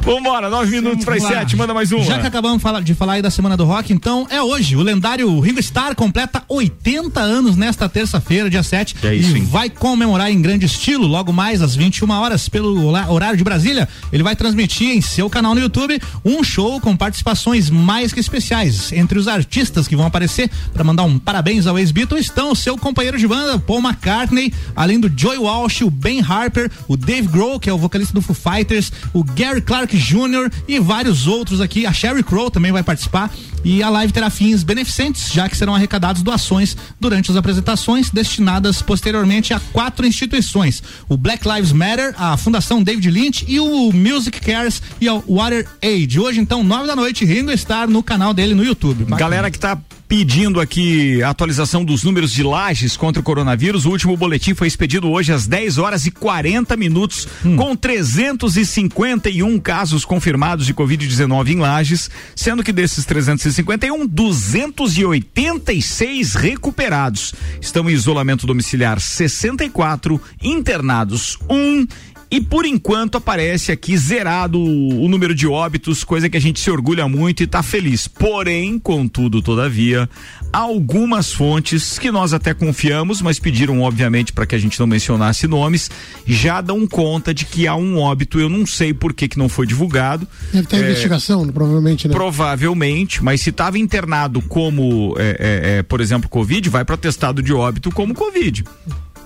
Vambora, 0.03 0.49
nove 0.51 0.71
minutos 0.71 1.05
para 1.05 1.17
as 1.17 1.23
sete, 1.23 1.57
manda 1.57 1.73
mais 1.75 1.91
uma. 1.93 2.05
Já 2.05 2.19
que 2.19 2.27
acabamos 2.27 2.63
de 2.85 2.95
falar- 2.95 3.13
aí 3.13 3.23
da 3.23 3.31
Semana 3.31 3.57
do 3.57 3.65
Rock, 3.65 3.93
então 3.93 4.27
é 4.31 4.41
hoje. 4.43 4.77
O 4.77 4.83
lendário 4.83 5.39
Ringo 5.41 5.61
Starr 5.61 5.95
completa 5.95 6.43
80 6.49 7.21
anos 7.21 7.57
nesta 7.57 7.89
terça-feira, 7.89 8.49
dia 8.49 8.63
7. 8.63 8.97
É 9.03 9.15
isso, 9.15 9.37
e 9.37 9.41
hein? 9.41 9.49
vai 9.51 9.69
comemorar 9.69 10.31
em 10.31 10.41
grande 10.41 10.67
estilo, 10.67 11.07
logo 11.07 11.33
mais 11.33 11.61
às 11.61 11.75
21 11.77 12.11
horas, 12.11 12.49
pelo 12.49 12.87
horário 12.87 13.37
de 13.37 13.45
Brasília. 13.45 13.89
Ele 14.13 14.23
vai 14.23 14.35
transmitir 14.35 14.89
em 14.91 15.01
seu 15.01 15.29
canal 15.29 15.55
no 15.55 15.61
YouTube 15.61 16.01
um 16.25 16.43
show 16.43 16.81
com 16.81 16.97
participações 16.97 17.69
mais 17.71 18.13
que 18.13 18.21
especiais. 18.21 18.93
Entre 18.93 19.19
os 19.19 19.29
artistas 19.29 19.87
que 19.87 19.97
vão 19.97 20.07
aparecer 20.07 20.51
para 20.73 20.85
mandar 20.85 21.03
um 21.05 21.19
parabéns 21.19 21.67
ao 21.67 21.79
ex-Beatle 21.79 22.19
estão 22.19 22.53
o 22.53 22.57
seu 22.57 22.77
companheiro 22.79 23.19
de 23.19 23.27
banda, 23.27 23.59
Paul 23.59 23.81
McCartney, 23.81 24.53
além 24.75 24.99
do 24.99 25.13
Joey 25.15 25.39
Walsh, 25.39 25.83
o 25.83 25.91
Ben 25.91 26.21
Harper, 26.23 26.71
o 26.89 26.97
Dave 26.97 27.29
Grohl, 27.29 27.61
que 27.61 27.69
é 27.69 27.73
o 27.73 27.79
vocalista 27.79 28.15
do 28.15 28.23
Foo 28.23 28.35
Fighters, 28.35 28.91
o 29.13 29.23
Gary 29.23 29.52
Clark 29.61 29.97
Jr. 29.97 30.51
e 30.67 30.79
vários 30.79 31.27
outros 31.27 31.61
aqui. 31.61 31.85
A 31.85 31.93
Sherry 31.93 32.23
Crow 32.23 32.51
também 32.51 32.73
vai 32.73 32.83
participar. 32.83 33.31
E 33.65 33.83
a 33.83 33.89
live 33.89 34.13
terá 34.13 34.29
fins 34.29 34.65
beneficentes, 34.65 35.31
já 35.33 35.49
que 35.49 35.57
serão 35.57 35.75
arrecadadas 35.75 36.23
doações 36.23 36.77
durante 36.99 37.31
as 37.31 37.37
apresentações, 37.37 38.11
destinadas 38.11 38.83
posteriormente 38.83 39.55
a 39.55 39.61
quatro 39.73 40.05
instituições: 40.05 40.83
o 41.09 41.17
Black 41.17 41.47
Lives 41.47 41.73
Matter, 41.73 42.15
a 42.19 42.37
Fundação 42.37 42.83
David 42.83 43.09
Lynch 43.11 43.45
e 43.47 43.61
o 43.61 43.93
Music 43.93 44.41
Cares 44.41 44.83
e 45.01 45.09
o 45.09 45.23
Water 45.29 45.69
Aid. 45.81 46.19
Hoje, 46.19 46.41
então, 46.41 46.65
nove 46.65 46.87
da 46.87 46.97
noite, 46.97 47.25
Ringo 47.25 47.53
Starr 47.53 47.89
no 47.89 48.03
canal 48.03 48.35
dele 48.35 48.55
no 48.55 48.65
YouTube. 48.65 49.05
Bacana. 49.05 49.19
Galera 49.19 49.51
que 49.51 49.59
tá 49.59 49.79
pedindo 50.13 50.61
aqui 50.61 51.23
a 51.23 51.31
atualização 51.31 51.83
dos 51.83 52.05
números 52.05 52.31
de 52.31 52.43
lajes 52.43 52.99
contra 52.99 53.19
o 53.19 53.25
coronavírus. 53.25 53.87
O 53.87 53.91
último 53.91 54.15
boletim 54.15 54.53
foi 54.53 54.69
expedido 54.69 55.11
hoje 55.11 55.33
às 55.33 55.47
10 55.47 55.79
horas 55.79 56.05
e 56.05 56.11
40 56.11 56.77
minutos, 56.77 57.27
hum. 57.43 57.57
com 57.57 57.75
351 57.75 59.59
casos 59.59 60.05
confirmados 60.05 60.67
de 60.67 60.75
Covid-19 60.75 61.53
em 61.53 61.61
lajes, 61.61 62.11
sendo 62.37 62.63
que 62.63 62.75
desses 62.75 63.07
351, 63.07 64.07
286 64.07 66.35
recuperados. 66.35 67.33
Estão 67.59 67.89
em 67.89 67.95
isolamento 67.95 68.47
domiciliar 68.47 69.01
64, 69.01 70.21
internados 70.43 71.39
1 71.49 71.57
um, 71.57 71.87
e 72.33 72.41
por 72.41 72.65
enquanto 72.65 73.19
aparece 73.19 73.71
aqui 73.71 73.95
zerado 73.95 74.59
o, 74.59 75.07
número 75.07 75.35
de 75.35 75.47
óbitos, 75.47 76.03
coisa 76.03 76.31
que 76.31 76.37
a 76.39 76.41
gente 76.41 76.59
se 76.59 76.71
orgulha 76.71 77.07
muito 77.07 77.41
e 77.41 77.45
está 77.45 77.63
feliz. 77.63 78.09
Porém, 78.09 78.79
contudo, 78.79 79.43
todavia, 79.43 80.09
algumas 80.51 81.31
fontes 81.31 81.99
que 81.99 82.11
nós 82.11 82.33
até 82.33 82.55
confiamos, 82.55 83.21
mas 83.21 83.39
pediram 83.39 83.83
obviamente 83.83 84.33
para 84.33 84.47
que 84.47 84.55
a 84.55 84.59
gente 84.59 84.81
não 84.81 84.87
mencionasse 84.87 85.47
nomes, 85.47 85.91
já 86.27 86.63
dão 86.63 86.87
conta 86.87 87.35
de 87.35 87.45
que 87.45 87.67
há 87.67 87.77
um 87.77 87.99
óbito. 87.99 88.41
Eu 88.41 88.49
não 88.49 88.65
sei 88.65 88.95
por 88.95 89.13
que 89.13 89.29
que 89.29 89.39
não 89.39 89.51
foi 89.51 89.67
divulgado. 89.67 90.27
Deve 90.51 90.67
ter 90.67 90.77
é, 90.77 90.81
investigação, 90.81 91.47
provavelmente, 91.49 92.09
né? 92.09 92.15
Provavelmente, 92.15 93.23
mas 93.23 93.43
se 93.43 93.51
estava 93.51 93.79
internado 93.79 94.41
como, 94.41 95.15
é, 95.19 95.29
é, 95.39 95.79
é, 95.79 95.83
por 95.83 96.01
exemplo, 96.01 96.31
Covid, 96.31 96.67
vai 96.71 96.83
para 96.83 96.97
testado 96.97 97.43
de 97.43 97.53
óbito 97.53 97.91
como 97.91 98.15
Covid 98.15 98.65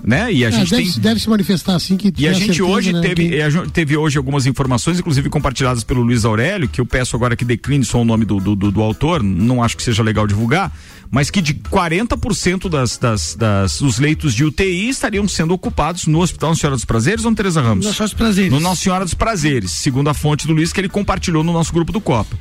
né? 0.05 0.32
E 0.32 0.44
a 0.44 0.49
é, 0.49 0.53
gente 0.53 0.70
deve, 0.70 0.92
tem... 0.92 1.01
deve 1.01 1.20
se 1.20 1.28
manifestar 1.28 1.74
assim 1.74 1.97
que 1.97 2.12
E 2.16 2.28
a 2.28 2.32
gente 2.32 2.47
certeza, 2.47 2.64
hoje 2.64 2.92
né? 2.92 3.01
teve, 3.01 3.28
que... 3.28 3.70
teve 3.72 3.97
hoje 3.97 4.18
algumas 4.18 4.47
informações, 4.47 4.99
inclusive 4.99 5.28
compartilhadas 5.28 5.84
pelo 5.84 6.03
Luiz 6.03 6.24
Aurélio, 6.24 6.68
que 6.68 6.80
eu 6.80 6.86
peço 6.86 7.16
agora 7.16 7.36
que 7.36 7.44
decline 7.44 7.84
só 7.84 8.01
o 8.01 8.05
nome 8.05 8.24
do, 8.24 8.38
do, 8.38 8.55
do, 8.55 8.70
do 8.70 8.82
autor, 8.82 9.22
não 9.22 9.62
acho 9.62 9.76
que 9.76 9.82
seja 9.82 10.03
legal 10.03 10.26
divulgar, 10.26 10.72
mas 11.11 11.30
que 11.30 11.40
de 11.40 11.55
40% 11.55 12.68
das, 12.68 12.99
das, 12.99 13.34
das, 13.34 13.78
dos 13.78 13.99
leitos 13.99 14.34
de 14.34 14.44
UTI 14.44 14.88
estariam 14.88 15.26
sendo 15.28 15.55
ocupados 15.55 16.07
no 16.07 16.20
Hospital 16.20 16.51
Nossa 16.51 16.61
Senhora 16.61 16.76
dos 16.76 16.84
Prazeres 16.84 17.24
ou 17.24 17.30
no 17.30 17.36
Teresa 17.36 17.61
Ramos? 17.61 17.86
Nossa 17.86 17.97
Senhora 17.97 18.09
dos 18.09 18.18
Prazeres. 18.18 18.53
No 18.53 18.61
Nossa 18.61 18.82
Senhora 18.82 19.05
dos 19.05 19.14
Prazeres, 19.14 19.70
segundo 19.72 20.09
a 20.09 20.14
fonte 20.14 20.47
do 20.47 20.53
Luiz 20.53 20.72
que 20.72 20.80
ele 20.80 20.88
compartilhou 20.88 21.44
no 21.44 21.53
nosso 21.53 21.72
grupo 21.72 21.92
do 21.92 22.01
Copa. 22.01 22.36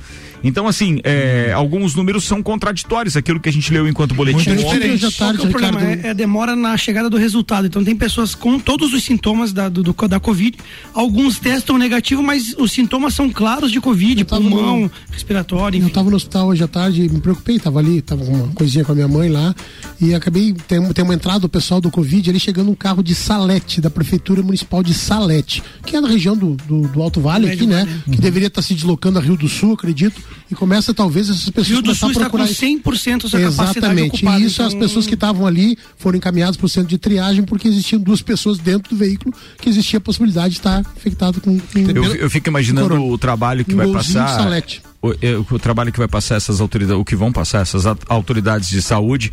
Então, 0.45 0.67
assim, 0.67 0.99
é, 1.03 1.51
alguns 1.51 1.95
números 1.95 2.23
são 2.23 2.43
contraditórios, 2.43 3.17
aquilo 3.17 3.39
que 3.39 3.49
a 3.49 3.51
gente 3.51 3.73
leu 3.73 3.87
enquanto 3.87 4.13
boletim. 4.13 4.49
Muito 4.49 4.63
diferente. 4.63 5.17
Tarde, 5.17 5.41
o 5.41 5.49
problema 5.49 5.81
é, 5.81 5.99
é, 6.03 6.13
demora 6.13 6.55
na 6.55 6.77
chegada 6.77 7.09
do 7.09 7.17
resultado. 7.17 7.65
Então, 7.65 7.83
tem 7.83 7.95
pessoas 7.95 8.35
com 8.35 8.59
todos 8.59 8.93
os 8.93 9.03
sintomas 9.03 9.51
da, 9.51 9.67
do, 9.67 9.81
da 10.07 10.19
Covid. 10.19 10.55
Alguns 10.93 11.39
testam 11.39 11.79
negativo, 11.79 12.21
mas 12.21 12.53
os 12.59 12.71
sintomas 12.71 13.15
são 13.15 13.27
claros 13.27 13.71
de 13.71 13.81
Covid, 13.81 14.23
pulmão, 14.23 14.81
no, 14.81 14.91
respiratório. 15.09 15.77
Enfim. 15.77 15.85
Eu 15.85 15.87
estava 15.87 16.11
no 16.11 16.15
hospital 16.15 16.47
hoje 16.49 16.63
à 16.63 16.67
tarde, 16.67 17.09
me 17.09 17.19
preocupei, 17.19 17.55
estava 17.55 17.79
ali, 17.79 17.97
estava 17.97 18.23
uma 18.23 18.47
coisinha 18.49 18.85
com 18.85 18.91
a 18.91 18.95
minha 18.95 19.07
mãe 19.07 19.29
lá, 19.29 19.55
e 19.99 20.13
acabei, 20.13 20.53
tem, 20.67 20.93
tem 20.93 21.03
uma 21.03 21.15
entrada 21.15 21.39
do 21.39 21.49
pessoal 21.49 21.81
do 21.81 21.89
Covid 21.89 22.29
ali 22.29 22.39
chegando 22.39 22.69
um 22.69 22.75
carro 22.75 23.01
de 23.01 23.15
Salete, 23.15 23.81
da 23.81 23.89
Prefeitura 23.89 24.43
Municipal 24.43 24.83
de 24.83 24.93
Salete, 24.93 25.63
que 25.83 25.95
é 25.95 26.01
na 26.01 26.07
região 26.07 26.37
do, 26.37 26.55
do, 26.67 26.81
do 26.87 27.01
Alto 27.01 27.19
Vale 27.19 27.49
aqui, 27.49 27.65
né? 27.65 27.87
Uhum. 28.05 28.13
Que 28.13 28.21
deveria 28.21 28.47
estar 28.47 28.61
tá 28.61 28.67
se 28.67 28.75
deslocando 28.75 29.17
a 29.17 29.21
Rio 29.21 29.35
do 29.35 29.49
Sul, 29.49 29.73
acredito 29.73 30.21
e 30.49 30.55
começa 30.55 30.93
talvez 30.93 31.29
essas 31.29 31.49
pessoas 31.49 31.67
Rio 31.67 31.81
começar 31.81 32.07
a 32.07 32.13
procurar 32.13 32.45
está 32.45 32.65
com 32.65 32.91
100% 32.91 33.29
sua 33.29 33.41
Exatamente. 33.41 34.15
Ocupada, 34.15 34.39
e 34.39 34.45
isso 34.45 34.55
então... 34.55 34.67
as 34.67 34.73
pessoas 34.73 35.07
que 35.07 35.13
estavam 35.13 35.45
ali 35.45 35.77
foram 35.97 36.17
encaminhadas 36.17 36.57
para 36.57 36.65
o 36.65 36.69
centro 36.69 36.89
de 36.89 36.97
triagem 36.97 37.43
porque 37.43 37.67
existiam 37.67 37.99
duas 37.99 38.21
pessoas 38.21 38.57
dentro 38.57 38.89
do 38.89 38.95
veículo 38.95 39.33
que 39.59 39.69
existia 39.69 39.97
a 39.97 40.01
possibilidade 40.01 40.53
de 40.53 40.59
estar 40.59 40.81
infectado 40.95 41.41
com, 41.41 41.59
com 41.59 41.79
eu, 41.79 42.15
eu, 42.15 42.29
fico 42.29 42.49
imaginando 42.49 43.03
o 43.03 43.17
trabalho 43.17 43.65
que 43.65 43.73
um 43.73 43.77
vai 43.77 43.91
passar 43.91 44.63
o, 45.01 45.11
é, 45.21 45.37
o, 45.37 45.59
trabalho 45.59 45.91
que 45.91 45.99
vai 45.99 46.07
passar 46.07 46.35
essas 46.35 46.59
autoridades, 46.59 46.99
o 46.99 47.05
que 47.05 47.15
vão 47.15 47.31
passar 47.31 47.61
essas 47.61 47.85
autoridades 48.07 48.69
de 48.69 48.81
saúde 48.81 49.31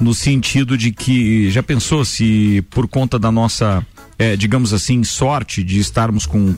no 0.00 0.14
sentido 0.14 0.78
de 0.78 0.92
que 0.92 1.50
já 1.50 1.62
pensou 1.62 2.04
se 2.04 2.64
por 2.70 2.86
conta 2.86 3.18
da 3.18 3.32
nossa 3.32 3.84
é, 4.18 4.36
digamos 4.36 4.72
assim, 4.72 5.04
sorte 5.04 5.62
de 5.62 5.78
estarmos 5.78 6.26
com 6.26 6.54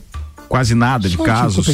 quase 0.51 0.75
nada 0.75 1.09
de 1.09 1.17
casos. 1.17 1.65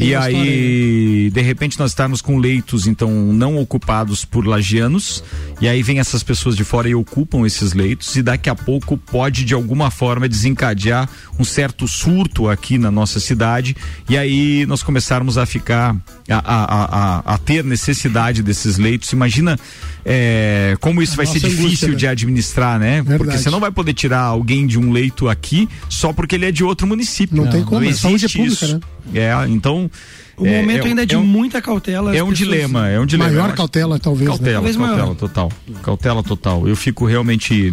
E 0.00 0.12
aí, 0.12 1.26
né? 1.26 1.30
de 1.30 1.40
repente, 1.40 1.78
nós 1.78 1.92
estamos 1.92 2.20
com 2.20 2.36
leitos, 2.36 2.88
então, 2.88 3.12
não 3.12 3.56
ocupados 3.58 4.24
por 4.24 4.44
lagianos, 4.44 5.22
e 5.60 5.68
aí 5.68 5.84
vem 5.84 6.00
essas 6.00 6.24
pessoas 6.24 6.56
de 6.56 6.64
fora 6.64 6.88
e 6.88 6.96
ocupam 6.96 7.46
esses 7.46 7.74
leitos, 7.74 8.16
e 8.16 8.22
daqui 8.22 8.50
a 8.50 8.56
pouco 8.56 8.98
pode, 8.98 9.44
de 9.44 9.54
alguma 9.54 9.88
forma, 9.88 10.28
desencadear 10.28 11.08
um 11.38 11.44
certo 11.44 11.86
surto 11.86 12.48
aqui 12.48 12.76
na 12.76 12.90
nossa 12.90 13.20
cidade, 13.20 13.76
e 14.08 14.18
aí 14.18 14.66
nós 14.66 14.82
começarmos 14.82 15.38
a 15.38 15.46
ficar, 15.46 15.94
a, 16.28 16.38
a, 16.38 17.18
a, 17.28 17.34
a 17.34 17.38
ter 17.38 17.62
necessidade 17.62 18.42
desses 18.42 18.78
leitos. 18.78 19.12
Imagina 19.12 19.56
é, 20.04 20.76
como 20.80 21.00
isso 21.00 21.16
vai 21.16 21.24
ser 21.24 21.38
difícil 21.38 21.90
né? 21.90 21.94
de 21.94 22.06
administrar, 22.08 22.80
né? 22.80 22.96
Verdade. 22.96 23.18
Porque 23.18 23.38
você 23.38 23.48
não 23.48 23.60
vai 23.60 23.70
poder 23.70 23.92
tirar 23.92 24.22
alguém 24.22 24.66
de 24.66 24.76
um 24.76 24.90
leito 24.90 25.28
aqui 25.28 25.68
só 25.88 26.12
porque 26.12 26.34
ele 26.34 26.46
é 26.46 26.50
de 26.50 26.64
outro 26.64 26.84
município. 26.84 27.36
Não, 27.36 27.44
não 27.44 27.52
tem 27.52 27.62
como, 27.62 27.80
não 27.80 27.86
existe 27.86 28.07
saúde 28.08 28.26
é 28.26 28.28
pública, 28.28 28.64
isso. 28.64 28.74
né? 28.74 28.80
É, 29.14 29.48
então. 29.48 29.90
O 30.36 30.46
é, 30.46 30.60
momento 30.60 30.84
é, 30.84 30.88
ainda 30.88 31.02
é 31.02 31.06
de 31.06 31.14
é 31.16 31.18
um, 31.18 31.24
muita 31.24 31.60
cautela. 31.60 32.16
É 32.16 32.22
um 32.22 32.30
pessoas... 32.30 32.38
dilema, 32.38 32.88
é 32.88 33.00
um 33.00 33.06
dilema. 33.06 33.30
Maior 33.30 33.54
cautela, 33.54 33.98
talvez. 33.98 34.28
Cautela, 34.28 34.50
né? 34.50 34.54
talvez 34.54 34.76
cautela 34.76 35.02
maior. 35.02 35.14
total. 35.16 35.52
Cautela 35.82 36.22
total. 36.22 36.68
Eu 36.68 36.76
fico 36.76 37.06
realmente. 37.06 37.72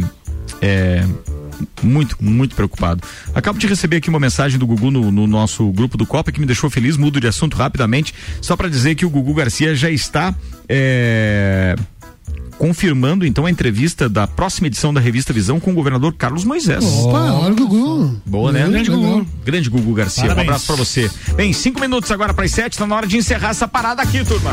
É, 0.62 1.06
muito, 1.82 2.18
muito 2.20 2.56
preocupado. 2.56 3.02
Acabo 3.34 3.60
de 3.60 3.68
receber 3.68 3.98
aqui 3.98 4.10
uma 4.10 4.20
mensagem 4.20 4.60
do 4.60 4.68
Gugu 4.68 4.92
no, 4.92 5.12
no 5.12 5.28
nosso 5.28 5.72
grupo 5.72 5.98
do 5.98 6.06
Copa 6.06 6.32
que 6.32 6.40
me 6.40 6.46
deixou 6.46 6.70
feliz. 6.70 6.98
Mudo 6.98 7.20
de 7.20 7.28
assunto 7.28 7.56
rapidamente, 7.56 8.14
só 8.42 8.56
para 8.56 8.68
dizer 8.68 8.96
que 8.96 9.06
o 9.06 9.10
Gugu 9.10 9.34
Garcia 9.34 9.76
já 9.76 9.90
está 9.90 10.34
é, 10.68 11.76
confirmando 12.58 13.26
então 13.26 13.46
a 13.46 13.52
entrevista 13.52 14.08
da 14.08 14.28
próxima 14.28 14.68
edição 14.68 14.94
da 14.94 15.00
revista 15.00 15.34
Visão 15.34 15.60
com 15.60 15.72
o 15.72 15.74
governador 15.74 16.14
Carlos 16.14 16.44
Moisés. 16.44 16.84
Opa, 16.84 17.32
olha 17.34 17.54
o 17.54 17.56
Gugu. 17.56 18.22
Boa, 18.26 18.52
né? 18.52 18.68
Grande 18.68 18.90
Gugu. 18.90 19.28
Grande 19.44 19.70
Gugu 19.70 19.94
Garcia. 19.94 20.24
Parabéns. 20.24 20.48
Um 20.48 20.50
abraço 20.50 20.68
pra 20.68 20.76
você. 20.76 21.12
Bem, 21.36 21.54
cinco 21.54 21.80
minutos 21.80 22.12
agora 22.12 22.34
para 22.34 22.46
as 22.46 22.52
sete, 22.52 22.78
tá 22.78 22.88
na 22.88 22.96
hora 22.96 23.08
de 23.08 23.18
encerrar 23.18 23.50
essa 23.50 23.68
parada 23.68 24.02
aqui, 24.02 24.24
turma. 24.24 24.52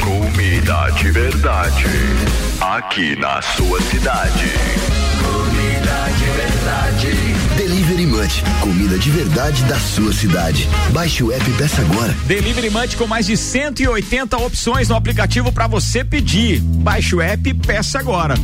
Comida 0.00 0.90
de 0.90 1.10
verdade. 1.10 1.84
Aqui 2.60 3.16
na 3.16 3.40
sua 3.42 3.80
cidade. 3.82 4.91
Comida 8.60 8.96
de 8.96 9.10
verdade 9.10 9.64
da 9.64 9.76
sua 9.80 10.12
cidade. 10.12 10.68
Baixe 10.92 11.24
o 11.24 11.32
app 11.32 11.50
e 11.50 11.54
peça 11.54 11.82
agora. 11.82 12.14
Delivery 12.24 12.70
Munch 12.70 12.96
com 12.96 13.04
mais 13.04 13.26
de 13.26 13.36
180 13.36 14.36
opções 14.36 14.88
no 14.88 14.94
aplicativo 14.94 15.50
para 15.50 15.66
você 15.66 16.04
pedir. 16.04 16.60
Baixe 16.60 17.16
o 17.16 17.20
app 17.20 17.50
e 17.50 17.52
peça 17.52 17.98
agora. 17.98 18.36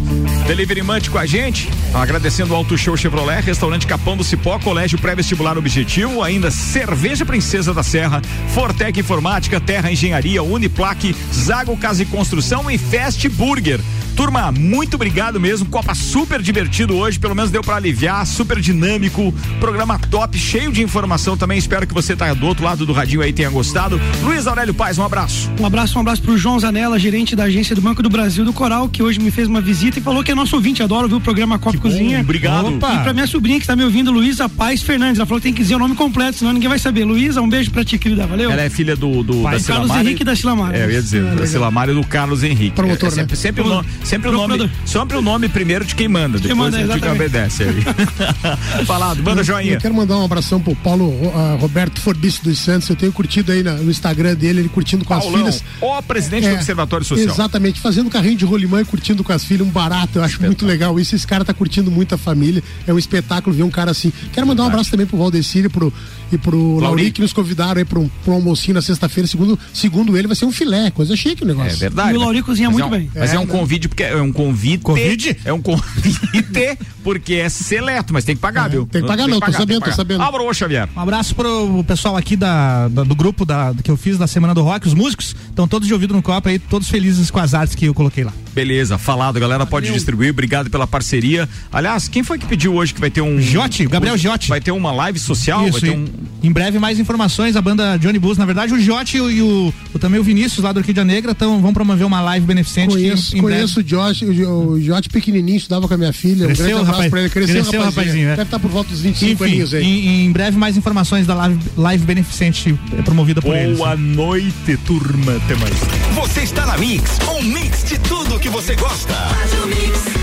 Delivery 0.48 0.82
Munch 0.82 1.08
com 1.10 1.18
a 1.18 1.26
gente, 1.26 1.68
agradecendo 1.94 2.54
o 2.54 2.56
Auto 2.56 2.76
Show 2.76 2.96
Chevrolet, 2.96 3.40
Restaurante 3.40 3.86
Capão 3.86 4.16
do 4.16 4.24
Cipó, 4.24 4.58
Colégio 4.58 4.98
Pré-Vestibular 4.98 5.56
Objetivo, 5.56 6.24
ainda 6.24 6.50
Cerveja 6.50 7.24
Princesa 7.24 7.72
da 7.72 7.84
Serra, 7.84 8.20
Fortec 8.52 8.98
Informática, 8.98 9.60
Terra 9.60 9.92
Engenharia, 9.92 10.42
Uniplaque, 10.42 11.14
Zago 11.32 11.76
Casa 11.76 12.02
e 12.02 12.06
Construção 12.06 12.68
e 12.68 12.76
Fast 12.76 13.28
Burger. 13.28 13.80
Turma, 14.18 14.50
muito 14.50 14.94
obrigado 14.94 15.38
mesmo. 15.38 15.68
Copa 15.68 15.94
super 15.94 16.42
divertido 16.42 16.96
hoje, 16.96 17.20
pelo 17.20 17.36
menos 17.36 17.52
deu 17.52 17.62
para 17.62 17.76
aliviar, 17.76 18.26
super 18.26 18.58
dinâmico, 18.58 19.32
programa 19.68 19.98
top, 20.10 20.38
cheio 20.38 20.72
de 20.72 20.82
informação 20.82 21.36
também. 21.36 21.58
Espero 21.58 21.86
que 21.86 21.92
você 21.92 22.16
tá 22.16 22.32
do 22.32 22.46
outro 22.46 22.64
lado 22.64 22.86
do 22.86 22.92
radinho 22.94 23.20
aí 23.20 23.34
tenha 23.34 23.50
gostado. 23.50 24.00
Luiz 24.22 24.46
Aurélio 24.46 24.72
Paz, 24.72 24.96
um 24.96 25.04
abraço. 25.04 25.50
Um 25.60 25.66
abraço, 25.66 25.98
um 25.98 26.00
abraço 26.00 26.22
pro 26.22 26.38
João 26.38 26.58
Zanella, 26.58 26.98
gerente 26.98 27.36
da 27.36 27.44
agência 27.44 27.76
do 27.76 27.82
Banco 27.82 28.02
do 28.02 28.08
Brasil 28.08 28.46
do 28.46 28.52
Coral, 28.54 28.88
que 28.88 29.02
hoje 29.02 29.20
me 29.20 29.30
fez 29.30 29.46
uma 29.46 29.60
visita 29.60 29.98
e 29.98 30.02
falou 30.02 30.24
que 30.24 30.32
é 30.32 30.34
nosso 30.34 30.56
ouvinte, 30.56 30.82
adora 30.82 31.02
ouvir 31.02 31.16
o 31.16 31.20
programa 31.20 31.58
Copa 31.58 31.76
Cozinha. 31.76 32.20
Obrigado. 32.20 32.76
Opa. 32.76 32.94
E 32.94 33.02
pra 33.02 33.12
minha 33.12 33.26
sobrinha 33.26 33.58
que 33.58 33.64
está 33.64 33.76
me 33.76 33.84
ouvindo, 33.84 34.10
Luísa 34.10 34.48
Paz 34.48 34.80
Fernandes, 34.80 35.18
ela 35.18 35.26
falou 35.26 35.38
que 35.38 35.44
tem 35.48 35.52
que 35.52 35.60
dizer 35.60 35.74
o 35.74 35.78
nome 35.78 35.94
completo, 35.94 36.38
senão 36.38 36.54
ninguém 36.54 36.70
vai 36.70 36.78
saber. 36.78 37.04
Luísa, 37.04 37.42
um 37.42 37.48
beijo 37.48 37.70
pra 37.70 37.84
ti, 37.84 37.98
querida, 37.98 38.26
valeu? 38.26 38.50
Ela 38.50 38.62
é 38.62 38.70
filha 38.70 38.96
do, 38.96 39.22
do 39.22 39.42
Pai, 39.42 39.58
da 39.58 39.64
Carlos 39.66 39.90
Henrique 39.90 40.24
da 40.24 40.34
Silamar. 40.34 40.74
É, 40.74 40.86
eu 40.86 40.92
ia 40.92 41.02
dizer, 41.02 41.26
é, 41.26 41.34
da 41.34 41.46
Silamar 41.46 41.90
e 41.90 41.92
do 41.92 42.06
Carlos 42.06 42.42
Henrique. 42.42 42.70
Promotor, 42.70 43.10
é, 43.10 43.12
é 43.12 43.14
sempre, 43.14 43.32
né? 43.32 43.36
sempre, 43.36 43.62
Sempre 44.02 44.30
o 44.30 44.32
nome, 44.32 44.70
sempre 44.86 45.16
o 45.18 45.22
nome 45.22 45.46
primeiro 45.50 45.84
de 45.84 45.94
quem 45.94 46.08
manda, 46.08 46.38
depois 46.38 46.56
manda, 46.56 46.78
de 46.78 46.84
quem 46.84 46.96
exatamente. 46.96 47.20
obedece 47.20 47.64
aí. 47.64 47.84
Falado, 48.86 49.22
manda 49.22 49.44
joinha. 49.62 49.74
Eu 49.76 49.80
quero 49.80 49.94
mandar 49.94 50.16
um 50.18 50.24
abração 50.24 50.60
pro 50.60 50.74
Paulo 50.76 51.12
ah, 51.34 51.56
Roberto 51.60 52.00
Forbice 52.00 52.42
dos 52.42 52.58
Santos. 52.58 52.88
Eu 52.88 52.96
tenho 52.96 53.12
curtido 53.12 53.52
aí 53.52 53.62
na- 53.62 53.74
no 53.74 53.90
Instagram 53.90 54.34
dele, 54.34 54.60
ele 54.60 54.68
curtindo 54.68 55.04
com 55.04 55.14
as 55.14 55.22
Paulão, 55.24 55.38
filhas. 55.40 55.64
ó 55.80 56.00
presidente 56.02 56.42
do 56.44 56.48
É, 56.50 56.54
Observatório 56.54 57.04
Social. 57.06 57.28
Exatamente, 57.34 57.80
fazendo 57.80 58.08
carrinho 58.10 58.36
de 58.36 58.44
rolimã 58.44 58.80
e 58.80 58.84
curtindo 58.84 59.22
com 59.24 59.32
as 59.32 59.44
filhas, 59.44 59.66
um 59.66 59.70
barato. 59.70 60.18
Eu 60.18 60.24
acho 60.24 60.40
muito 60.42 60.64
legal 60.66 60.98
isso. 60.98 61.14
Esse 61.14 61.26
cara 61.26 61.44
tá 61.44 61.52
curtindo 61.54 61.90
muito 61.90 62.14
a 62.14 62.18
família. 62.18 62.62
É 62.86 62.92
um 62.92 62.98
espetáculo 62.98 63.54
ver 63.54 63.62
um 63.62 63.70
cara 63.70 63.90
assim. 63.90 64.12
Quero 64.32 64.46
mandar 64.46 64.64
um 64.64 64.66
abraço 64.66 64.90
também 64.90 65.06
pro 65.06 65.16
Valdecir 65.18 65.64
e 65.64 65.68
pro, 65.68 65.92
e 66.32 66.38
pro 66.38 66.78
Lauri, 66.78 67.10
que 67.10 67.20
nos 67.20 67.32
convidaram 67.32 67.78
aí 67.78 67.84
pro, 67.84 68.00
um- 68.00 68.08
pro 68.24 68.32
um 68.32 68.36
almocinho 68.36 68.74
na 68.74 68.82
sexta-feira. 68.82 69.26
Segundo, 69.26 69.58
segundo 69.72 70.16
ele, 70.16 70.26
vai 70.26 70.36
ser 70.36 70.44
um 70.44 70.52
filé, 70.52 70.90
coisa 70.90 71.16
chique 71.16 71.42
o 71.42 71.46
negócio. 71.46 71.72
É 71.72 71.76
verdade. 71.76 72.12
E 72.12 72.16
o 72.16 72.20
Lauri 72.20 72.42
cozinha 72.42 72.70
muito 72.70 72.84
é 72.84 72.86
um- 72.86 72.90
bem. 72.90 73.10
Mas 73.14 73.32
é, 73.32 73.36
É, 73.36 73.38
um 73.38 73.44
né? 73.44 73.52
convite, 73.52 73.88
porque 73.88 74.02
é 74.02 74.16
um 74.20 74.32
convite. 74.32 74.82
Convite? 74.82 75.36
É 75.44 75.52
um 75.52 75.60
convite, 75.60 76.18
porque 77.02 77.34
é 77.34 77.48
seleto, 77.48 78.12
mas 78.12 78.24
tem 78.24 78.34
que 78.34 78.40
pagar, 78.42 78.68
viu? 78.68 78.86
tem 78.86 79.02
que 79.02 79.08
pagar 79.08 79.26
não, 79.26 79.40
tem 79.40 79.47
que 79.47 79.47
tô 79.56 79.80
pagar. 79.80 79.96
sabendo. 79.96 80.22
Álvaro 80.22 80.44
ô, 80.48 80.52
Xavier. 80.54 80.88
Um 80.96 81.00
abraço 81.00 81.34
pro 81.34 81.84
pessoal 81.84 82.16
aqui 82.16 82.36
da, 82.36 82.88
da- 82.88 83.04
do 83.04 83.14
grupo 83.14 83.44
da, 83.44 83.72
que 83.82 83.90
eu 83.90 83.96
fiz 83.96 84.18
da 84.18 84.26
Semana 84.26 84.54
do 84.54 84.62
Rock, 84.62 84.86
os 84.86 84.94
músicos. 84.94 85.34
Estão 85.48 85.66
todos 85.66 85.86
de 85.88 85.94
ouvido 85.94 86.14
no 86.14 86.22
copo 86.22 86.48
aí, 86.48 86.58
todos 86.58 86.88
felizes 86.88 87.30
com 87.30 87.38
as 87.40 87.54
artes 87.54 87.74
que 87.74 87.86
eu 87.86 87.94
coloquei 87.94 88.24
lá. 88.24 88.32
Beleza, 88.54 88.98
falado, 88.98 89.38
galera 89.38 89.64
pode 89.64 89.92
distribuir. 89.92 90.30
Obrigado 90.30 90.68
pela 90.70 90.86
parceria. 90.86 91.48
Aliás, 91.72 92.08
quem 92.08 92.22
foi 92.22 92.38
que 92.38 92.46
pediu 92.46 92.74
hoje 92.74 92.92
que 92.92 93.00
vai 93.00 93.10
ter 93.10 93.20
um. 93.20 93.36
O 93.38 93.88
Gabriel 93.88 94.16
Giotti. 94.16 94.48
Vai 94.48 94.60
ter 94.60 94.72
uma 94.72 94.90
live 94.92 95.18
social? 95.18 95.62
Isso, 95.68 95.80
vai 95.80 95.90
ter 95.90 95.96
um. 95.96 96.06
Em 96.42 96.50
breve 96.52 96.78
mais 96.78 96.98
informações, 96.98 97.56
a 97.56 97.62
banda 97.62 97.96
Johnny 97.98 98.18
Blues. 98.18 98.36
Na 98.38 98.44
verdade, 98.46 98.72
o 98.74 98.80
Giotti 98.80 99.16
e 99.16 99.20
o, 99.20 99.30
e 99.30 99.42
o- 99.42 99.74
o- 99.94 99.98
também 99.98 100.18
o 100.18 100.24
Vinícius 100.24 100.64
lá 100.64 100.72
do 100.72 100.78
Orquídea 100.78 101.04
Negra 101.04 101.34
tão, 101.34 101.60
vão 101.60 101.72
promover 101.72 102.06
uma 102.06 102.20
live 102.20 102.46
beneficente. 102.46 102.88
que 102.88 102.94
Conheço, 102.94 103.36
em 103.36 103.40
breve- 103.42 103.56
conheço 103.56 103.80
o 103.80 103.82
Josh, 103.82 104.22
o, 104.22 104.70
o 104.72 104.80
Josh 104.80 105.08
pequenininho, 105.08 105.56
estudava 105.58 105.86
com 105.86 105.94
a 105.94 105.96
minha 105.96 106.12
filha. 106.12 106.46
Cresceu, 106.46 106.64
um 106.64 106.68
grande 106.68 106.72
abraço 106.80 106.92
rapaz. 106.92 107.10
pra 107.10 107.20
ele. 107.20 107.30
Cresceu, 107.30 107.54
Cresceu, 107.54 107.80
rapazinho. 107.80 108.04
rapazinho, 108.04 108.24
né? 108.28 108.36
Deve 108.36 108.42
estar 108.48 108.58
por 108.58 108.70
volta 108.70 108.90
dos 108.90 109.00
25 109.00 109.37
Enfim, 109.46 109.76
em, 109.78 110.26
em 110.26 110.32
breve 110.32 110.56
mais 110.56 110.76
informações 110.76 111.26
da 111.26 111.34
live, 111.34 111.58
live 111.76 112.04
beneficente 112.04 112.78
eh, 112.92 113.02
promovida 113.02 113.40
por 113.40 113.54
eles. 113.54 113.78
Boa 113.78 113.96
noite, 113.96 114.76
turma. 114.86 115.36
Até 115.36 115.54
mais. 115.56 115.74
Você 116.14 116.40
está 116.42 116.66
na 116.66 116.76
Mix, 116.78 117.18
um 117.28 117.42
mix 117.42 117.84
de 117.84 117.98
tudo 117.98 118.38
que 118.38 118.48
você 118.48 118.74
gosta. 118.74 119.14
Faz 119.14 119.52
o 119.62 119.66
mix. 119.66 120.17